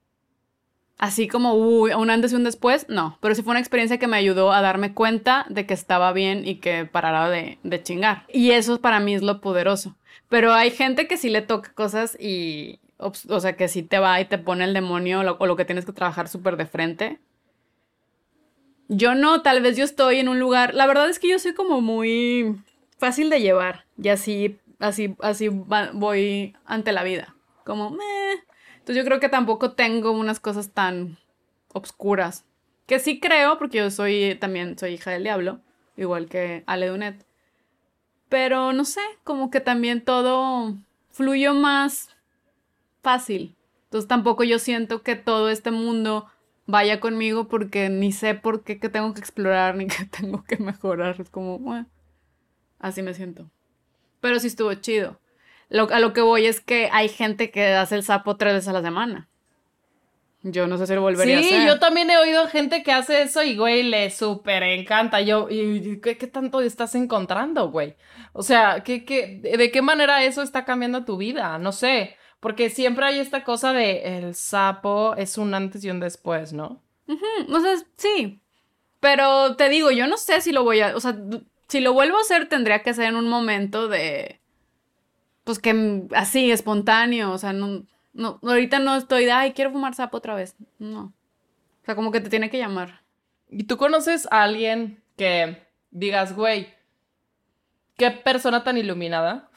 Así 0.97 1.27
como 1.29 1.53
uy, 1.55 1.93
un 1.93 2.09
antes 2.09 2.33
y 2.33 2.35
un 2.35 2.43
después, 2.43 2.87
no. 2.89 3.17
Pero 3.21 3.33
sí 3.33 3.43
fue 3.43 3.51
una 3.51 3.59
experiencia 3.59 3.97
que 3.97 4.07
me 4.07 4.17
ayudó 4.17 4.51
a 4.51 4.61
darme 4.61 4.93
cuenta 4.93 5.45
de 5.49 5.65
que 5.65 5.73
estaba 5.73 6.11
bien 6.13 6.45
y 6.45 6.55
que 6.55 6.85
parara 6.85 7.29
de, 7.29 7.59
de 7.63 7.81
chingar. 7.81 8.25
Y 8.27 8.51
eso 8.51 8.81
para 8.81 8.99
mí 8.99 9.15
es 9.15 9.21
lo 9.21 9.39
poderoso. 9.39 9.95
Pero 10.29 10.53
hay 10.53 10.71
gente 10.71 11.07
que 11.07 11.17
sí 11.17 11.29
le 11.29 11.41
toca 11.41 11.73
cosas 11.73 12.17
y. 12.19 12.79
O 13.03 13.39
sea, 13.39 13.55
que 13.55 13.67
sí 13.67 13.83
te 13.83 13.99
va 13.99 14.19
y 14.21 14.25
te 14.25 14.37
pone 14.37 14.63
el 14.63 14.73
demonio 14.73 15.21
o 15.39 15.45
lo 15.45 15.55
que 15.55 15.65
tienes 15.65 15.85
que 15.85 15.91
trabajar 15.91 16.27
súper 16.27 16.57
de 16.57 16.65
frente. 16.65 17.19
Yo 18.87 19.15
no, 19.15 19.41
tal 19.41 19.61
vez 19.61 19.77
yo 19.77 19.83
estoy 19.83 20.19
en 20.19 20.29
un 20.29 20.39
lugar. 20.39 20.73
La 20.73 20.87
verdad 20.87 21.09
es 21.09 21.19
que 21.19 21.29
yo 21.29 21.39
soy 21.39 21.53
como 21.53 21.81
muy 21.81 22.55
fácil 22.97 23.29
de 23.29 23.41
llevar. 23.41 23.85
Y 23.97 24.09
así, 24.09 24.59
así, 24.79 25.15
así 25.19 25.49
voy 25.49 26.55
ante 26.65 26.91
la 26.91 27.03
vida. 27.03 27.35
Como, 27.65 27.89
meh. 27.89 28.43
Entonces 28.73 28.97
yo 28.97 29.05
creo 29.05 29.19
que 29.19 29.29
tampoco 29.29 29.71
tengo 29.71 30.11
unas 30.11 30.39
cosas 30.39 30.71
tan 30.71 31.17
obscuras. 31.73 32.45
Que 32.85 32.99
sí 32.99 33.19
creo, 33.19 33.57
porque 33.57 33.77
yo 33.77 33.91
soy 33.91 34.37
también 34.39 34.77
soy 34.77 34.93
hija 34.93 35.11
del 35.11 35.23
diablo, 35.23 35.61
igual 35.95 36.27
que 36.27 36.63
Ale 36.67 36.87
Dunet. 36.87 37.25
Pero 38.27 38.73
no 38.73 38.83
sé, 38.83 39.01
como 39.23 39.49
que 39.49 39.61
también 39.61 40.01
todo 40.01 40.75
fluyó 41.11 41.53
más 41.53 42.12
fácil. 43.03 43.55
Entonces 43.85 44.07
tampoco 44.07 44.43
yo 44.43 44.57
siento 44.57 45.03
que 45.03 45.15
todo 45.15 45.49
este 45.51 45.69
mundo 45.69 46.25
vaya 46.65 46.99
conmigo 46.99 47.47
porque 47.47 47.89
ni 47.89 48.11
sé 48.11 48.33
por 48.33 48.63
qué 48.63 48.79
que 48.79 48.89
tengo 48.89 49.13
que 49.13 49.19
explorar 49.19 49.75
ni 49.75 49.85
que 49.87 50.05
tengo 50.05 50.43
que 50.43 50.57
mejorar. 50.57 51.15
Es 51.21 51.29
como, 51.29 51.59
bueno, 51.59 51.85
así 52.79 53.03
me 53.03 53.13
siento. 53.13 53.51
Pero 54.19 54.39
sí 54.39 54.47
estuvo 54.47 54.73
chido. 54.73 55.19
Lo- 55.69 55.89
a 55.91 55.99
lo 55.99 56.13
que 56.13 56.21
voy 56.21 56.45
es 56.45 56.61
que 56.61 56.89
hay 56.91 57.09
gente 57.09 57.51
que 57.51 57.67
hace 57.73 57.95
el 57.95 58.03
sapo 58.03 58.37
tres 58.37 58.53
veces 58.53 58.69
a 58.69 58.73
la 58.73 58.81
semana. 58.81 59.27
Yo 60.45 60.67
no 60.67 60.77
sé 60.77 60.87
si 60.87 60.93
lo 60.95 61.01
volvería 61.01 61.41
Sí, 61.41 61.53
a 61.53 61.57
hacer. 61.57 61.67
yo 61.67 61.79
también 61.79 62.09
he 62.09 62.17
oído 62.17 62.47
gente 62.47 62.83
que 62.83 62.91
hace 62.91 63.21
eso 63.21 63.43
y, 63.43 63.55
güey, 63.55 63.81
le 63.83 64.09
súper 64.09 64.61
encanta. 64.63 65.21
Yo, 65.21 65.47
y, 65.49 66.01
¿qué, 66.01 66.17
qué 66.17 66.27
tanto 66.27 66.59
estás 66.59 66.95
encontrando, 66.95 67.69
güey? 67.71 67.95
O 68.33 68.43
sea, 68.43 68.81
¿qué, 68.83 69.05
qué, 69.05 69.39
de 69.41 69.71
qué 69.71 69.81
manera 69.81 70.21
eso 70.25 70.41
está 70.41 70.65
cambiando 70.65 71.05
tu 71.05 71.15
vida? 71.15 71.57
No 71.59 71.71
sé, 71.71 72.17
porque 72.43 72.69
siempre 72.69 73.05
hay 73.05 73.19
esta 73.19 73.45
cosa 73.45 73.71
de 73.71 74.17
el 74.17 74.35
sapo 74.35 75.15
es 75.15 75.37
un 75.37 75.53
antes 75.53 75.81
y 75.85 75.89
un 75.89 76.01
después, 76.01 76.51
¿no? 76.51 76.83
Mm, 77.07 77.53
O 77.53 77.59
sea, 77.61 77.75
sí. 77.95 78.41
Pero 78.99 79.55
te 79.55 79.69
digo, 79.69 79.91
yo 79.91 80.07
no 80.07 80.17
sé 80.17 80.41
si 80.41 80.51
lo 80.51 80.65
voy 80.65 80.81
a. 80.81 80.93
O 80.93 80.99
sea, 80.99 81.17
si 81.69 81.79
lo 81.79 81.93
vuelvo 81.93 82.17
a 82.17 82.21
hacer, 82.21 82.49
tendría 82.49 82.83
que 82.83 82.93
ser 82.93 83.05
en 83.05 83.15
un 83.15 83.29
momento 83.29 83.87
de. 83.87 84.41
Pues 85.45 85.59
que 85.59 86.03
así, 86.13 86.51
espontáneo. 86.51 87.31
O 87.31 87.37
sea, 87.37 87.53
no. 87.53 87.85
no 88.11 88.41
ahorita 88.43 88.79
no 88.79 88.97
estoy 88.97 89.23
de, 89.23 89.31
ay, 89.31 89.53
quiero 89.53 89.71
fumar 89.71 89.95
sapo 89.95 90.17
otra 90.17 90.35
vez. 90.35 90.57
No. 90.79 91.13
O 91.81 91.85
sea, 91.85 91.95
como 91.95 92.11
que 92.11 92.19
te 92.19 92.29
tiene 92.29 92.49
que 92.49 92.57
llamar. 92.57 93.03
¿Y 93.49 93.63
tú 93.63 93.77
conoces 93.77 94.27
a 94.31 94.43
alguien 94.43 95.01
que 95.15 95.65
digas, 95.91 96.35
güey, 96.35 96.73
qué 97.95 98.11
persona 98.11 98.65
tan 98.65 98.77
iluminada? 98.77 99.49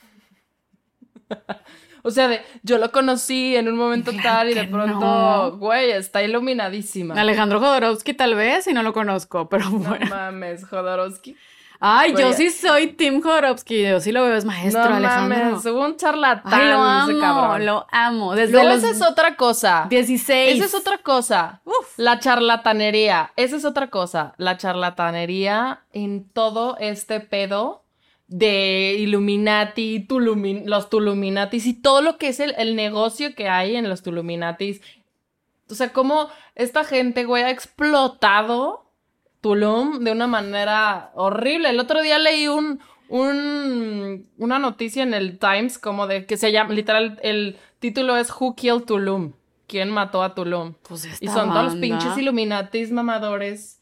O 2.07 2.11
sea, 2.11 2.29
de, 2.29 2.41
yo 2.63 2.79
lo 2.79 2.91
conocí 2.93 3.57
en 3.57 3.69
un 3.69 3.77
momento 3.77 4.13
tal 4.23 4.51
y 4.51 4.55
de 4.55 4.65
pronto, 4.65 5.01
no. 5.01 5.57
güey, 5.59 5.91
está 5.91 6.23
iluminadísima. 6.23 7.15
Alejandro 7.21 7.61
Jodorowsky, 7.61 8.15
tal 8.15 8.35
vez, 8.35 8.67
y 8.67 8.73
no 8.73 8.83
lo 8.83 8.93
conozco, 8.93 9.49
pero 9.51 9.69
No 9.71 9.79
bueno. 9.81 10.07
mames, 10.09 10.65
Jodorowsky. 10.67 11.37
Ay, 11.79 12.15
yo 12.19 12.33
sí 12.33 12.49
soy 12.49 12.87
Tim 12.93 13.21
Jodorowsky. 13.21 13.83
Yo 13.83 14.01
sí 14.01 14.11
lo 14.11 14.25
veo, 14.25 14.35
es 14.35 14.47
maestro, 14.47 14.89
no 14.89 14.95
Alejandro. 14.97 15.39
mames, 15.39 15.67
un 15.67 15.97
charlatán 15.99 16.55
Ay, 16.55 16.71
lo 16.71 16.77
ese 16.77 17.13
amo, 17.13 17.21
cabrón. 17.21 17.67
lo 17.67 17.87
amo. 17.93 18.35
Desde 18.35 18.53
Luego 18.53 18.69
los 18.71 18.79
esa 18.79 18.91
es 18.93 19.03
otra 19.03 19.37
cosa. 19.37 19.87
16. 19.91 20.57
Esa 20.57 20.65
es 20.65 20.75
otra 20.75 20.97
cosa. 20.97 21.61
Uf. 21.67 21.99
La 21.99 22.19
charlatanería. 22.19 23.33
Esa 23.37 23.57
es 23.57 23.67
otra 23.67 23.91
cosa. 23.91 24.33
La 24.39 24.57
charlatanería 24.57 25.81
en 25.93 26.27
todo 26.31 26.79
este 26.81 27.21
pedo 27.21 27.85
de 28.29 28.97
Illuminati, 28.99 30.07
Tulumi- 30.09 30.65
los 30.65 30.91
Tuluminatis 30.91 31.67
y 31.67 31.75
todo 31.75 32.03
lo 32.03 32.19
que 32.19 32.29
es 32.29 32.41
el, 32.41 32.55
el 32.59 32.75
negocio 32.77 33.35
que 33.35 33.49
hay 33.49 33.77
en 33.77 33.89
los 33.89 34.03
Tuluminatis. 34.03 34.81
O 35.71 35.75
sea, 35.75 35.93
cómo 35.93 36.29
esta 36.55 36.85
gente, 36.85 37.25
güey, 37.25 37.43
ha 37.45 37.51
explotado 37.51 38.85
Tulum 39.41 40.01
de 40.05 40.13
una 40.13 40.27
manera 40.27 41.11
horrible. 41.15 41.71
El 41.71 41.79
otro 41.81 42.03
día 42.03 42.19
leí 42.19 42.49
un, 42.49 42.81
un, 43.09 44.29
una 44.39 44.59
noticia 44.59 45.03
en 45.03 45.15
el 45.15 45.39
Times 45.39 45.79
como 45.79 46.07
de 46.07 46.27
que 46.27 46.37
se 46.37 46.53
llama, 46.53 46.73
literal, 46.75 47.19
el 47.23 47.57
título 47.79 48.17
es 48.17 48.31
Who 48.31 48.55
Killed 48.57 48.83
Tulum? 48.85 49.33
¿Quién 49.67 49.91
mató 49.91 50.23
a 50.23 50.35
Tulum? 50.35 50.75
Pues 50.89 51.05
esta 51.05 51.25
Y 51.25 51.29
son 51.29 51.51
todos 51.51 51.65
los 51.65 51.77
pinches 51.77 52.17
Illuminatis 52.19 52.93
mamadores. 52.93 53.81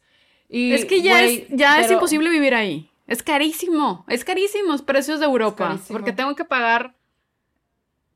Y, 0.49 0.73
Es 0.73 0.85
que 0.85 1.01
ya, 1.01 1.21
güey, 1.21 1.45
es, 1.49 1.57
ya 1.57 1.79
es 1.79 1.91
imposible 1.91 2.29
vivir 2.29 2.53
ahí. 2.55 2.89
Es 3.07 3.23
carísimo. 3.23 4.05
Es 4.07 4.25
carísimo. 4.25 4.71
los 4.71 4.81
precios 4.81 5.19
de 5.19 5.25
Europa. 5.25 5.77
Porque 5.89 6.11
tengo 6.11 6.35
que 6.35 6.45
pagar 6.45 6.95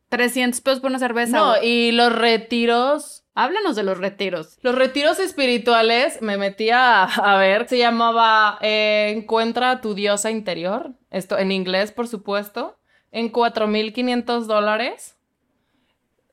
300 0.09 0.59
pesos 0.61 0.79
por 0.79 0.89
una 0.89 0.99
cerveza. 0.99 1.37
No, 1.37 1.61
y 1.61 1.91
los 1.91 2.13
retiros. 2.13 3.23
Háblanos 3.35 3.75
de 3.75 3.83
los 3.83 3.97
retiros. 3.97 4.57
Los 4.61 4.75
retiros 4.75 5.19
espirituales, 5.19 6.21
me 6.21 6.37
metí 6.37 6.71
a, 6.71 7.03
a 7.03 7.37
ver, 7.37 7.69
se 7.69 7.77
llamaba 7.77 8.57
eh, 8.61 9.13
Encuentra 9.15 9.71
a 9.71 9.81
tu 9.81 9.93
diosa 9.93 10.29
interior. 10.29 10.91
Esto 11.09 11.37
en 11.37 11.51
inglés, 11.51 11.91
por 11.91 12.07
supuesto. 12.07 12.77
En 13.11 13.31
4.500 13.31 14.41
dólares. 14.45 15.15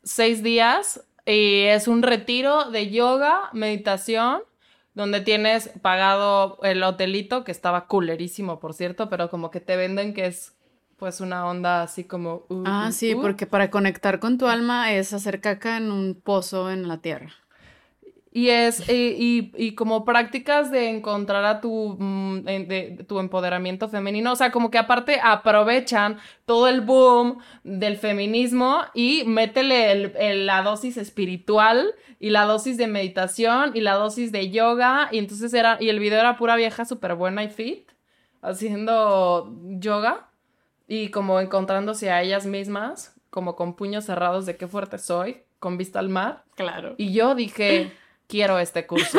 Seis 0.03 0.43
días. 0.43 1.07
Y 1.27 1.63
es 1.65 1.87
un 1.89 2.03
retiro 2.03 2.71
de 2.71 2.91
yoga, 2.91 3.51
meditación, 3.53 4.43
donde 4.97 5.21
tienes 5.21 5.69
pagado 5.83 6.59
el 6.63 6.83
hotelito, 6.83 7.45
que 7.45 7.53
estaba 7.53 7.87
culerísimo, 7.87 8.59
por 8.59 8.73
cierto, 8.73 9.11
pero 9.11 9.29
como 9.29 9.51
que 9.51 9.61
te 9.61 9.77
venden 9.77 10.15
que 10.15 10.27
es 10.27 10.57
pues 10.97 11.21
una 11.21 11.47
onda 11.47 11.83
así 11.83 12.05
como... 12.05 12.47
uh, 12.49 12.65
Ah, 12.65 12.87
uh, 12.89 12.93
sí, 12.93 13.15
uh. 13.15 13.21
porque 13.21 13.47
para 13.47 13.71
conectar 13.71 14.19
con 14.19 14.39
tu 14.39 14.47
alma 14.47 14.95
es 14.95 15.13
hacer 15.13 15.43
caca 15.43 15.77
en 15.77 15.93
un 15.93 16.19
pozo 16.19 16.71
en 16.71 16.89
la 16.89 17.03
tierra. 17.03 17.35
Y 18.37 18.51
es, 18.51 18.87
y, 18.91 18.93
y- 19.19 19.53
y 19.57 19.75
como 19.75 20.05
prácticas 20.05 20.71
de 20.71 20.91
encontrar 20.91 21.47
a 21.47 21.63
tu, 21.63 21.97
mm, 21.99 22.43
de- 22.45 23.05
tu 23.09 23.19
empoderamiento 23.19 23.89
femenino, 23.89 24.33
o 24.33 24.37
sea, 24.37 24.51
como 24.53 24.71
que 24.71 24.77
aparte 24.77 25.19
aprovechan 25.23 26.19
todo 26.45 26.69
el 26.69 26.83
boom 26.83 27.39
del 27.65 27.97
feminismo 27.97 28.81
y 28.93 29.25
métele 29.25 29.91
el- 29.91 30.13
el- 30.19 30.45
la 30.47 30.61
dosis 30.63 30.99
espiritual 30.99 31.95
y 32.21 32.29
la 32.29 32.45
dosis 32.45 32.77
de 32.77 32.89
meditación 32.89 33.71
y 33.75 33.81
la 33.81 33.95
dosis 33.95 34.33
de 34.33 34.51
yoga, 34.51 35.09
y 35.13 35.19
entonces 35.19 35.55
era, 35.55 35.79
y 35.81 35.89
el 35.89 35.99
video 35.99 36.21
era 36.21 36.37
pura 36.37 36.57
vieja 36.57 36.85
súper 36.85 37.15
buena 37.15 37.43
y 37.43 37.49
fit, 37.49 37.89
haciendo 38.43 39.51
yoga 39.81 40.29
y 40.89 41.09
como 41.09 41.41
encontrándose 41.41 42.11
a 42.11 42.23
ellas 42.23 42.45
mismas, 42.47 43.15
como 43.31 43.57
con 43.57 43.75
puños 43.77 44.05
cerrados 44.05 44.45
de 44.47 44.57
qué 44.59 44.67
fuerte 44.67 44.99
soy, 44.99 45.39
con 45.59 45.79
vista 45.79 45.99
al 46.01 46.09
mar. 46.11 46.45
Claro. 46.55 46.95
Y 46.99 47.13
yo 47.13 47.35
dije, 47.35 47.93
quiero 48.27 48.59
este 48.59 48.87
curso. 48.87 49.19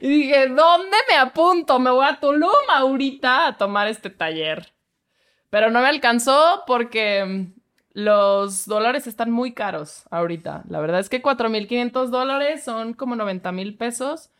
y 0.00 0.08
dije, 0.08 0.48
¿dónde 0.48 0.96
me 1.08 1.16
apunto? 1.16 1.78
Me 1.78 1.90
voy 1.90 2.06
a 2.06 2.20
Tulum 2.20 2.50
ahorita 2.70 3.48
a 3.48 3.56
tomar 3.56 3.88
este 3.88 4.10
taller. 4.10 4.72
Pero 5.50 5.70
no 5.70 5.80
me 5.80 5.88
alcanzó 5.88 6.64
porque 6.66 7.24
mm, 7.24 7.60
los 7.92 8.66
dólares 8.66 9.06
están 9.06 9.30
muy 9.30 9.52
caros 9.52 10.04
ahorita. 10.10 10.64
La 10.68 10.80
verdad 10.80 11.00
es 11.00 11.08
que 11.08 11.22
4.500 11.22 12.08
dólares 12.08 12.64
son 12.64 12.94
como 12.94 13.16
90 13.16 13.50
mil 13.52 13.76
pesos. 13.76 14.30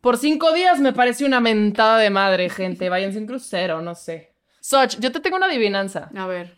Por 0.00 0.18
cinco 0.18 0.52
días 0.52 0.80
me 0.80 0.92
parece 0.92 1.24
una 1.24 1.40
mentada 1.40 1.98
de 1.98 2.10
madre, 2.10 2.50
gente. 2.50 2.88
Vayan 2.88 3.12
sin 3.12 3.26
crucero, 3.26 3.82
no 3.82 3.94
sé. 3.94 4.34
Soch, 4.60 4.98
yo 4.98 5.12
te 5.12 5.20
tengo 5.20 5.36
una 5.36 5.46
adivinanza. 5.46 6.10
A 6.16 6.26
ver. 6.26 6.56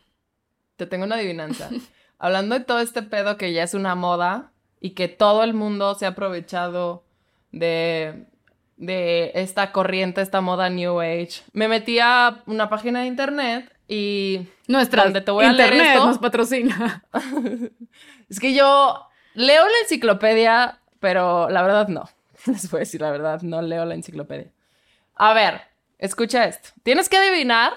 Te 0.77 0.87
tengo 0.87 1.05
una 1.05 1.17
adivinanza. 1.17 1.69
Hablando 2.25 2.59
de 2.59 2.65
todo 2.65 2.81
este 2.81 3.03
pedo 3.03 3.37
que 3.37 3.53
ya 3.53 3.63
es 3.65 3.75
una 3.75 3.95
moda 3.95 4.51
y 4.81 4.93
que 4.93 5.09
todo 5.09 5.45
el 5.45 5.53
mundo 5.53 5.95
se 5.95 6.07
ha 6.07 6.09
aprovechado 6.09 7.05
de, 7.53 8.25
de 8.79 9.31
esta 9.35 9.73
corriente, 9.73 10.23
esta 10.23 10.41
moda 10.41 10.71
New 10.71 11.01
Age. 11.01 11.43
Me 11.53 11.69
metí 11.69 11.99
a 11.99 12.43
una 12.47 12.71
página 12.71 13.03
de 13.03 13.09
internet 13.09 13.71
y... 13.89 14.49
Nuestra 14.69 15.05
Donde 15.05 15.21
te 15.21 15.33
voy 15.33 15.45
a 15.45 15.53
leer 15.53 15.75
internet 15.75 15.97
esto. 15.97 16.07
nos 16.07 16.19
patrocina. 16.19 17.05
Es 18.31 18.41
que 18.41 18.55
yo 18.55 19.07
leo 19.35 19.63
la 19.63 19.79
enciclopedia, 19.83 20.79
pero 21.01 21.51
la 21.51 21.61
verdad 21.61 21.89
no. 21.89 22.09
Les 22.47 22.71
voy 22.71 22.79
a 22.79 22.81
decir 22.81 23.03
la 23.03 23.11
verdad, 23.11 23.43
no 23.43 23.61
leo 23.61 23.85
la 23.85 23.97
enciclopedia. 23.97 24.51
A 25.15 25.35
ver, 25.35 25.61
escucha 25.99 26.47
esto. 26.47 26.71
Tienes 26.83 27.11
que 27.11 27.19
adivinar 27.19 27.75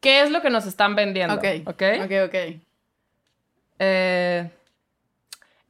qué 0.00 0.22
es 0.22 0.30
lo 0.30 0.40
que 0.40 0.48
nos 0.48 0.64
están 0.64 0.94
vendiendo. 0.94 1.34
Ok. 1.34 1.44
¿Ok? 1.66 1.82
Ok, 2.02 2.12
ok. 2.28 2.65
Eh, 3.78 4.50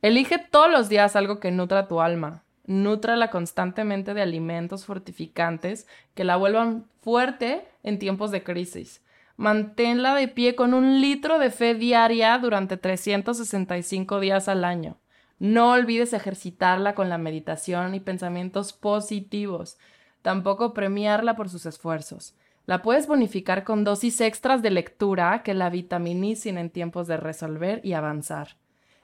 elige 0.02 0.38
todos 0.38 0.70
los 0.70 0.88
días 0.88 1.16
algo 1.16 1.40
que 1.40 1.50
nutra 1.50 1.88
tu 1.88 2.00
alma. 2.00 2.42
Nútrala 2.64 3.30
constantemente 3.30 4.12
de 4.14 4.22
alimentos 4.22 4.84
fortificantes 4.84 5.86
que 6.14 6.24
la 6.24 6.36
vuelvan 6.36 6.86
fuerte 7.00 7.66
en 7.82 7.98
tiempos 7.98 8.30
de 8.30 8.42
crisis. 8.42 9.02
Manténla 9.36 10.14
de 10.14 10.28
pie 10.28 10.57
con 10.57 10.74
un 10.74 11.00
litro 11.00 11.38
de 11.38 11.50
fe 11.50 11.74
diaria 11.74 12.36
durante 12.38 12.76
365 12.76 14.18
días 14.18 14.48
al 14.48 14.64
año. 14.64 14.98
No 15.38 15.72
olvides 15.72 16.14
ejercitarla 16.14 16.94
con 16.94 17.09
la 17.09 17.18
meditación 17.18 17.94
y 17.94 18.00
pensamientos 18.00 18.72
positivos. 18.72 19.76
Tampoco 20.22 20.72
premiarla 20.72 21.36
por 21.36 21.50
sus 21.50 21.66
esfuerzos. 21.66 22.34
La 22.67 22.83
puedes 22.83 23.07
bonificar 23.07 23.62
con 23.62 23.85
dosis 23.85 24.21
extras 24.21 24.61
de 24.61 24.71
lectura 24.71 25.43
que 25.45 25.55
la 25.55 25.71
vitaminicen 25.71 26.59
en 26.59 26.71
tiempos 26.71 27.07
de 27.07 27.17
resolver 27.17 27.81
y 27.85 27.93
avanzar. 27.93 28.57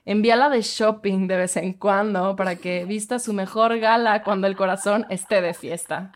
Envíala 0.05 0.51
de 0.51 0.63
shopping 0.63 1.29
de 1.29 1.37
vez 1.37 1.57
en 1.57 1.75
cuando 1.75 2.35
para 2.35 2.57
que 2.57 2.85
vista 2.85 3.21
su 3.21 3.33
mejor 3.33 3.79
gala 3.79 4.25
cuando 4.25 4.49
el 4.49 4.57
corazón 4.57 5.07
esté 5.11 5.41
de 5.41 5.55
fiesta. 5.55 6.11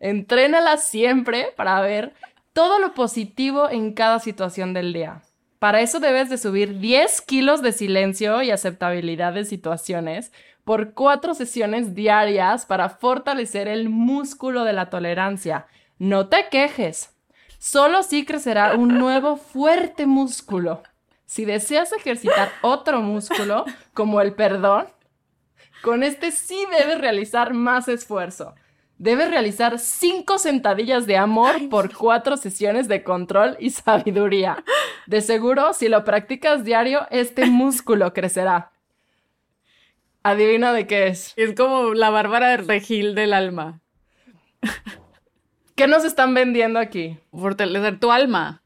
Entrénala 0.00 0.78
siempre 0.78 1.48
para 1.56 1.78
ver 1.82 2.14
todo 2.54 2.78
lo 2.78 2.94
positivo 2.94 3.68
en 3.68 3.92
cada 3.92 4.18
situación 4.18 4.72
del 4.72 4.94
día. 4.94 5.20
Para 5.58 5.82
eso 5.82 6.00
debes 6.00 6.30
de 6.30 6.38
subir 6.38 6.78
10 6.78 7.20
kilos 7.22 7.60
de 7.60 7.72
silencio 7.72 8.42
y 8.42 8.50
aceptabilidad 8.50 9.34
de 9.34 9.44
situaciones 9.44 10.32
por 10.64 10.94
cuatro 10.94 11.34
sesiones 11.34 11.94
diarias 11.94 12.64
para 12.64 12.88
fortalecer 12.88 13.68
el 13.68 13.90
músculo 13.90 14.64
de 14.64 14.72
la 14.72 14.88
tolerancia. 14.88 15.66
No 15.98 16.28
te 16.28 16.48
quejes. 16.50 17.14
Solo 17.58 17.98
así 17.98 18.24
crecerá 18.24 18.74
un 18.74 18.98
nuevo 18.98 19.36
fuerte 19.36 20.06
músculo. 20.06 20.82
Si 21.26 21.44
deseas 21.44 21.92
ejercitar 21.92 22.50
otro 22.62 23.00
músculo, 23.00 23.64
como 23.94 24.20
el 24.20 24.34
perdón, 24.34 24.86
con 25.82 26.02
este 26.02 26.30
sí 26.30 26.58
debes 26.70 27.00
realizar 27.00 27.52
más 27.52 27.88
esfuerzo. 27.88 28.54
Debes 28.96 29.30
realizar 29.30 29.78
cinco 29.78 30.38
sentadillas 30.38 31.06
de 31.06 31.16
amor 31.16 31.68
por 31.68 31.94
cuatro 31.94 32.36
sesiones 32.36 32.88
de 32.88 33.04
control 33.04 33.56
y 33.60 33.70
sabiduría. 33.70 34.64
De 35.06 35.20
seguro, 35.20 35.72
si 35.72 35.88
lo 35.88 36.04
practicas 36.04 36.64
diario, 36.64 37.06
este 37.10 37.46
músculo 37.46 38.12
crecerá. 38.12 38.72
Adivina 40.22 40.72
de 40.72 40.86
qué 40.86 41.08
es. 41.08 41.32
Es 41.36 41.54
como 41.54 41.94
la 41.94 42.10
Bárbara 42.10 42.48
de 42.48 42.56
Regil 42.58 43.14
del 43.14 43.32
alma. 43.32 43.80
¿Qué 45.78 45.86
nos 45.86 46.04
están 46.04 46.34
vendiendo 46.34 46.80
aquí? 46.80 47.18
Fortalecer 47.30 48.00
tu 48.00 48.10
alma. 48.10 48.64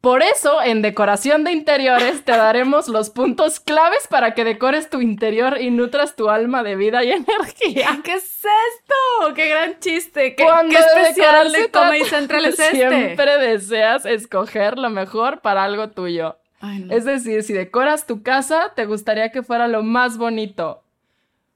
Por 0.00 0.22
eso, 0.22 0.62
en 0.62 0.80
decoración 0.80 1.44
de 1.44 1.52
interiores, 1.52 2.24
te 2.24 2.32
daremos 2.32 2.88
los 2.88 3.10
puntos 3.10 3.60
claves 3.60 4.08
para 4.08 4.32
que 4.32 4.42
decores 4.42 4.88
tu 4.88 5.02
interior 5.02 5.60
y 5.60 5.70
nutras 5.70 6.16
tu 6.16 6.30
alma 6.30 6.62
de 6.62 6.76
vida 6.76 7.04
y 7.04 7.10
energía. 7.12 8.00
¿Qué 8.02 8.14
es 8.14 8.24
esto? 8.38 9.34
¡Qué 9.34 9.48
gran 9.48 9.80
chiste! 9.80 10.34
¿Qué, 10.34 10.44
Cuando 10.44 10.74
qué 10.74 10.80
de 10.80 11.08
especial 11.10 11.52
de 11.52 11.70
Comedy 11.70 12.04
Central 12.06 12.46
es 12.46 12.58
este? 12.58 12.70
Siempre 12.70 13.36
deseas 13.36 14.06
escoger 14.06 14.78
lo 14.78 14.88
mejor 14.88 15.42
para 15.42 15.62
algo 15.62 15.90
tuyo. 15.90 16.38
Ay, 16.60 16.78
no. 16.78 16.94
Es 16.94 17.04
decir, 17.04 17.42
si 17.42 17.52
decoras 17.52 18.06
tu 18.06 18.22
casa, 18.22 18.72
te 18.74 18.86
gustaría 18.86 19.30
que 19.30 19.42
fuera 19.42 19.68
lo 19.68 19.82
más 19.82 20.16
bonito. 20.16 20.82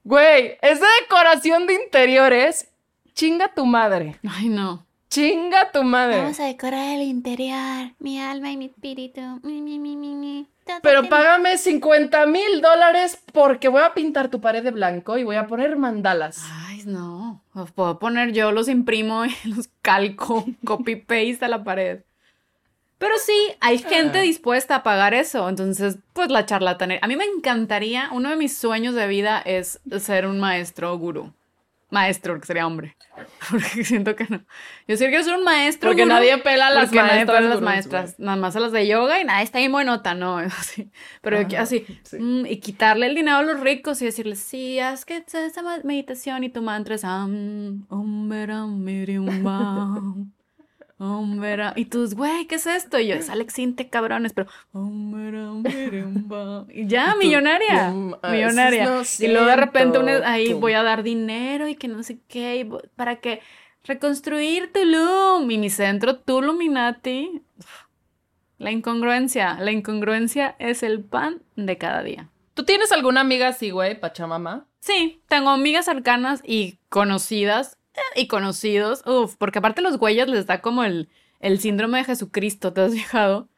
Güey, 0.05 0.59
esa 0.61 0.87
decoración 1.01 1.67
de 1.67 1.75
interiores, 1.75 2.72
chinga 3.15 3.53
tu 3.55 3.67
madre. 3.67 4.17
Ay, 4.29 4.49
no. 4.49 4.85
Chinga 5.09 5.71
tu 5.73 5.83
madre. 5.83 6.19
Vamos 6.19 6.41
a 6.41 6.45
decorar 6.45 6.97
el 6.97 7.03
interior, 7.03 7.91
mi 7.99 8.19
alma 8.19 8.51
y 8.51 8.57
mi 8.57 8.67
espíritu. 8.67 9.21
Mi, 9.43 9.61
mi, 9.61 9.79
mi, 9.79 9.95
mi, 9.97 10.15
mi. 10.15 10.49
Todo 10.65 10.79
Pero 10.83 11.09
págame 11.09 11.59
50 11.59 12.25
mil 12.27 12.61
dólares 12.63 13.19
porque 13.33 13.69
voy 13.69 13.83
a 13.83 13.93
pintar 13.95 14.31
tu 14.31 14.41
pared 14.41 14.63
de 14.63 14.71
blanco 14.71 15.19
y 15.19 15.25
voy 15.25 15.37
a 15.37 15.47
poner 15.49 15.77
mandalas. 15.77 16.43
Ay, 16.67 16.83
no. 16.87 17.43
Los 17.55 17.73
puedo 17.73 17.99
poner 17.99 18.33
yo, 18.33 18.53
los 18.53 18.69
imprimo 18.69 19.27
y 19.27 19.35
los 19.45 19.69
calco, 19.83 20.47
copy-paste 20.65 21.45
a 21.45 21.49
la 21.49 21.63
pared. 21.65 22.01
Pero 22.99 23.15
sí, 23.19 23.37
hay 23.61 23.79
gente 23.79 24.21
Ah. 24.21 24.23
dispuesta 24.23 24.77
a 24.77 24.83
pagar 24.85 25.13
eso. 25.13 25.49
Entonces, 25.49 25.99
pues 26.13 26.31
la 26.31 26.47
charlatanería. 26.47 27.01
A 27.03 27.09
mí 27.09 27.17
me 27.17 27.25
encantaría, 27.25 28.09
uno 28.13 28.31
de 28.31 28.37
mis 28.37 28.57
sueños 28.57 28.95
de 28.95 29.09
vida 29.09 29.43
es 29.45 29.81
ser 29.99 30.27
un 30.27 30.39
maestro 30.39 30.97
gurú. 30.97 31.33
Maestro, 31.93 32.33
porque 32.33 32.47
sería 32.47 32.67
hombre. 32.67 32.97
Porque 33.51 33.85
siento 33.85 34.17
que 34.17 34.25
no. 34.25 34.41
Yo 34.89 34.97
sí 34.97 35.05
quiero 35.05 35.23
ser 35.23 35.35
un 35.37 35.45
maestro 35.45 35.91
Porque 35.91 36.05
gurú, 36.05 36.15
nadie 36.15 36.39
pela 36.39 36.69
a 36.69 36.71
las 36.71 36.85
porque 36.85 36.97
nadie 36.97 37.27
maestras 37.27 37.37
pela 37.37 37.39
a 37.39 37.51
las 37.51 37.61
gurús, 37.61 37.71
maestras. 37.71 38.19
Nada 38.19 38.37
más 38.39 38.57
a 38.57 38.61
las 38.61 38.73
de 38.73 38.87
yoga 38.87 39.21
y 39.21 39.25
nada, 39.25 39.43
está 39.43 39.59
bien 39.59 39.73
buenota, 39.73 40.15
no. 40.15 40.39
Así. 40.39 40.91
Pero 41.21 41.43
yo 41.43 41.61
así. 41.61 41.85
sí. 42.05 42.19
mm, 42.19 42.47
y 42.47 42.57
quitarle 42.61 43.07
el 43.07 43.15
dinero 43.15 43.37
a 43.37 43.43
los 43.43 43.61
ricos 43.61 44.01
y 44.01 44.07
decirles, 44.07 44.39
sí, 44.39 44.79
haz 44.81 45.05
que 45.05 45.23
esa 45.27 45.63
meditación 45.85 46.45
y 46.45 46.49
tu 46.49 46.63
mantra 46.63 46.95
es. 46.95 47.05
Am, 47.05 47.85
om, 47.91 48.27
mirium, 48.83 50.33
veram. 51.41 51.73
Y 51.77 51.87
tú, 51.87 52.09
güey, 52.15 52.47
¿qué 52.47 52.55
es 52.57 52.67
esto? 52.67 52.99
Y 52.99 53.09
yo, 53.09 53.15
es 53.15 53.29
Alex 53.31 53.55
Sinte, 53.55 53.89
cabrones, 53.89 54.33
pero. 54.33 54.49
bam. 54.73 56.67
Y 56.71 56.87
ya, 56.87 57.15
millonaria. 57.17 57.91
millonaria. 58.31 59.03
y 59.19 59.27
luego 59.29 59.47
de 59.47 59.57
repente 59.57 59.99
una- 59.99 60.31
ahí 60.31 60.51
tú. 60.51 60.61
voy 60.61 60.73
a 60.75 60.83
dar 60.83 61.03
dinero 61.03 61.69
y 61.69 61.75
que 61.75 61.89
no 61.89 62.03
sé 62.03 62.19
qué. 62.29 62.57
y 62.59 62.69
para 62.97 63.17
que 63.17 63.41
reconstruir 63.85 64.73
Tulum. 64.73 65.51
Y 65.51 65.59
mi 65.59 65.71
centro, 65.71 66.17
Tuluminati. 66.19 67.43
La 68.59 68.71
incongruencia. 68.71 69.59
La 69.61 69.73
incongruencia 69.73 70.55
es 70.59 70.83
el 70.83 71.03
pan 71.03 71.43
de 71.57 71.79
cada 71.79 72.03
día. 72.03 72.29
¿Tú 72.55 72.65
tienes 72.65 72.93
alguna 72.93 73.23
amiga 73.23 73.49
así, 73.49 73.71
güey, 73.71 73.99
Pachamama? 73.99 74.67
Sí, 74.81 75.21
tengo 75.29 75.51
amigas 75.51 75.87
cercanas 75.87 76.43
y 76.45 76.79
conocidas 76.89 77.79
y 78.17 78.27
conocidos. 78.29 79.03
Uf, 79.07 79.37
porque 79.37 79.59
aparte 79.59 79.83
los 79.83 79.99
güeyes 79.99 80.29
les 80.29 80.47
da 80.47 80.61
como 80.61 80.85
el, 80.85 81.09
el 81.41 81.59
síndrome 81.61 81.99
de 81.99 82.05
Jesucristo, 82.05 82.73
¿te 82.73 82.81
has 82.83 82.93
fijado? 82.93 83.49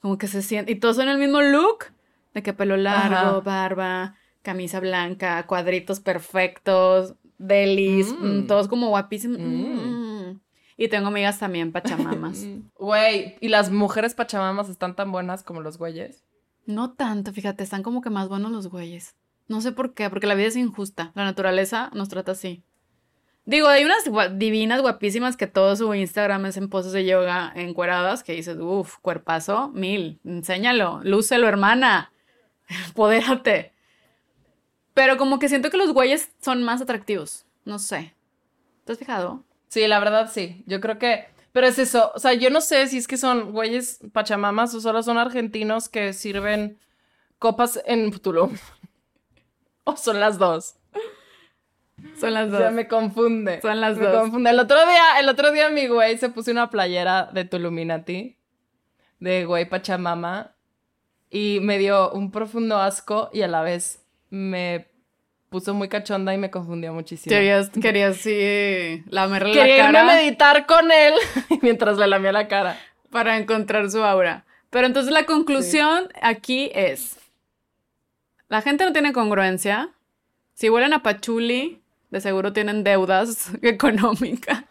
Como 0.00 0.18
que 0.18 0.26
se 0.26 0.42
siente. 0.42 0.72
Y 0.72 0.76
todos 0.76 0.96
son 0.96 1.08
el 1.08 1.18
mismo 1.18 1.40
look. 1.42 1.86
De 2.34 2.42
que 2.42 2.52
pelo 2.52 2.76
largo, 2.76 3.14
Ajá. 3.16 3.40
barba, 3.40 4.16
camisa 4.42 4.80
blanca, 4.80 5.46
cuadritos 5.46 6.00
perfectos, 6.00 7.14
delis, 7.38 8.12
Mm. 8.12 8.38
mm, 8.40 8.46
todos 8.48 8.66
como 8.68 8.88
guapísimos. 8.88 9.38
Mm. 9.38 10.30
Mm. 10.30 10.40
Y 10.76 10.88
tengo 10.88 11.08
amigas 11.08 11.38
también 11.38 11.70
pachamamas. 11.70 12.44
Güey, 12.78 13.36
¿y 13.40 13.48
las 13.48 13.70
mujeres 13.70 14.14
Pachamamas 14.14 14.68
están 14.68 14.96
tan 14.96 15.12
buenas 15.12 15.44
como 15.44 15.60
los 15.60 15.78
güeyes? 15.78 16.24
No 16.66 16.92
tanto, 16.94 17.32
fíjate, 17.32 17.62
están 17.62 17.82
como 17.84 18.00
que 18.02 18.10
más 18.10 18.28
buenos 18.28 18.50
los 18.50 18.66
güeyes. 18.68 19.14
No 19.46 19.60
sé 19.60 19.70
por 19.72 19.94
qué, 19.94 20.10
porque 20.10 20.26
la 20.26 20.34
vida 20.34 20.48
es 20.48 20.56
injusta. 20.56 21.12
La 21.14 21.24
naturaleza 21.24 21.90
nos 21.94 22.08
trata 22.08 22.32
así. 22.32 22.64
Digo, 23.46 23.68
hay 23.68 23.84
unas 23.84 24.04
divinas, 24.38 24.80
guapísimas 24.80 25.36
que 25.36 25.46
todo 25.46 25.76
su 25.76 25.92
Instagram 25.94 26.46
es 26.46 26.56
en 26.56 26.70
poses 26.70 26.92
de 26.92 27.04
yoga 27.04 27.52
encueradas 27.54 28.22
que 28.22 28.32
dices, 28.32 28.56
uff, 28.58 28.96
cuerpazo, 29.02 29.68
mil, 29.68 30.18
enséñalo, 30.24 31.00
lúcelo, 31.04 31.46
hermana, 31.46 32.10
empodérate. 32.86 33.74
Pero 34.94 35.18
como 35.18 35.38
que 35.38 35.48
siento 35.48 35.70
que 35.70 35.76
los 35.76 35.92
güeyes 35.92 36.30
son 36.40 36.62
más 36.62 36.80
atractivos, 36.80 37.44
no 37.64 37.78
sé. 37.78 38.14
¿Te 38.84 38.92
has 38.92 38.98
fijado? 38.98 39.44
Sí, 39.68 39.86
la 39.88 39.98
verdad 39.98 40.30
sí. 40.32 40.62
Yo 40.66 40.80
creo 40.80 40.98
que. 40.98 41.26
Pero 41.52 41.66
es 41.66 41.78
eso. 41.78 42.12
O 42.14 42.18
sea, 42.18 42.32
yo 42.34 42.50
no 42.50 42.60
sé 42.60 42.86
si 42.86 42.98
es 42.98 43.08
que 43.08 43.16
son 43.16 43.52
güeyes 43.52 43.98
Pachamamas 44.12 44.74
o 44.74 44.80
solo 44.80 45.02
son 45.02 45.18
argentinos 45.18 45.88
que 45.88 46.12
sirven 46.12 46.78
copas 47.38 47.80
en 47.86 48.10
Tulum. 48.12 48.56
o 49.84 49.96
son 49.96 50.20
las 50.20 50.38
dos. 50.38 50.76
Son 52.18 52.32
las 52.34 52.48
O 52.48 52.50
dos. 52.52 52.60
sea, 52.60 52.70
me 52.70 52.86
confunde. 52.88 53.60
Son 53.60 53.80
las 53.80 53.96
me 53.96 54.06
dos. 54.06 54.20
confunde. 54.22 54.50
El 54.50 54.60
otro 54.60 54.78
día, 54.86 55.20
el 55.20 55.28
otro 55.28 55.50
día 55.52 55.68
mi 55.70 55.86
güey 55.86 56.16
se 56.18 56.28
puso 56.28 56.50
una 56.50 56.70
playera 56.70 57.30
de 57.32 57.44
Tuluminati, 57.44 58.36
de 59.20 59.44
güey 59.44 59.68
Pachamama, 59.68 60.52
y 61.30 61.58
me 61.62 61.78
dio 61.78 62.10
un 62.12 62.30
profundo 62.30 62.78
asco 62.78 63.30
y 63.32 63.42
a 63.42 63.48
la 63.48 63.62
vez 63.62 64.04
me 64.30 64.86
puso 65.48 65.72
muy 65.74 65.88
cachonda 65.88 66.34
y 66.34 66.38
me 66.38 66.50
confundió 66.50 66.92
muchísimo. 66.92 67.30
Querías, 67.30 67.70
querías 67.70 68.16
sí 68.16 69.02
lamerle 69.08 69.52
Quería 69.52 69.78
la 69.78 69.84
cara 69.92 70.00
a 70.02 70.16
meditar 70.16 70.66
con 70.66 70.90
él 70.90 71.14
mientras 71.62 71.96
le 71.98 72.06
lamía 72.08 72.32
la 72.32 72.48
cara. 72.48 72.78
para 73.10 73.36
encontrar 73.36 73.90
su 73.90 74.02
aura. 74.02 74.44
Pero 74.70 74.86
entonces 74.86 75.12
la 75.12 75.24
conclusión 75.24 76.08
aquí 76.20 76.70
es, 76.74 77.18
la 78.48 78.60
gente 78.62 78.84
no 78.84 78.92
tiene 78.92 79.12
congruencia. 79.12 79.90
Si 80.54 80.68
huelen 80.68 80.92
a 80.92 81.02
pachuli, 81.04 81.80
de 82.10 82.20
seguro 82.20 82.52
tienen 82.52 82.84
deudas 82.84 83.50
económicas. 83.62 84.64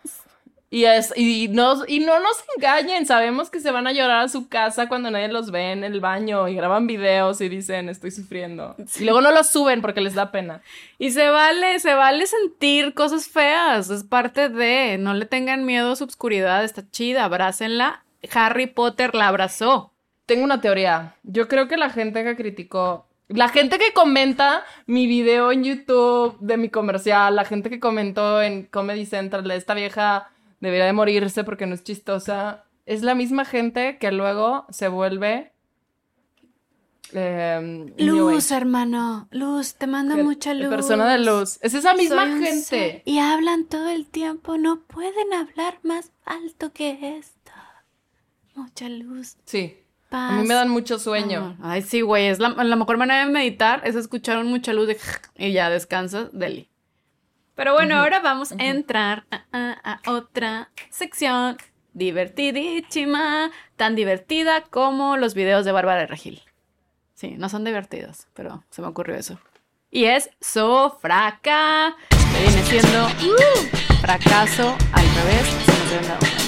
Y, 0.73 0.85
es, 0.85 1.13
y, 1.15 1.49
no, 1.49 1.83
y 1.87 1.99
no 1.99 2.19
nos 2.19 2.43
engañen, 2.57 3.05
sabemos 3.05 3.51
que 3.51 3.59
se 3.59 3.69
van 3.69 3.85
a 3.85 3.91
llorar 3.91 4.23
a 4.23 4.27
su 4.27 4.49
casa 4.49 4.87
cuando 4.87 5.11
nadie 5.11 5.27
los 5.27 5.51
ve 5.51 5.71
en 5.71 5.83
el 5.83 5.99
baño 5.99 6.47
y 6.47 6.55
graban 6.55 6.87
videos 6.87 7.41
y 7.41 7.47
dicen 7.47 7.89
estoy 7.89 8.09
sufriendo. 8.09 8.75
Y 8.99 9.03
luego 9.03 9.21
no 9.21 9.31
los 9.31 9.49
suben 9.51 9.83
porque 9.83 10.01
les 10.01 10.15
da 10.15 10.31
pena. 10.31 10.63
Y 10.97 11.11
se 11.11 11.29
vale, 11.29 11.77
se 11.79 11.93
vale 11.93 12.25
sentir 12.25 12.95
cosas 12.95 13.27
feas, 13.27 13.91
es 13.91 14.03
parte 14.03 14.49
de, 14.49 14.97
no 14.97 15.13
le 15.13 15.27
tengan 15.27 15.63
miedo 15.63 15.91
a 15.91 15.95
su 15.95 16.05
obscuridad, 16.05 16.63
está 16.63 16.89
chida, 16.89 17.23
abrácenla. 17.23 18.03
Harry 18.33 18.65
Potter 18.65 19.13
la 19.13 19.27
abrazó. 19.27 19.93
Tengo 20.25 20.43
una 20.43 20.59
teoría. 20.59 21.17
Yo 21.21 21.47
creo 21.47 21.67
que 21.67 21.77
la 21.77 21.91
gente 21.91 22.23
que 22.23 22.35
criticó, 22.35 23.05
la 23.27 23.49
gente 23.49 23.77
que 23.79 23.93
comenta 23.93 24.63
mi 24.85 25.07
video 25.07 25.51
en 25.51 25.63
YouTube 25.63 26.37
de 26.39 26.57
mi 26.57 26.69
comercial, 26.69 27.35
la 27.35 27.45
gente 27.45 27.69
que 27.69 27.79
comentó 27.79 28.41
en 28.41 28.65
Comedy 28.65 29.05
Central 29.05 29.49
esta 29.51 29.73
vieja 29.73 30.29
debería 30.59 30.85
de 30.85 30.93
morirse 30.93 31.43
porque 31.43 31.65
no 31.65 31.75
es 31.75 31.83
chistosa, 31.83 32.63
es 32.85 33.01
la 33.01 33.15
misma 33.15 33.45
gente 33.45 33.97
que 33.97 34.11
luego 34.11 34.65
se 34.69 34.87
vuelve... 34.87 35.51
eh, 37.13 37.59
New 37.97 38.31
Luz, 38.31 38.51
hermano. 38.51 39.27
Luz, 39.31 39.75
te 39.75 39.87
mando 39.87 40.17
mucha 40.17 40.53
luz. 40.53 40.69
Persona 40.69 41.11
de 41.13 41.19
luz. 41.19 41.59
Es 41.61 41.73
esa 41.73 41.93
misma 41.93 42.23
Soy 42.25 42.43
gente. 42.43 42.61
ser- 42.61 43.01
Y 43.05 43.19
hablan 43.19 43.65
todo 43.65 43.89
el 43.89 44.07
tiempo. 44.07 44.57
No 44.57 44.81
pueden 44.81 45.33
hablar 45.33 45.79
más 45.83 46.11
alto 46.25 46.71
que 46.73 47.17
esto. 47.17 47.51
Mucha 48.55 48.89
luz. 48.89 49.35
Sí. 49.45 49.77
Paz. 50.13 50.29
A 50.31 50.33
mí 50.35 50.47
me 50.47 50.53
dan 50.53 50.69
mucho 50.69 50.99
sueño. 50.99 51.57
Ay, 51.63 51.81
sí, 51.81 52.01
güey, 52.01 52.27
es 52.27 52.37
la, 52.37 52.49
la 52.49 52.75
mejor 52.75 52.97
manera 52.97 53.25
de 53.25 53.31
meditar 53.31 53.81
es 53.83 53.95
escuchar 53.95 54.37
un 54.37 54.45
mucha 54.45 54.71
luz 54.71 54.87
de 54.87 54.97
y 55.35 55.53
ya 55.53 55.71
descansas, 55.71 56.29
deli. 56.33 56.69
Pero 57.55 57.73
bueno, 57.73 57.95
ahora 57.97 58.19
vamos 58.19 58.51
a 58.51 58.55
entrar 58.63 59.25
a, 59.31 59.43
a- 59.51 59.99
a 60.03 60.11
otra 60.11 60.69
sección 60.91 61.57
divertidísima, 61.93 63.49
tan 63.75 63.95
divertida 63.95 64.61
como 64.69 65.17
los 65.17 65.33
videos 65.33 65.65
de 65.65 65.71
Bárbara 65.71 66.01
de 66.01 66.07
Regil. 66.07 66.41
Sí, 67.15 67.35
no 67.37 67.49
son 67.49 67.63
divertidos, 67.63 68.27
pero 68.35 68.63
se 68.69 68.83
me 68.83 68.89
ocurrió 68.89 69.15
eso. 69.15 69.39
Y 69.89 70.05
es 70.05 70.29
Sofraca, 70.41 71.95
que 72.09 72.41
viene 72.41 72.63
siendo 72.65 73.05
uh, 73.05 73.97
fracaso 74.01 74.75
al 74.91 75.05
revés, 75.15 75.47
se 75.89 75.97
han 75.97 76.42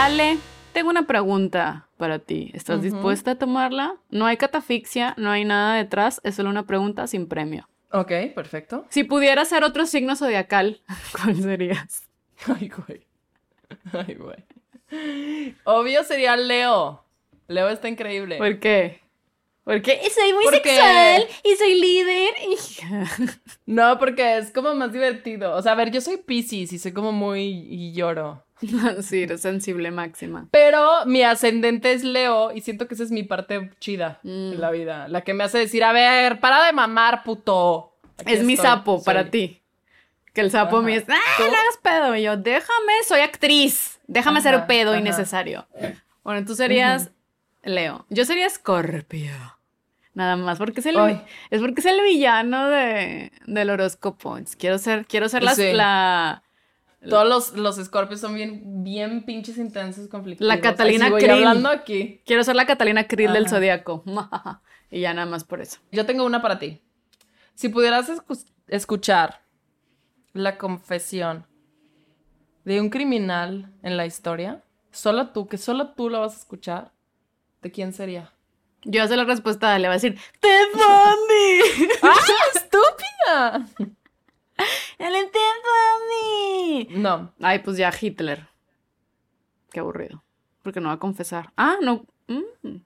Ale, 0.00 0.38
tengo 0.72 0.88
una 0.88 1.06
pregunta 1.06 1.86
para 1.98 2.18
ti. 2.18 2.50
¿Estás 2.54 2.80
dispuesta 2.80 3.32
a 3.32 3.34
tomarla? 3.34 3.96
No 4.08 4.24
hay 4.24 4.38
catafixia, 4.38 5.14
no 5.18 5.30
hay 5.30 5.44
nada 5.44 5.76
detrás, 5.76 6.20
es 6.24 6.36
solo 6.36 6.48
una 6.48 6.66
pregunta 6.66 7.06
sin 7.06 7.28
premio. 7.28 7.68
Ok, 7.92 8.10
perfecto. 8.34 8.86
Si 8.88 9.04
pudieras 9.04 9.48
ser 9.48 9.62
otro 9.62 9.84
signo 9.84 10.16
zodiacal, 10.16 10.80
¿cuál 11.12 11.36
serías? 11.42 12.08
Ay, 12.46 12.68
güey. 12.70 13.06
Ay, 13.92 14.14
güey. 14.14 15.54
Obvio 15.64 16.02
sería 16.04 16.34
Leo. 16.36 17.04
Leo 17.46 17.68
está 17.68 17.88
increíble. 17.88 18.38
¿Por 18.38 18.58
qué? 18.58 19.00
Porque 19.64 20.00
soy 20.14 20.32
muy 20.32 20.44
Porque- 20.44 20.70
sexual 20.70 21.26
y 21.44 21.56
soy 21.56 21.80
líder. 21.80 22.30
No, 23.66 23.98
porque 23.98 24.38
es 24.38 24.50
como 24.50 24.74
más 24.74 24.92
divertido. 24.92 25.54
O 25.54 25.62
sea, 25.62 25.72
a 25.72 25.74
ver, 25.76 25.90
yo 25.92 26.00
soy 26.00 26.16
Pisces 26.16 26.72
y 26.72 26.78
soy 26.78 26.92
como 26.92 27.12
muy 27.12 27.42
y 27.42 27.92
lloro. 27.92 28.42
sí, 29.02 29.22
eres 29.22 29.40
sensible 29.42 29.90
máxima. 29.90 30.46
Pero 30.50 31.06
mi 31.06 31.22
ascendente 31.22 31.92
es 31.92 32.04
Leo 32.04 32.52
y 32.52 32.60
siento 32.60 32.86
que 32.88 32.94
esa 32.94 33.02
es 33.04 33.10
mi 33.10 33.22
parte 33.22 33.70
chida 33.80 34.18
Mm. 34.22 34.52
en 34.52 34.60
la 34.60 34.70
vida. 34.70 35.08
La 35.08 35.22
que 35.22 35.34
me 35.34 35.44
hace 35.44 35.58
decir, 35.58 35.82
a 35.84 35.92
ver, 35.92 36.40
para 36.40 36.64
de 36.66 36.72
mamar, 36.72 37.22
puto. 37.24 37.92
Aquí 38.18 38.32
es 38.34 38.44
mi 38.44 38.56
sapo 38.56 38.96
soy- 38.98 39.04
para 39.04 39.30
ti. 39.30 39.56
Que 40.34 40.42
el 40.42 40.50
sapo 40.50 40.80
me 40.82 40.94
es, 40.94 41.04
¡ah, 41.08 41.14
no 41.40 41.44
hagas 41.46 41.78
pedo! 41.82 42.14
Y 42.16 42.22
yo, 42.22 42.36
déjame, 42.36 42.92
soy 43.08 43.20
actriz. 43.20 43.98
Déjame 44.06 44.38
Ajá, 44.40 44.50
ser 44.50 44.66
pedo 44.66 44.90
ajá. 44.92 45.00
innecesario. 45.00 45.66
Bueno, 46.22 46.44
tú 46.46 46.54
serías 46.54 47.10
Leo. 47.64 48.06
Yo 48.10 48.24
sería 48.24 48.48
Scorpio. 48.48 49.32
Nada 50.14 50.36
más, 50.36 50.58
porque 50.58 50.80
es 50.80 50.86
el, 50.86 50.96
es 51.50 51.60
porque 51.60 51.80
es 51.80 51.86
el 51.86 52.00
villano 52.02 52.68
de, 52.68 53.32
del 53.46 53.70
horóscopo. 53.70 54.38
Quiero 54.58 54.78
ser, 54.78 55.06
quiero 55.06 55.28
ser 55.28 55.48
Sí. 55.54 55.72
la, 55.72 56.42
Todos 57.08 57.26
los, 57.26 57.54
los 57.54 57.78
escorpios 57.78 58.20
son 58.20 58.34
bien, 58.34 58.84
bien 58.84 59.24
pinches 59.24 59.56
intensos, 59.56 60.06
conflictivos. 60.08 60.46
La 60.48 60.60
Catalina 60.60 61.06
Así 61.06 61.12
voy 61.12 61.20
Krill. 61.22 61.32
hablando 61.32 61.70
aquí. 61.70 62.20
quiero 62.26 62.44
ser 62.44 62.56
la 62.56 62.66
Catalina 62.66 63.06
Krill 63.06 63.32
del 63.32 63.46
Ajá. 63.46 63.56
zodiaco. 63.56 64.04
y 64.90 65.00
ya 65.00 65.14
nada 65.14 65.26
más 65.26 65.44
por 65.44 65.60
eso. 65.62 65.78
Yo 65.92 66.04
tengo 66.04 66.24
una 66.26 66.42
para 66.42 66.58
ti. 66.58 66.82
Si 67.54 67.70
pudieras 67.70 68.10
escu- 68.10 68.44
escuchar 68.68 69.40
la 70.34 70.58
confesión 70.58 71.46
de 72.64 72.80
un 72.80 72.90
criminal 72.90 73.72
en 73.82 73.96
la 73.96 74.04
historia, 74.04 74.62
solo 74.90 75.28
tú, 75.30 75.48
que 75.48 75.56
solo 75.58 75.92
tú 75.94 76.10
lo 76.10 76.20
vas 76.20 76.34
a 76.34 76.38
escuchar, 76.38 76.92
¿de 77.62 77.70
quién 77.70 77.92
sería? 77.94 78.32
Yo 78.84 79.06
sé 79.08 79.16
la 79.16 79.24
respuesta, 79.24 79.78
le 79.78 79.88
va 79.88 79.94
a 79.94 79.96
decir, 79.96 80.18
¡Ted 80.40 80.68
Bundy! 80.74 81.88
¡Ah, 82.02 82.14
estúpida! 82.54 83.66
¡El 84.98 85.12
Ted 85.30 86.86
Bundy! 86.86 86.94
No, 87.00 87.32
Ay, 87.40 87.60
pues 87.60 87.76
ya 87.76 87.92
Hitler. 87.98 88.48
Qué 89.72 89.80
aburrido. 89.80 90.22
Porque 90.62 90.80
no 90.80 90.88
va 90.88 90.94
a 90.94 90.98
confesar. 90.98 91.52
Ah, 91.56 91.76
no. 91.80 92.04
mm. 92.28 92.76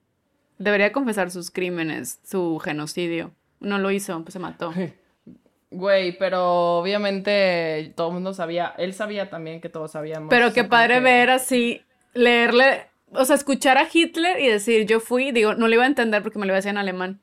Debería 0.59 0.93
confesar 0.93 1.31
sus 1.31 1.51
crímenes, 1.51 2.21
su 2.25 2.59
genocidio. 2.63 3.33
No 3.61 3.79
lo 3.79 3.91
hizo, 3.91 4.21
pues 4.23 4.33
se 4.35 4.39
mató. 4.39 4.73
güey, 5.71 6.17
pero 6.19 6.79
obviamente 6.79 7.93
todo 7.97 8.09
el 8.09 8.15
mundo 8.15 8.33
sabía, 8.33 8.75
él 8.79 8.95
sabía 8.95 9.29
también 9.31 9.61
que 9.61 9.69
todos 9.69 9.91
sabíamos. 9.93 10.31
Pero 10.31 10.53
qué 10.53 10.63
padre 10.65 10.95
que- 10.97 11.01
ver 11.01 11.31
así, 11.31 11.83
leerle, 12.13 12.87
o 13.11 13.25
sea, 13.25 13.35
escuchar 13.35 13.77
a 13.79 13.89
Hitler 13.93 14.39
y 14.41 14.47
decir, 14.49 14.87
yo 14.87 15.01
fui, 15.01 15.33
digo, 15.33 15.55
no 15.55 15.67
lo 15.67 15.75
iba 15.75 15.83
a 15.83 15.89
entender 15.89 16.23
porque 16.23 16.39
me 16.39 16.47
lo 16.47 16.51
iba 16.51 16.57
a 16.57 16.59
decir 16.59 16.71
en 16.71 16.79
alemán. 16.79 17.21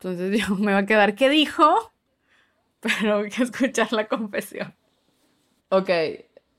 Entonces 0.00 0.40
yo 0.48 0.56
me 0.56 0.72
va 0.72 0.78
a 0.78 0.86
quedar, 0.86 1.14
¿qué 1.14 1.28
dijo? 1.28 1.92
Pero 3.00 3.18
hay 3.18 3.30
que 3.30 3.42
escuchar 3.42 3.92
la 3.92 4.06
confesión. 4.06 4.74
Ok, 5.70 5.90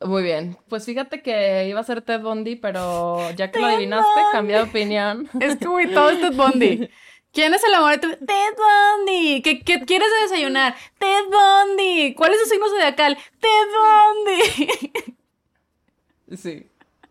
muy 0.01 0.23
bien. 0.23 0.57
Pues 0.67 0.86
fíjate 0.86 1.21
que 1.21 1.67
iba 1.67 1.80
a 1.80 1.84
ser 1.84 2.01
Ted 2.01 2.21
Bundy, 2.21 2.55
pero 2.55 3.32
ya 3.32 3.51
que 3.51 3.59
lo 3.59 3.67
adivinaste, 3.67 4.21
cambié 4.32 4.57
de 4.57 4.63
opinión. 4.63 5.30
Es 5.39 5.55
que, 5.57 5.67
güey, 5.67 5.93
todo 5.93 6.09
es 6.09 6.19
Ted 6.21 6.34
Bundy. 6.34 6.89
¿Quién 7.32 7.53
es 7.53 7.63
el 7.65 7.73
amor 7.73 7.91
de 7.91 7.97
tu? 7.99 8.26
Ted 8.26 8.53
Bundy. 8.57 9.41
¿Qué, 9.41 9.59
qué 9.61 9.82
quieres 9.86 10.07
de 10.09 10.21
desayunar? 10.23 10.76
Ted 10.97 11.26
Bundy. 11.26 12.13
¿Cuál 12.15 12.34
es 12.34 12.39
su 12.43 12.49
signo 12.49 12.67
zodiacal? 12.69 13.17
Ted 13.39 14.65
Bundy. 14.65 15.15
Sí. 16.36 16.67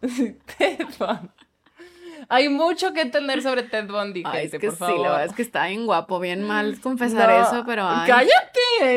Sí, 0.09 0.37
Ted 0.59 0.87
Bundy. 0.99 1.29
Hay 2.29 2.49
mucho 2.49 2.93
que 2.93 3.03
entender 3.03 3.43
sobre 3.43 3.63
Ted 3.65 3.87
Bundy, 3.87 4.23
Ay, 4.25 4.47
es 4.47 4.51
gente, 4.53 4.59
que 4.59 4.67
por 4.69 4.75
sí, 4.77 4.79
favor. 4.79 5.01
la 5.01 5.09
verdad 5.11 5.27
es 5.27 5.33
que 5.35 5.43
está 5.43 5.67
bien 5.67 5.85
guapo, 5.87 6.19
bien 6.19 6.43
mal 6.43 6.81
confesar 6.81 7.29
No, 7.29 7.43
eso, 7.43 7.65
pero 7.67 7.87
ay. 7.87 8.09
¡Cállate! 8.09 8.54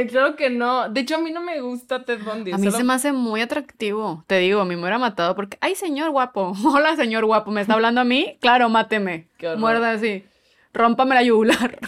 Claro 0.10 0.36
que 0.36 0.50
no. 0.50 0.90
De 0.90 1.02
hecho, 1.02 1.16
a 1.16 1.20
mí 1.20 1.32
no 1.32 1.42
me 1.42 1.60
gusta 1.62 2.04
Ted 2.04 2.20
Bundy. 2.24 2.52
A 2.52 2.58
mí 2.58 2.66
solo- 2.66 2.78
se 2.78 2.84
me 2.84 2.94
hace 2.94 3.12
muy 3.12 3.42
atractivo. 3.42 4.24
Te 4.28 4.38
digo, 4.40 4.62
a 4.62 4.66
mí 4.66 4.76
me 4.76 4.82
hubiera 4.82 4.98
matado 4.98 5.36
porque, 5.36 5.58
ay, 5.62 5.76
señor 5.76 6.10
guapo. 6.12 6.54
Hola, 6.66 6.96
señor 6.96 7.26
guapo. 7.26 7.52
¿Me 7.52 7.62
está 7.62 7.74
hablando 7.74 8.02
a 8.02 8.04
mí? 8.04 8.38
Claro, 8.42 8.70
máteme. 8.70 9.28
Muerda 9.58 9.92
así. 9.92 10.26
Rómpame 10.74 11.16
la 11.16 11.24
yugular. 11.24 11.80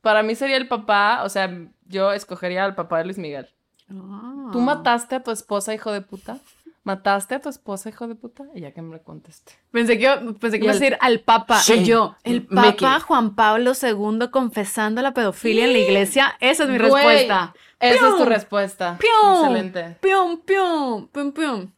Para 0.00 0.22
mí 0.22 0.34
sería 0.34 0.56
el 0.56 0.66
papá, 0.68 1.22
o 1.24 1.28
sea, 1.28 1.50
yo 1.86 2.12
escogería 2.12 2.64
al 2.64 2.74
papá 2.74 2.98
de 2.98 3.04
Luis 3.04 3.18
Miguel. 3.18 3.48
Ah. 3.90 4.48
¿Tú 4.52 4.60
mataste 4.60 5.14
a 5.16 5.22
tu 5.22 5.30
esposa, 5.30 5.74
hijo 5.74 5.92
de 5.92 6.00
puta? 6.00 6.38
¿Mataste 6.84 7.36
a 7.36 7.40
tu 7.40 7.48
esposa, 7.48 7.88
hijo 7.90 8.08
de 8.08 8.16
puta? 8.16 8.44
Y 8.54 8.62
ya 8.62 8.72
que 8.72 8.82
me 8.82 8.96
lo 8.96 9.02
conteste. 9.04 9.52
Pensé 9.70 9.98
que, 9.98 10.04
yo- 10.04 10.34
pensé 10.38 10.58
que 10.58 10.64
iba 10.64 10.72
a 10.72 10.74
decir 10.74 10.96
al 11.00 11.20
Papa. 11.20 11.60
Sí, 11.60 11.74
Y 11.74 11.84
yo, 11.84 12.16
el 12.24 12.44
Papa 12.44 12.62
Mickey. 12.72 12.88
Juan 13.06 13.34
Pablo 13.36 13.72
II 13.80 14.28
confesando 14.32 15.00
la 15.00 15.14
pedofilia 15.14 15.66
en 15.66 15.72
la 15.74 15.78
iglesia. 15.78 16.36
Esa 16.40 16.64
es 16.64 16.68
mi 16.70 16.78
Güey, 16.78 16.90
respuesta. 16.90 17.54
Esa 17.78 18.08
es 18.08 18.16
tu 18.16 18.24
respuesta. 18.24 18.98
¡Pium! 18.98 19.36
Excelente. 19.44 19.96
¡Pium, 20.00 20.40
pium! 20.40 21.06
¡Pium, 21.08 21.32
pium! 21.32 21.70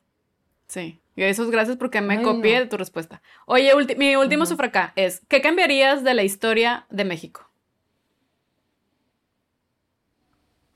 Sí. 0.69 1.01
Y 1.17 1.23
eso 1.23 1.45
es 1.45 1.51
gracias 1.51 1.77
porque 1.77 2.01
me 2.01 2.17
Ay, 2.17 2.25
copié 2.25 2.55
no. 2.55 2.61
de 2.61 2.67
tu 2.67 2.77
respuesta. 2.79 3.21
Oye, 3.47 3.73
mi 3.99 4.17
último 4.17 4.47
sufracá 4.47 4.93
es, 4.97 5.21
¿qué 5.29 5.41
cambiarías 5.43 6.03
de 6.03 6.15
la 6.15 6.23
historia 6.25 6.87
de 6.91 7.05
México? 7.05 7.49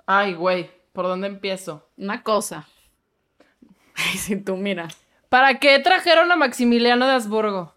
Ay, 0.07 0.35
güey, 0.35 0.71
¿por 0.93 1.07
dónde 1.07 1.27
empiezo? 1.29 1.89
Una 1.97 2.23
cosa. 2.23 2.67
Ay, 3.99 4.17
si 4.19 4.37
tú 4.37 4.57
mira. 4.57 4.89
¿Para 5.29 5.59
qué 5.59 5.79
trajeron 5.81 6.33
a 6.33 6.37
Maximiliano 6.37 7.07
de 7.07 7.13
Habsburgo? 7.15 7.75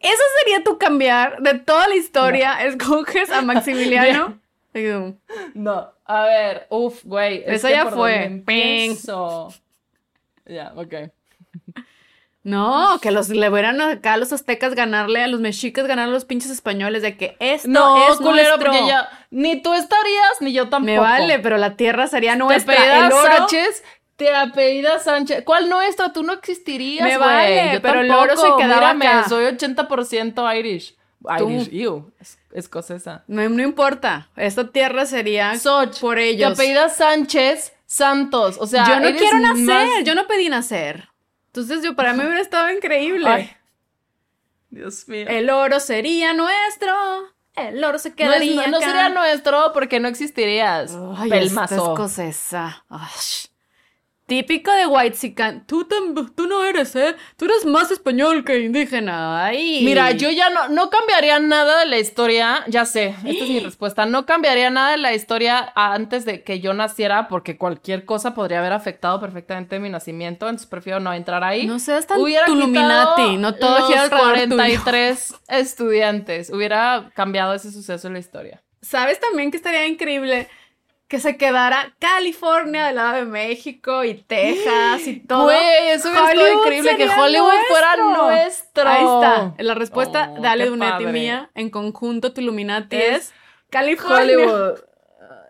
Eso 0.00 0.22
sería 0.40 0.62
tu 0.62 0.76
cambiar 0.78 1.40
de 1.40 1.54
toda 1.58 1.88
la 1.88 1.94
historia. 1.96 2.62
Escoges 2.64 3.30
a 3.30 3.42
Maximiliano. 3.42 4.38
No, 5.54 5.88
a 6.04 6.24
ver, 6.24 6.66
uff, 6.68 7.02
güey. 7.04 7.42
es 7.46 7.54
Eso 7.64 7.68
que 7.68 7.72
ya 7.72 7.86
fue. 7.86 8.24
empiezo. 8.24 9.48
Ya, 10.44 10.74
ok. 10.76 10.94
No, 12.42 12.98
que 13.00 13.10
los 13.10 13.30
le 13.30 13.48
hubieran 13.50 13.80
acá 13.80 14.12
a 14.12 14.16
los 14.18 14.32
aztecas 14.34 14.74
ganarle, 14.74 15.22
a 15.24 15.26
los 15.28 15.40
mexicas 15.40 15.86
ganarle 15.86 16.10
a 16.12 16.14
los 16.14 16.26
pinches 16.26 16.50
españoles 16.50 17.00
de 17.00 17.16
que 17.16 17.36
esto 17.40 17.68
No, 17.68 18.06
es 18.12 18.18
culero, 18.18 18.50
nuestro. 18.50 18.70
porque 18.70 18.86
ya 18.86 19.08
ni 19.30 19.60
tú 19.62 19.72
estarías 19.72 20.40
ni 20.40 20.52
yo 20.52 20.68
tampoco. 20.68 20.84
Me 20.92 20.98
vale, 20.98 21.38
pero 21.40 21.56
la 21.56 21.74
tierra 21.76 22.06
sería 22.06 22.32
Te 22.32 22.38
nuestra. 22.38 22.74
apellidas 22.74 23.06
El 23.06 23.12
oro, 23.18 23.36
Sánchez, 23.36 23.82
te 24.16 24.34
apellidas 24.34 25.04
Sánchez. 25.04 25.42
¿Cuál 25.44 25.68
nuestra? 25.68 26.12
Tú 26.12 26.22
no 26.22 26.32
existirías, 26.32 27.06
Me 27.06 27.18
vale, 27.18 27.70
Yo 27.74 27.82
pero 27.82 28.00
el 28.00 28.10
oro 28.10 28.36
se 28.36 28.46
quedaba 28.58 28.94
Mírame, 28.94 29.06
acá. 29.06 29.28
soy 29.28 29.44
80% 29.46 30.58
Irish. 30.58 30.96
Irish, 31.40 31.68
ew, 31.72 32.12
es- 32.20 32.38
escocesa. 32.52 33.24
no, 33.26 33.48
no 33.48 33.62
importa. 33.62 34.28
Esta 34.36 34.70
tierra 34.70 35.06
sería 35.06 35.58
Soch, 35.58 35.98
por 36.00 36.16
te 36.16 36.28
ellos. 36.30 36.52
apellidas 36.52 36.96
Sánchez 36.96 37.72
Santos. 37.84 38.56
O 38.60 38.66
sea, 38.66 38.86
yo 38.86 39.00
no 39.00 39.16
quiero 39.16 39.38
nacer, 39.40 39.64
más- 39.64 40.04
yo 40.04 40.14
no 40.14 40.26
pedí 40.26 40.48
nacer. 40.48 41.08
Entonces 41.48 41.82
yo 41.82 41.96
para 41.96 42.12
mí 42.12 42.20
hubiera 42.22 42.40
estado 42.40 42.70
increíble. 42.70 43.28
Ay, 43.28 43.50
Dios 44.70 45.08
mío. 45.08 45.26
El 45.28 45.50
oro 45.50 45.80
sería 45.80 46.32
nuestro. 46.32 46.92
El 47.54 47.82
oro 47.82 47.98
se 47.98 48.10
no, 48.10 48.14
es- 48.14 48.16
quedaría 48.16 48.66
no- 48.66 48.72
no 48.72 48.80
sería 48.80 49.08
nuestro 49.08 49.72
porque 49.72 49.98
no 50.00 50.08
existirías. 50.08 50.94
Ay, 51.16 51.30
Pelmazo. 51.30 51.92
escocesa. 51.92 52.84
Ay. 52.88 53.08
Típico 54.26 54.72
de 54.72 54.86
White 54.86 55.34
Tú, 55.66 55.86
tú 56.34 56.46
no 56.48 56.64
eres, 56.64 56.96
¿eh? 56.96 57.14
Tú 57.36 57.44
eres 57.44 57.64
más 57.64 57.92
español 57.92 58.44
que 58.44 58.58
indígena. 58.58 59.44
Ay. 59.44 59.82
Mira, 59.84 60.10
yo 60.10 60.30
ya 60.30 60.50
no, 60.50 60.68
no 60.68 60.90
cambiaría 60.90 61.38
nada 61.38 61.78
de 61.78 61.86
la 61.86 61.98
historia, 61.98 62.64
ya 62.66 62.84
sé, 62.84 63.14
esta 63.24 63.44
es 63.44 63.50
mi 63.50 63.60
respuesta, 63.60 64.04
no 64.04 64.26
cambiaría 64.26 64.68
nada 64.68 64.90
de 64.90 64.96
la 64.96 65.14
historia 65.14 65.72
antes 65.76 66.24
de 66.24 66.42
que 66.42 66.58
yo 66.58 66.74
naciera 66.74 67.28
porque 67.28 67.56
cualquier 67.56 68.04
cosa 68.04 68.34
podría 68.34 68.58
haber 68.58 68.72
afectado 68.72 69.20
perfectamente 69.20 69.78
mi 69.78 69.90
nacimiento, 69.90 70.48
entonces 70.48 70.66
prefiero 70.66 70.98
no 70.98 71.12
entrar 71.12 71.44
ahí. 71.44 71.64
No 71.66 71.78
seas 71.78 72.08
tan 72.08 72.20
Hubiera 72.20 72.46
Tuluminati, 72.46 73.22
quitado 73.22 73.38
no 73.38 73.54
todo 73.54 73.78
los 73.78 73.88
gira 73.88 74.02
alrededor 74.02 74.34
tuyo. 74.34 74.56
43 74.56 75.34
estudiantes, 75.48 76.50
hubiera 76.50 77.12
cambiado 77.14 77.54
ese 77.54 77.70
suceso 77.70 78.08
en 78.08 78.14
la 78.14 78.18
historia. 78.18 78.62
¿Sabes 78.82 79.20
también 79.20 79.52
que 79.52 79.56
estaría 79.56 79.86
increíble? 79.86 80.48
Que 81.08 81.20
se 81.20 81.36
quedara 81.36 81.94
California 82.00 82.86
del 82.86 82.96
lado 82.96 83.16
de 83.18 83.24
México 83.26 84.02
y 84.02 84.14
Texas 84.14 85.06
y 85.06 85.20
todo. 85.20 85.44
Güey, 85.44 85.90
eso 85.90 86.08
hubiera 86.10 86.32
estado 86.32 86.52
increíble, 86.60 86.96
que 86.96 87.08
Hollywood 87.08 87.52
fuera 87.68 87.96
nuestro. 87.96 88.88
Ahí 88.88 89.04
está. 89.04 89.54
La 89.58 89.74
respuesta 89.74 90.32
Oh, 90.36 90.40
de 90.40 90.48
Ale 90.48 90.64
qué 90.64 90.70
Dunet 90.70 91.00
y 91.00 91.06
mía 91.06 91.50
en 91.54 91.70
conjunto 91.70 92.32
Tuluminati 92.32 92.96
Es 92.96 93.14
es, 93.28 93.34
California. 93.70 94.16
Hollywood 94.36 94.80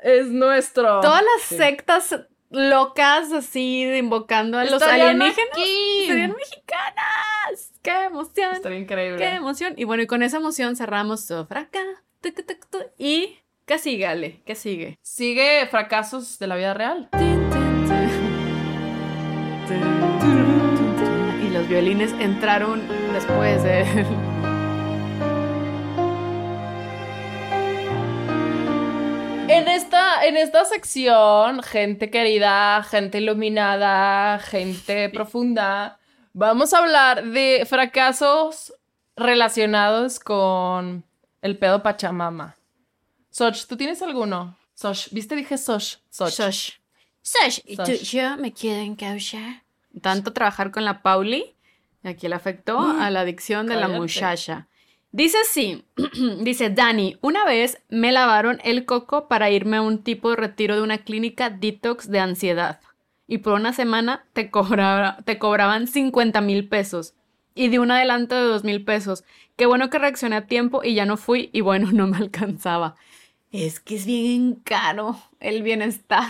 es 0.02 0.26
nuestro. 0.26 1.00
Todas 1.00 1.22
las 1.22 1.42
Sí. 1.48 1.56
sectas 1.56 2.14
locas 2.50 3.32
así 3.32 3.82
invocando 3.96 4.58
a 4.58 4.64
los 4.64 4.74
Estarían 4.74 5.08
alienígenas 5.22 5.50
aquí. 5.52 6.04
serían 6.06 6.32
mexicanas. 6.32 7.72
¡Qué 7.82 8.04
emoción! 8.04 8.52
Estaría 8.54 8.78
increíble. 8.78 9.18
¡Qué 9.18 9.28
emoción! 9.34 9.72
Y 9.76 9.84
bueno, 9.84 10.02
y 10.02 10.06
con 10.06 10.22
esa 10.22 10.36
emoción 10.36 10.76
cerramos 10.76 11.24
Sofraca. 11.24 11.80
Y 12.98 13.38
¿qué 13.66 13.78
sigue, 13.78 14.06
Ale? 14.06 14.40
¿Qué 14.46 14.54
sigue? 14.54 14.98
Sigue 15.02 15.66
fracasos 15.66 16.38
de 16.38 16.46
la 16.46 16.56
vida 16.56 16.72
real. 16.72 17.08
Y 21.42 21.50
los 21.50 21.68
violines 21.68 22.12
entraron 22.18 22.82
después 23.12 23.62
de... 23.62 23.84
En 29.48 29.68
esta, 29.68 30.26
en 30.26 30.36
esta 30.36 30.64
sección, 30.64 31.62
gente 31.62 32.10
querida, 32.10 32.82
gente 32.82 33.18
iluminada, 33.18 34.40
gente 34.40 35.08
profunda, 35.08 36.00
vamos 36.32 36.74
a 36.74 36.78
hablar 36.78 37.24
de 37.24 37.64
fracasos 37.64 38.74
relacionados 39.14 40.18
con 40.18 41.04
el 41.42 41.58
pedo 41.58 41.80
Pachamama. 41.84 42.55
Soch, 43.36 43.66
¿tú 43.66 43.76
tienes 43.76 44.00
alguno? 44.00 44.56
Soch, 44.74 45.10
¿viste? 45.10 45.36
Dije 45.36 45.58
Soch. 45.58 45.96
Soch. 46.08 46.30
Sosh. 46.32 46.70
Sosh, 47.20 47.58
y 47.66 47.76
tú- 47.76 47.84
Sosh. 47.84 48.10
yo 48.12 48.36
me 48.38 48.50
quiero 48.54 48.80
encauzar. 48.80 49.62
Tanto 50.00 50.32
trabajar 50.32 50.70
con 50.70 50.86
la 50.86 51.02
Pauli, 51.02 51.54
aquí 52.02 52.28
le 52.28 52.34
afectó 52.34 52.78
a 52.80 53.10
la 53.10 53.20
adicción 53.20 53.66
de 53.66 53.74
la 53.76 53.88
muchacha. 53.88 54.68
Dice 55.12 55.36
así, 55.46 55.84
dice 56.40 56.70
Dani, 56.70 57.18
una 57.20 57.44
vez 57.44 57.78
me 57.90 58.10
lavaron 58.10 58.58
el 58.64 58.86
coco 58.86 59.28
para 59.28 59.50
irme 59.50 59.76
a 59.76 59.82
un 59.82 60.02
tipo 60.02 60.30
de 60.30 60.36
retiro 60.36 60.74
de 60.76 60.80
una 60.82 60.98
clínica 60.98 61.50
detox 61.50 62.08
de 62.10 62.20
ansiedad. 62.20 62.80
Y 63.28 63.38
por 63.38 63.52
una 63.52 63.74
semana 63.74 64.24
te, 64.32 64.50
cobraba- 64.50 65.18
te 65.26 65.38
cobraban 65.38 65.88
50 65.88 66.40
mil 66.40 66.68
pesos. 66.68 67.12
Y 67.54 67.68
di 67.68 67.76
un 67.78 67.90
adelanto 67.90 68.34
de 68.34 68.42
2 68.42 68.64
mil 68.64 68.82
pesos. 68.84 69.24
Qué 69.56 69.66
bueno 69.66 69.90
que 69.90 69.98
reaccioné 69.98 70.36
a 70.36 70.46
tiempo 70.46 70.82
y 70.84 70.94
ya 70.94 71.04
no 71.06 71.16
fui 71.18 71.50
y 71.52 71.60
bueno, 71.60 71.90
no 71.92 72.06
me 72.06 72.16
alcanzaba. 72.16 72.96
Es 73.64 73.80
que 73.80 73.94
es 73.96 74.04
bien 74.04 74.56
caro 74.56 75.16
el 75.40 75.62
bienestar. 75.62 76.28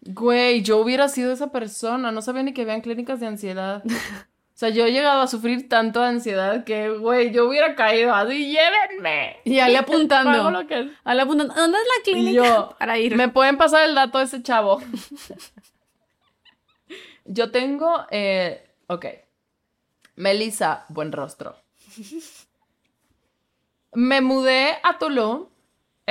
Güey, 0.00 0.62
yo 0.62 0.78
hubiera 0.78 1.08
sido 1.08 1.32
esa 1.32 1.52
persona. 1.52 2.10
No 2.12 2.22
sabía 2.22 2.42
ni 2.42 2.54
que 2.54 2.62
habían 2.62 2.80
clínicas 2.80 3.20
de 3.20 3.26
ansiedad. 3.26 3.82
O 4.52 4.60
sea, 4.60 4.68
yo 4.68 4.84
he 4.84 4.92
llegado 4.92 5.22
a 5.22 5.26
sufrir 5.26 5.70
tanto 5.70 6.02
de 6.02 6.08
ansiedad 6.08 6.64
que, 6.64 6.90
güey, 6.90 7.32
yo 7.32 7.48
hubiera 7.48 7.74
caído 7.74 8.14
así, 8.14 8.52
llévenme. 8.52 9.38
Y 9.46 9.58
Ale 9.58 9.78
apuntando. 9.78 10.50
Lo 10.50 10.66
que- 10.66 10.90
Ale 11.02 11.22
apuntando. 11.22 11.54
¿Dónde 11.54 11.78
es 11.78 11.84
la 11.96 12.02
clínica? 12.04 12.44
yo, 12.44 12.76
para 12.78 12.98
ir. 12.98 13.16
¿me 13.16 13.30
pueden 13.30 13.56
pasar 13.56 13.88
el 13.88 13.94
dato 13.94 14.18
de 14.18 14.24
ese 14.24 14.42
chavo? 14.42 14.82
yo 17.24 17.50
tengo, 17.50 18.04
eh, 18.10 18.62
ok. 18.88 19.06
Melissa, 20.16 20.84
buen 20.90 21.10
rostro. 21.12 21.56
Me 23.94 24.20
mudé 24.20 24.74
a 24.82 24.98
Tulum 24.98 25.46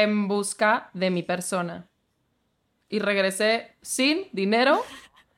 en 0.01 0.27
busca 0.27 0.89
de 0.93 1.09
mi 1.09 1.23
persona. 1.23 1.87
Y 2.89 2.99
regresé 2.99 3.75
sin 3.81 4.27
dinero 4.31 4.83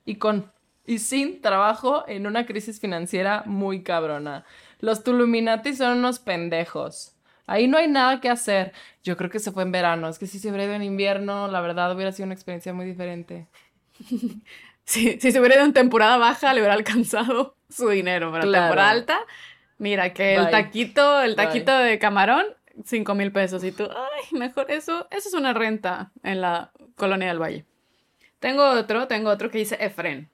y 0.05 0.16
con 0.16 0.51
y 0.86 0.97
sin 0.99 1.41
trabajo 1.41 2.03
en 2.07 2.26
una 2.28 2.45
crisis 2.45 2.80
financiera 2.80 3.43
muy 3.45 3.84
cabrona. 3.84 4.45
Los 4.80 5.03
Tuluminati 5.03 5.74
son 5.76 5.99
unos 5.99 6.20
pendejos. 6.20 7.16
Ahí 7.45 7.68
no 7.68 7.78
hay 7.78 7.88
nada 7.88 8.20
que 8.20 8.30
hacer. 8.30 8.74
Yo 9.03 9.16
creo 9.16 9.30
que 9.30 9.39
se 9.39 9.51
fue 9.51 9.64
en 9.64 9.72
verano. 9.72 10.07
Es 10.07 10.18
que 10.18 10.26
si 10.28 10.39
se 10.39 10.49
hubiera 10.49 10.66
ido 10.66 10.74
en 10.74 10.84
invierno, 10.84 11.47
la 11.49 11.62
verdad 11.62 11.93
hubiera 11.95 12.12
sido 12.12 12.26
una 12.26 12.34
experiencia 12.34 12.74
muy 12.74 12.86
diferente. 12.86 13.47
Si, 14.84 15.20
si 15.22 15.32
se 15.32 15.39
hubiera 15.39 15.55
ido 15.55 15.66
en 15.66 15.74
temporada 15.74 16.18
baja, 16.18 16.53
le 16.53 16.59
hubiera 16.59 16.74
alcanzado 16.74 17.55
su 17.70 17.88
dinero. 17.89 18.32
Pero 18.32 18.43
Claro. 18.45 18.66
temporada 18.66 18.89
alta, 18.89 19.20
mira 19.78 20.12
que 20.12 20.36
el 20.36 20.41
Bye. 20.45 20.51
taquito, 20.51 21.22
el 21.22 21.36
Bye. 21.36 21.45
taquito 21.45 21.78
de 21.78 21.99
camarón, 21.99 22.45
cinco 22.86 23.15
mil 23.15 23.32
pesos. 23.32 23.63
Y 23.63 23.72
tú, 23.72 23.84
ay, 23.84 24.38
mejor 24.38 24.72
eso. 24.72 25.07
Eso 25.11 25.30
es 25.30 25.34
una 25.34 25.53
renta 25.53 26.11
en 26.24 26.41
la 26.41 26.72
colonia 26.95 27.28
del 27.28 27.41
Valle. 27.41 27.65
Tengo 28.39 28.69
otro, 28.69 29.07
tengo 29.07 29.30
otro 29.30 29.51
que 29.51 29.59
dice 29.59 29.78
Efren. 29.80 30.30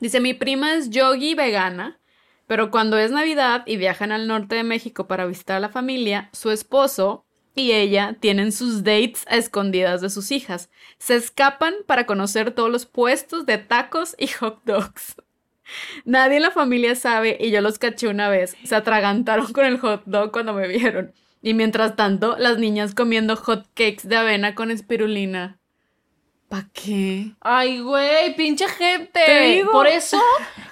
Dice, 0.00 0.20
mi 0.20 0.34
prima 0.34 0.74
es 0.74 0.90
yogi 0.90 1.34
vegana, 1.34 1.98
pero 2.46 2.70
cuando 2.70 2.98
es 2.98 3.10
Navidad 3.10 3.62
y 3.66 3.76
viajan 3.76 4.12
al 4.12 4.26
norte 4.26 4.56
de 4.56 4.64
México 4.64 5.06
para 5.06 5.26
visitar 5.26 5.56
a 5.56 5.60
la 5.60 5.68
familia, 5.68 6.30
su 6.32 6.50
esposo 6.50 7.24
y 7.54 7.72
ella 7.72 8.16
tienen 8.20 8.52
sus 8.52 8.82
dates 8.82 9.24
a 9.28 9.36
escondidas 9.36 10.00
de 10.00 10.10
sus 10.10 10.30
hijas. 10.30 10.70
Se 10.98 11.14
escapan 11.14 11.74
para 11.86 12.06
conocer 12.06 12.50
todos 12.50 12.70
los 12.70 12.86
puestos 12.86 13.46
de 13.46 13.58
tacos 13.58 14.16
y 14.18 14.26
hot 14.26 14.62
dogs. 14.64 15.16
Nadie 16.04 16.36
en 16.36 16.42
la 16.42 16.50
familia 16.50 16.94
sabe 16.94 17.36
y 17.40 17.50
yo 17.50 17.60
los 17.60 17.78
caché 17.78 18.08
una 18.08 18.28
vez. 18.28 18.56
Se 18.64 18.74
atragantaron 18.74 19.52
con 19.52 19.64
el 19.64 19.78
hot 19.78 20.02
dog 20.06 20.32
cuando 20.32 20.52
me 20.52 20.68
vieron. 20.68 21.12
Y 21.44 21.52
mientras 21.52 21.94
tanto, 21.94 22.36
las 22.38 22.56
niñas 22.56 22.94
comiendo 22.94 23.36
hot 23.36 23.66
cakes 23.74 24.08
de 24.08 24.16
avena 24.16 24.54
con 24.54 24.70
espirulina. 24.70 25.58
¿Pa 26.48 26.68
qué? 26.72 27.32
Ay, 27.42 27.80
güey, 27.80 28.34
pinche 28.34 28.66
gente. 28.66 29.20
Te 29.26 29.40
digo. 29.42 29.70
Por 29.70 29.86
eso, 29.86 30.18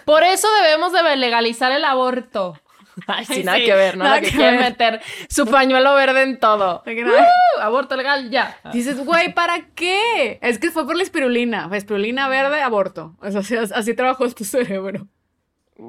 por 0.07 0.25
eso 0.25 0.49
debemos 0.63 0.95
de 0.95 1.15
legalizar 1.17 1.73
el 1.73 1.85
aborto. 1.85 2.59
Ay, 3.07 3.27
sí, 3.27 3.35
Ay, 3.35 3.45
nada 3.45 3.59
sí, 3.59 3.65
que 3.67 3.75
ver, 3.75 3.99
¿no? 3.99 4.05
nada 4.05 4.23
que 4.23 4.31
que 4.31 4.53
meter 4.53 5.03
su 5.29 5.45
pañuelo 5.47 5.95
verde 5.95 6.23
en 6.23 6.39
todo. 6.39 6.83
¡Uh! 6.87 7.61
aborto 7.61 7.95
legal, 7.95 8.31
ya. 8.31 8.59
Dices, 8.73 9.05
güey, 9.05 9.35
¿para 9.35 9.67
qué? 9.75 10.39
Es 10.41 10.59
que 10.59 10.71
fue 10.71 10.87
por 10.87 10.97
la 10.97 11.03
espirulina. 11.03 11.69
Espirulina 11.71 12.29
verde, 12.29 12.63
aborto. 12.63 13.15
O 13.21 13.31
sea, 13.31 13.41
así, 13.41 13.57
así 13.57 13.93
trabajó 13.93 14.27
tu 14.31 14.45
cerebro. 14.45 15.07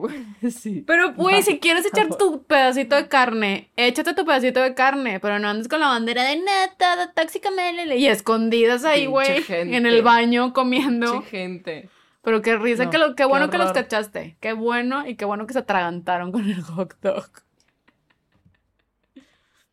Sí. 0.52 0.84
Pero, 0.86 1.14
güey, 1.14 1.42
si 1.44 1.60
quieres 1.60 1.86
echar 1.86 2.10
tu 2.18 2.44
pedacito 2.44 2.96
de 2.96 3.08
carne, 3.08 3.72
échate 3.76 4.14
tu 4.14 4.26
pedacito 4.26 4.62
de 4.62 4.74
carne, 4.74 5.20
pero 5.20 5.40
no 5.40 5.48
andes 5.48 5.68
con 5.68 5.80
la 5.80 5.88
bandera 5.88 6.24
de 6.24 6.38
neta, 6.38 7.12
tóxicamente 7.16 7.98
y 7.98 8.08
escondidas 8.08 8.86
ahí, 8.86 9.06
güey, 9.06 9.44
en 9.50 9.86
el 9.86 10.02
baño 10.02 10.54
comiendo. 10.54 11.22
Gente. 11.24 11.90
Pero 12.22 12.42
qué 12.42 12.56
risa, 12.56 12.86
No, 12.86 12.90
que 12.90 12.98
lo, 12.98 13.08
qué 13.10 13.16
qué 13.16 13.26
bueno 13.26 13.50
que 13.50 13.58
los 13.58 13.74
cachaste. 13.74 14.38
Qué 14.40 14.54
bueno 14.54 15.06
y 15.06 15.16
qué 15.16 15.26
bueno 15.26 15.46
que 15.46 15.54
se 15.54 15.60
atragantaron 15.60 16.32
con 16.32 16.50
el 16.50 16.62
hot 16.62 16.96
dog. 17.02 17.30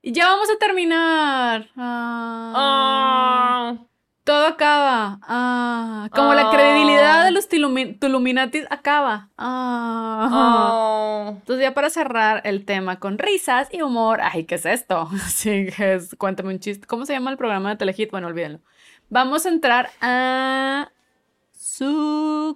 Y 0.02 0.12
ya 0.12 0.26
vamos 0.28 0.48
a 0.50 0.58
terminar. 0.58 1.68
Ah. 1.76 2.52
Ah. 2.56 3.78
Todo 4.24 4.46
acaba. 4.46 5.18
Ah, 5.22 6.08
como 6.14 6.34
la 6.34 6.48
Ah. 6.48 6.50
credibilidad 6.52 7.24
de 7.24 7.30
los 7.32 7.48
Tulumi- 7.48 7.98
Tuluminatis 7.98 8.64
acaba. 8.70 9.30
Ah. 9.38 10.28
Ah. 10.30 11.30
Entonces 11.38 11.62
ya 11.62 11.74
para 11.74 11.90
cerrar 11.90 12.42
el 12.44 12.64
tema 12.64 12.98
con 13.00 13.18
risas 13.18 13.68
y 13.72 13.82
humor. 13.82 14.20
Ay, 14.22 14.44
¿qué 14.44 14.56
es 14.56 14.66
esto? 14.66 15.08
Sí, 15.34 15.68
que 15.76 15.94
es, 15.94 16.14
cuéntame 16.16 16.50
un 16.52 16.60
chiste. 16.60 16.86
¿Cómo 16.86 17.06
se 17.06 17.12
llama 17.14 17.30
el 17.30 17.36
programa 17.38 17.70
de 17.70 17.76
Telehit? 17.76 18.10
Bueno, 18.10 18.26
olvídenlo. 18.28 18.60
Vamos 19.08 19.46
a 19.46 19.48
entrar 19.48 19.90
a... 20.00 20.90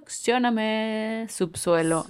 Succioname, 0.05 1.27
subsuelo. 1.31 2.05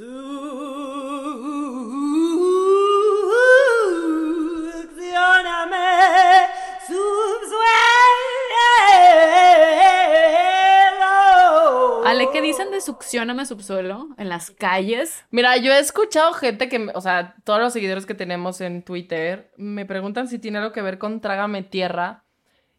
Ale, 12.25 12.33
¿qué 12.33 12.43
dicen 12.43 12.71
de 12.71 12.81
succioname, 12.81 13.47
subsuelo? 13.47 14.09
En 14.19 14.29
las 14.29 14.51
calles. 14.51 15.25
Mira, 15.31 15.57
yo 15.57 15.73
he 15.73 15.79
escuchado 15.79 16.33
gente 16.33 16.69
que, 16.69 16.91
o 16.95 17.01
sea, 17.01 17.35
todos 17.45 17.61
los 17.61 17.73
seguidores 17.73 18.07
que 18.07 18.15
tenemos 18.15 18.61
en 18.61 18.83
Twitter 18.83 19.53
me 19.57 19.87
preguntan 19.87 20.29
si 20.29 20.39
tiene 20.39 20.59
algo 20.59 20.73
que 20.73 20.83
ver 20.83 20.99
con 20.99 21.21
Trágame 21.21 21.63
Tierra. 21.63 22.25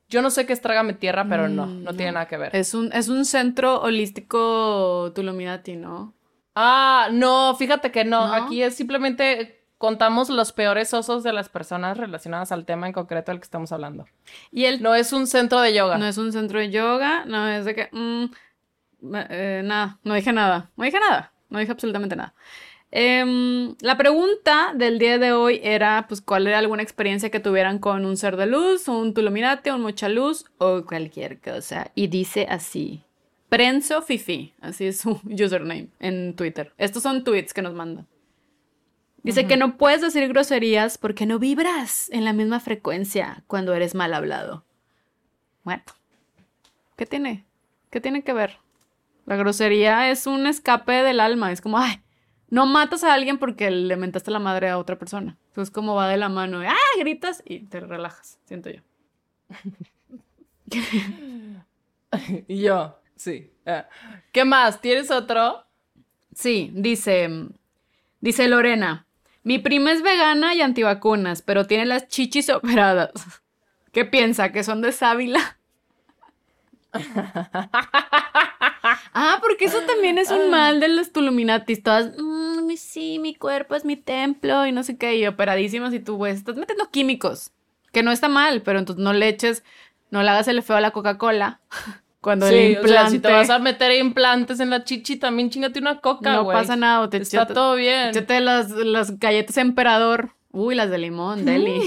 Yo 0.07 0.21
no 0.21 0.29
sé 0.29 0.45
qué 0.45 0.53
es 0.53 0.61
Trágame 0.61 0.93
Tierra, 0.93 1.25
pero 1.27 1.47
no, 1.47 1.65
Mm, 1.65 1.83
no 1.83 1.93
tiene 1.93 2.11
nada 2.11 2.27
que 2.27 2.37
ver. 2.37 2.55
Es 2.55 2.73
un, 2.73 2.91
es 2.93 3.07
un 3.07 3.25
centro 3.25 3.81
holístico 3.81 5.11
Tuluminati, 5.15 5.75
¿no? 5.75 6.13
Ah, 6.55 7.09
no, 7.11 7.55
fíjate 7.57 7.91
que 7.91 8.05
no. 8.05 8.27
¿No? 8.27 8.33
Aquí 8.33 8.61
es 8.61 8.75
simplemente 8.75 9.65
contamos 9.77 10.29
los 10.29 10.51
peores 10.53 10.93
osos 10.93 11.21
de 11.23 11.33
las 11.33 11.49
personas 11.49 11.97
relacionadas 11.97 12.51
al 12.51 12.65
tema 12.65 12.87
en 12.87 12.93
concreto 12.93 13.31
del 13.31 13.39
que 13.39 13.45
estamos 13.45 13.71
hablando. 13.71 14.05
Y 14.51 14.65
el 14.65 14.81
No 14.81 14.95
es 14.95 15.11
un 15.11 15.27
centro 15.27 15.59
de 15.59 15.73
yoga. 15.73 15.97
No 15.97 16.05
es 16.05 16.17
un 16.17 16.31
centro 16.31 16.59
de 16.59 16.69
yoga, 16.71 17.25
no 17.25 17.47
es 17.49 17.65
de 17.65 17.75
que... 17.75 17.89
mm, 17.91 18.25
eh, 19.29 19.61
nada, 19.63 19.99
no 20.03 20.13
dije 20.13 20.33
nada, 20.33 20.71
no 20.75 20.85
dije 20.85 20.99
nada, 20.99 21.33
no 21.49 21.59
dije 21.59 21.71
absolutamente 21.71 22.15
nada. 22.15 22.33
Em, 22.91 23.75
la 23.81 23.97
pregunta 23.97 24.73
del 24.73 24.99
día 24.99 25.17
de 25.17 25.33
hoy 25.33 25.59
era, 25.63 26.05
pues, 26.07 26.21
¿cuál 26.21 26.47
era 26.47 26.59
alguna 26.59 26.83
experiencia 26.83 27.29
que 27.29 27.39
tuvieran 27.39 27.79
con 27.79 28.05
un 28.05 28.15
ser 28.15 28.37
de 28.37 28.45
luz, 28.45 28.87
un 28.87 29.13
tuluminate, 29.13 29.71
un 29.71 29.81
mucha 29.81 30.07
luz 30.07 30.45
o 30.59 30.85
cualquier 30.85 31.41
cosa? 31.41 31.91
Y 31.93 32.07
dice 32.07 32.47
así, 32.49 33.03
Prenso 33.49 34.01
Fifi, 34.01 34.53
así 34.61 34.85
es 34.85 34.99
su 34.99 35.19
username 35.29 35.89
en 35.99 36.35
Twitter. 36.35 36.73
Estos 36.77 37.03
son 37.03 37.23
tweets 37.23 37.53
que 37.53 37.61
nos 37.61 37.73
mandan. 37.73 38.07
Dice 39.23 39.47
que 39.47 39.57
no 39.57 39.77
puedes 39.77 40.01
decir 40.01 40.27
groserías 40.27 40.99
porque 40.99 41.25
no 41.25 41.39
vibras 41.39 42.11
en 42.11 42.25
la 42.25 42.31
misma 42.31 42.59
frecuencia 42.59 43.43
cuando 43.47 43.73
eres 43.73 43.95
mal 43.95 44.13
hablado. 44.13 44.63
Bueno, 45.63 45.81
¿qué 46.95 47.07
tiene? 47.07 47.43
¿Qué 47.89 47.99
tiene 47.99 48.23
que 48.23 48.33
ver? 48.33 48.59
La 49.25 49.35
grosería 49.35 50.11
es 50.11 50.27
un 50.27 50.47
escape 50.47 51.03
del 51.03 51.19
alma. 51.19 51.51
Es 51.51 51.61
como, 51.61 51.77
ay, 51.77 52.01
no 52.49 52.65
matas 52.65 53.03
a 53.03 53.13
alguien 53.13 53.37
porque 53.37 53.71
le 53.71 53.97
mentaste 53.97 54.31
la 54.31 54.39
madre 54.39 54.69
a 54.69 54.77
otra 54.77 54.97
persona. 54.97 55.37
Entonces, 55.47 55.73
como 55.73 55.95
va 55.95 56.07
de 56.07 56.17
la 56.17 56.29
mano, 56.29 56.59
de, 56.59 56.67
ah, 56.67 56.75
gritas 56.99 57.41
y 57.45 57.61
te 57.61 57.79
relajas, 57.79 58.39
siento 58.45 58.69
yo. 58.69 58.81
Y 62.47 62.61
yo, 62.61 62.97
sí. 63.17 63.51
Ah. 63.65 63.87
¿Qué 64.31 64.45
más? 64.45 64.79
¿Tienes 64.79 65.11
otro? 65.11 65.65
Sí, 66.33 66.71
dice, 66.73 67.29
dice 68.21 68.47
Lorena, 68.47 69.05
mi 69.43 69.59
prima 69.59 69.91
es 69.91 70.01
vegana 70.01 70.55
y 70.55 70.61
antivacunas, 70.61 71.41
pero 71.41 71.67
tiene 71.67 71.85
las 71.85 72.07
chichis 72.07 72.49
operadas. 72.49 73.11
¿Qué 73.91 74.05
piensa? 74.05 74.51
¿Que 74.51 74.63
son 74.63 74.81
de 74.81 74.91
sábila? 74.91 75.57
ah, 79.15 79.39
porque 79.41 79.65
eso 79.65 79.79
también 79.87 80.19
es 80.19 80.29
un 80.29 80.51
mal 80.51 80.79
de 80.79 80.87
los 80.89 81.11
tuluminatis. 81.11 81.81
Todas, 81.81 82.11
"Mm, 82.17 82.69
sí, 82.77 83.17
mi 83.19 83.33
cuerpo 83.33 83.73
es 83.73 83.83
mi 83.85 83.95
templo 83.95 84.67
y 84.67 84.71
no 84.71 84.83
sé 84.83 84.97
qué, 84.97 85.15
y 85.17 85.25
operadísimas 85.25 85.93
y 85.93 85.99
tú, 85.99 86.17
güey, 86.17 86.33
estás 86.33 86.55
metiendo 86.57 86.89
químicos. 86.91 87.51
Que 87.91 88.03
no 88.03 88.11
está 88.11 88.27
mal, 88.27 88.61
pero 88.61 88.77
entonces 88.77 89.03
no 89.03 89.13
le 89.13 89.27
eches, 89.29 89.63
no 90.11 90.21
le 90.21 90.29
hagas 90.29 90.47
el 90.49 90.61
feo 90.61 90.75
a 90.75 90.81
la 90.81 90.91
Coca-Cola. 90.91 91.61
Cuando 92.21 92.47
el 92.47 92.53
Sí, 92.53 92.59
implante... 92.73 92.89
o 92.91 93.01
sea, 93.01 93.09
si 93.09 93.19
te 93.19 93.31
vas 93.31 93.49
a 93.51 93.59
meter 93.59 93.91
implantes 93.91 94.59
en 94.59 94.71
la 94.71 94.83
chichi, 94.83 95.15
también 95.17 95.49
chingate 95.51 95.79
una 95.79 95.99
coca, 95.99 96.33
no 96.33 96.47
pasa 96.47 96.75
nada, 96.75 97.07
te 97.09 97.17
Está 97.17 97.45
todo 97.45 97.75
bien. 97.75 98.09
Échate 98.09 98.39
las, 98.41 98.71
las 98.71 99.19
galletas 99.19 99.57
emperador. 99.57 100.31
Uy, 100.55 100.73
las 100.73 100.89
de 100.89 100.97
limón, 100.97 101.43
deli. 101.45 101.79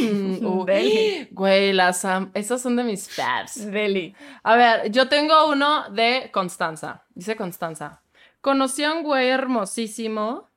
Mm, 0.43 0.65
deli. 0.67 1.29
Güey, 1.31 1.73
las 1.73 2.07
esas 2.35 2.61
son 2.61 2.77
de 2.77 2.85
mis 2.85 3.09
faves. 3.09 3.71
Deli. 3.73 4.15
A 4.43 4.57
ver, 4.57 4.91
yo 4.91 5.09
tengo 5.09 5.49
uno 5.51 5.89
de 5.89 6.29
Constanza. 6.33 7.03
Dice 7.15 7.35
Constanza. 7.35 8.03
Conocí 8.43 8.85
a 8.85 8.93
un 8.93 9.05
güey 9.05 9.29
hermosísimo 9.31 10.49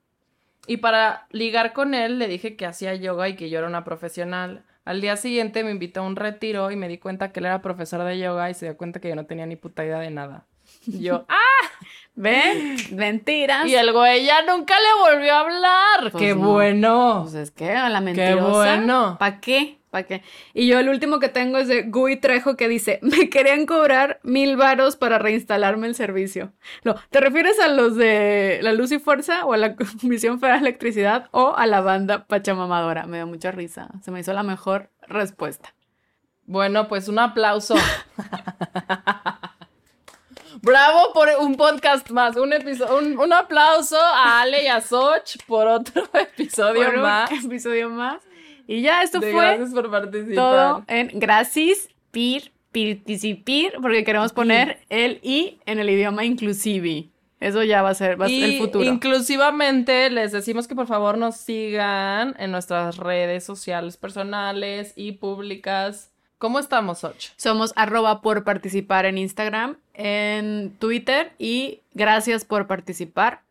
y 0.68 0.78
para 0.78 1.26
ligar 1.32 1.72
con 1.72 1.94
él 1.94 2.20
le 2.20 2.28
dije 2.28 2.58
que 2.58 2.66
hacía 2.66 2.94
yoga 2.96 3.30
y 3.30 3.38
que 3.38 3.50
yo 3.50 3.60
era 3.60 3.68
una 3.68 3.86
profesional. 3.86 4.66
Al 4.84 5.00
día 5.00 5.16
siguiente 5.16 5.64
me 5.64 5.72
invitó 5.72 6.02
a 6.02 6.04
un 6.04 6.18
retiro 6.18 6.70
y 6.70 6.76
me 6.76 6.90
di 6.90 6.98
cuenta 6.98 7.32
que 7.32 7.40
él 7.40 7.46
era 7.46 7.62
profesor 7.62 8.04
de 8.04 8.20
yoga 8.20 8.50
y 8.50 8.54
se 8.56 8.66
dio 8.66 8.76
cuenta 8.76 9.00
que 9.00 9.08
yo 9.08 9.16
no 9.16 9.26
tenía 9.26 9.46
ni 9.46 9.56
puta 9.56 9.86
idea 9.86 10.00
de 10.00 10.12
nada. 10.12 10.46
Yo, 10.86 11.26
¡ah! 11.30 11.68
¿Ven? 12.16 12.76
Mentiras. 12.96 13.68
Y 13.68 13.76
el 13.76 13.92
güey 13.94 14.26
ya 14.26 14.42
nunca 14.44 14.76
le 14.80 15.14
volvió 15.14 15.34
a 15.34 15.40
hablar. 15.40 16.12
Pues 16.12 16.16
¡Qué 16.16 16.36
no. 16.36 16.52
bueno! 16.52 17.20
Pues 17.24 17.36
es 17.36 17.52
que 17.52 17.72
a 17.72 17.90
la 17.90 18.02
mentirosa. 18.02 18.76
bueno. 18.76 19.18
¿Para 19.20 19.40
qué? 19.40 19.78
¿Para 19.90 20.04
qué? 20.08 20.24
Y 20.54 20.68
yo 20.68 20.80
el 20.80 20.88
último 20.88 21.20
que 21.20 21.28
tengo 21.28 21.58
es 21.58 21.68
de 21.68 21.84
Gui 21.84 22.16
Trejo 22.16 22.56
que 22.56 22.70
dice, 22.70 23.00
me 23.02 23.30
querían 23.30 23.66
cobrar 23.66 24.22
mil 24.24 24.56
varos 24.56 24.96
para 24.96 25.20
reinstalarme 25.20 25.86
el 25.88 25.96
servicio. 25.96 26.54
No, 26.86 26.96
¿te 27.10 27.20
refieres 27.20 27.60
a 27.60 27.68
los 27.68 27.98
de 27.98 28.60
La 28.62 28.72
Luz 28.72 28.92
y 28.94 29.00
Fuerza 29.00 29.46
o 29.46 29.52
a 29.54 29.58
la 29.58 29.76
Comisión 30.02 30.40
Federal 30.40 30.62
de 30.62 30.70
Electricidad 30.70 31.28
o 31.32 31.56
a 31.58 31.68
la 31.68 31.82
banda 31.82 32.26
Pachamamadora? 32.26 33.06
Me 33.06 33.18
dio 33.18 33.28
mucha 33.28 33.52
risa. 33.52 33.90
Se 34.02 34.12
me 34.12 34.22
hizo 34.22 34.32
la 34.32 34.44
mejor 34.44 34.90
respuesta. 35.08 35.74
Bueno, 36.46 36.88
pues 36.88 37.08
un 37.10 37.20
aplauso. 37.20 37.76
Bravo 40.62 41.12
por 41.14 41.28
un 41.40 41.56
podcast 41.56 42.10
más, 42.12 42.36
un 42.38 42.54
episodio, 42.54 42.98
un, 43.00 43.18
un 43.18 43.34
aplauso 43.34 43.98
a 43.98 44.42
Ale 44.42 44.64
y 44.64 44.68
a 44.68 44.80
Soch 44.82 45.38
por 45.48 45.66
otro 45.68 46.04
episodio 46.14 46.86
Por 46.86 46.96
un 46.96 47.02
más. 47.02 47.32
episodio 47.32 47.90
más. 47.90 48.22
Y 48.68 48.82
ya 48.82 49.02
esto 49.02 49.20
De 49.20 49.32
fue 49.32 49.42
gracias 49.42 49.72
por 49.74 49.90
participar. 49.90 50.36
todo 50.36 50.84
en 50.88 51.12
gracias, 51.20 51.90
pir, 52.12 52.52
participir, 52.72 53.74
porque 53.82 54.04
queremos 54.04 54.34
poner 54.34 54.80
el 54.90 55.20
i 55.24 55.60
en 55.66 55.80
el 55.80 55.90
idioma 55.90 56.26
inclusive. 56.26 57.08
Eso 57.40 57.64
ya 57.64 57.82
va 57.82 57.90
a 57.90 57.96
ser, 57.96 58.22
va 58.22 58.28
a 58.28 58.30
ser 58.30 58.44
el 58.44 58.58
futuro. 58.60 58.86
inclusivamente 58.86 60.12
les 60.12 60.32
decimos 60.32 60.68
que 60.68 60.76
por 60.76 60.86
favor 60.86 61.18
nos 61.18 61.38
sigan 61.38 62.36
en 62.38 62.52
nuestras 62.52 62.98
redes 62.98 63.44
sociales 63.44 63.98
personales 63.98 64.94
y 64.96 65.14
públicas. 65.14 66.11
¿Cómo 66.42 66.58
estamos, 66.58 66.98
Soch? 66.98 67.30
Somos 67.36 67.72
arroba 67.76 68.22
por 68.22 68.44
participar 68.44 69.06
en 69.06 69.20
Instagram, 69.20 69.78
en 69.94 70.76
Twitter 70.80 71.34
y 71.38 71.82
gracias 71.94 72.46
por 72.46 72.66
participar 72.66 73.44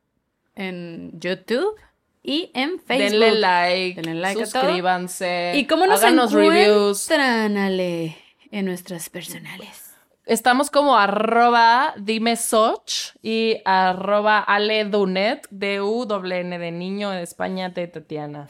en 0.56 1.12
YouTube 1.20 1.76
y 2.24 2.50
en 2.52 2.80
Facebook. 2.80 3.20
Denle 3.20 3.34
like, 3.36 4.02
Denle 4.02 4.34
suscríbanse, 4.34 5.52
¿Y 5.54 5.68
cómo 5.68 5.86
nos 5.86 6.02
háganos 6.02 6.32
reviews. 6.32 7.08
Ale, 7.12 8.16
en 8.50 8.64
nuestras 8.64 9.08
personales? 9.08 9.94
Estamos 10.26 10.68
como 10.68 10.96
arroba 10.96 11.94
dime 11.96 12.34
Soch 12.34 13.14
y 13.22 13.58
arroba 13.64 14.40
Ale 14.40 14.86
Dunet, 14.86 15.46
d 15.50 15.80
u 15.80 16.08
n 16.10 16.58
de 16.58 16.70
niño 16.72 17.10
de 17.10 17.22
España 17.22 17.68
de 17.68 17.86
Tatiana. 17.86 18.48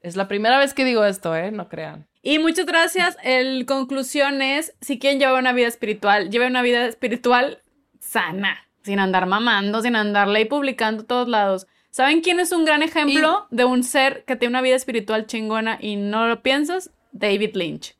Es 0.00 0.16
la 0.16 0.28
primera 0.28 0.58
vez 0.58 0.72
que 0.72 0.86
digo 0.86 1.04
esto, 1.04 1.36
¿eh? 1.36 1.52
No 1.52 1.68
crean. 1.68 2.06
Y 2.22 2.38
muchas 2.38 2.66
gracias. 2.66 3.16
El 3.24 3.66
conclusión 3.66 4.42
es, 4.42 4.74
si 4.80 4.98
quieren 4.98 5.18
llevar 5.18 5.40
una 5.40 5.52
vida 5.52 5.66
espiritual, 5.66 6.30
lleve 6.30 6.46
una 6.46 6.62
vida 6.62 6.86
espiritual 6.86 7.60
sana, 7.98 8.68
sin 8.82 9.00
andar 9.00 9.26
mamando, 9.26 9.82
sin 9.82 9.96
andarle 9.96 10.42
y 10.42 10.44
publicando 10.44 11.04
todos 11.04 11.28
lados. 11.28 11.66
¿Saben 11.90 12.20
quién 12.20 12.40
es 12.40 12.52
un 12.52 12.64
gran 12.64 12.82
ejemplo 12.82 13.46
de 13.50 13.64
un 13.64 13.82
ser 13.82 14.24
que 14.24 14.36
tiene 14.36 14.52
una 14.52 14.62
vida 14.62 14.76
espiritual 14.76 15.26
chingona 15.26 15.78
y 15.80 15.96
no 15.96 16.26
lo 16.26 16.42
piensas? 16.42 16.90
David 17.10 17.54
Lynch. 17.54 17.96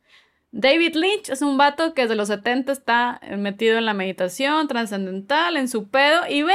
David 0.52 0.94
Lynch 0.94 1.28
es 1.30 1.42
un 1.42 1.58
vato 1.58 1.92
que 1.92 2.02
desde 2.02 2.14
los 2.14 2.28
70 2.28 2.72
está 2.72 3.20
metido 3.36 3.76
en 3.76 3.86
la 3.86 3.94
meditación 3.94 4.68
trascendental, 4.68 5.56
en 5.56 5.68
su 5.68 5.88
pedo, 5.88 6.20
y 6.28 6.42
ve, 6.42 6.54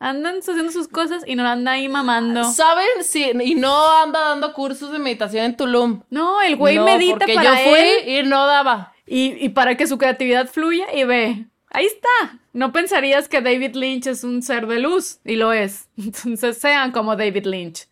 andan 0.00 0.38
haciendo 0.38 0.72
sus 0.72 0.88
cosas 0.88 1.22
y 1.26 1.36
no 1.36 1.46
anda 1.46 1.72
ahí 1.72 1.88
mamando. 1.88 2.42
¿Saben? 2.44 2.88
Sí, 3.02 3.30
y 3.44 3.54
no 3.54 4.02
anda 4.02 4.20
dando 4.20 4.52
cursos 4.52 4.90
de 4.90 4.98
meditación 4.98 5.44
en 5.44 5.56
Tulum. 5.56 6.02
No, 6.10 6.42
el 6.42 6.56
güey 6.56 6.76
No, 6.76 6.84
medita 6.86 7.18
porque 7.18 7.34
para 7.34 7.62
yo 7.64 7.70
fui 7.70 7.78
él 7.80 8.26
y 8.26 8.28
no 8.28 8.46
daba. 8.46 8.92
y, 9.06 9.32
y 9.44 9.50
para 9.50 9.76
que 9.76 9.86
su 9.86 9.98
creatividad 9.98 10.48
fluya 10.48 10.86
y 10.92 11.04
ve. 11.04 11.44
Ahí 11.70 11.86
está. 11.86 12.38
No 12.52 12.72
pensarías 12.72 13.28
que 13.28 13.40
David 13.40 13.76
Lynch 13.76 14.08
es 14.08 14.24
un 14.24 14.42
ser 14.42 14.66
de 14.66 14.80
luz 14.80 15.20
y 15.24 15.36
lo 15.36 15.52
es. 15.52 15.88
Entonces 15.96 16.58
sean 16.58 16.90
como 16.90 17.14
David 17.14 17.46
Lynch. 17.46 17.86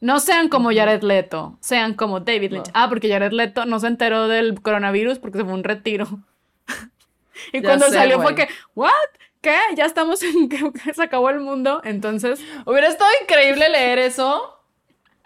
No 0.00 0.20
sean 0.20 0.48
como 0.50 0.70
Jared 0.70 1.02
Leto, 1.02 1.56
sean 1.60 1.94
como 1.94 2.20
David 2.20 2.52
Lynch. 2.52 2.70
Ah, 2.74 2.88
porque 2.90 3.08
Jared 3.08 3.32
Leto 3.32 3.64
no 3.64 3.80
se 3.80 3.86
enteró 3.86 4.28
del 4.28 4.60
coronavirus 4.60 5.18
porque 5.18 5.38
se 5.38 5.44
fue 5.44 5.52
a 5.52 5.56
un 5.56 5.64
retiro. 5.64 6.06
y 7.54 7.62
Ya 7.62 7.68
cuando 7.70 7.86
sé, 7.86 7.92
salió 7.94 8.20
fue 8.20 8.34
que, 8.34 8.48
¿what? 8.74 8.90
¿Qué? 9.44 9.56
Ya 9.76 9.84
estamos 9.84 10.22
en 10.22 10.48
que 10.48 10.58
se 10.94 11.02
acabó 11.02 11.30
el 11.30 11.38
mundo. 11.40 11.80
Entonces, 11.84 12.40
Hubiera 12.66 12.88
estado 12.88 13.10
increíble 13.22 13.68
leer 13.68 13.98
eso. 13.98 14.50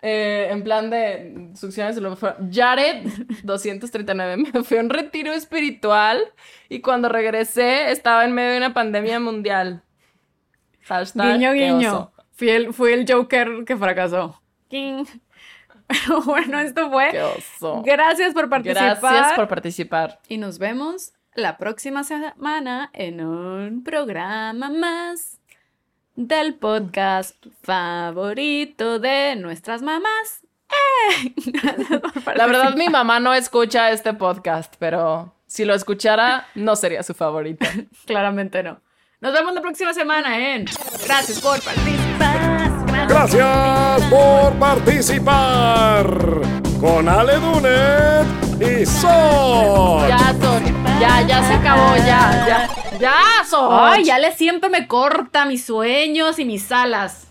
eh, 0.03 0.49
en 0.51 0.63
plan 0.65 0.91
de 0.91 1.51
succiones 1.55 1.95
de 1.95 2.01
lo 2.03 2.11
mejor. 2.11 2.37
Jared 2.53 3.07
239 3.45 4.37
me 4.53 4.63
fui 4.65 4.77
a 4.77 4.81
un 4.81 4.91
retiro 4.91 5.33
espiritual 5.33 6.21
y 6.69 6.81
cuando 6.81 7.09
regresé 7.09 7.91
estaba 7.93 8.25
en 8.25 8.33
medio 8.33 8.51
de 8.53 8.57
una 8.59 8.75
pandemia 8.75 9.19
mundial. 9.21 9.83
Hashtag 10.83 11.35
guiño, 11.39 11.53
guiño. 11.53 12.13
Fui 12.33 12.51
el, 12.51 12.73
fui 12.73 12.93
el 12.93 13.05
Joker 13.11 13.65
que 13.67 13.77
fracasó. 13.77 14.41
King. 14.69 15.05
Pero 15.89 16.21
bueno, 16.23 16.59
esto 16.61 16.91
fue. 16.91 17.11
Qué 17.13 17.23
oso. 17.23 17.83
Gracias 17.85 18.35
por 18.35 18.49
participar. 18.49 18.99
Gracias 19.01 19.33
por 19.35 19.49
participar. 19.49 20.21
Y 20.29 20.39
nos 20.39 20.59
vemos 20.59 21.13
la 21.39 21.57
próxima 21.57 22.03
semana 22.03 22.91
en 22.93 23.25
un 23.25 23.85
programa 23.85 24.71
más 24.71 25.39
del 26.17 26.55
podcast 26.55 27.37
favorito 27.63 28.99
de 28.99 29.37
nuestras 29.37 29.83
mamás. 29.83 30.43
¡Eh! 30.69 31.33
Gracias 31.37 32.01
por 32.25 32.37
La 32.37 32.47
verdad, 32.47 32.75
mi 32.75 32.89
mamá 32.89 33.21
no 33.21 33.33
escucha 33.33 33.93
este 33.93 34.13
podcast, 34.15 34.75
pero 34.81 35.33
si 35.47 35.65
lo 35.65 35.75
escuchara, 35.75 36.49
no 36.57 36.75
sería 36.75 37.05
su 37.05 37.15
favorita. 37.15 37.67
Claramente 38.07 38.63
no. 38.65 38.81
Nos 39.21 39.33
vemos 39.33 39.55
la 39.55 39.61
próxima 39.61 39.95
semana 39.95 40.55
en 40.55 40.65
Gracias 41.07 41.41
por 41.41 41.63
participar. 41.63 43.09
Gracias 43.09 44.03
por 44.11 44.53
participar 44.59 46.07
con 46.81 47.09
Ale 47.09 47.37
Dunet 47.37 48.27
y 48.61 48.85
Sol. 48.85 50.09
Ya, 50.09 50.35
Sol. 50.41 50.78
Ya, 51.01 51.23
ya 51.23 51.43
se 51.47 51.55
acabó, 51.55 51.97
ya, 51.97 52.45
ya. 52.47 52.99
Ya, 52.99 53.15
Sol. 53.49 53.69
Ay, 53.73 54.05
ya 54.05 54.19
le 54.19 54.33
siempre 54.33 54.69
me 54.69 54.89
corta 54.89 55.45
mis 55.45 55.65
sueños 55.65 56.39
y 56.41 56.45
mis 56.45 56.73
alas. 56.73 57.28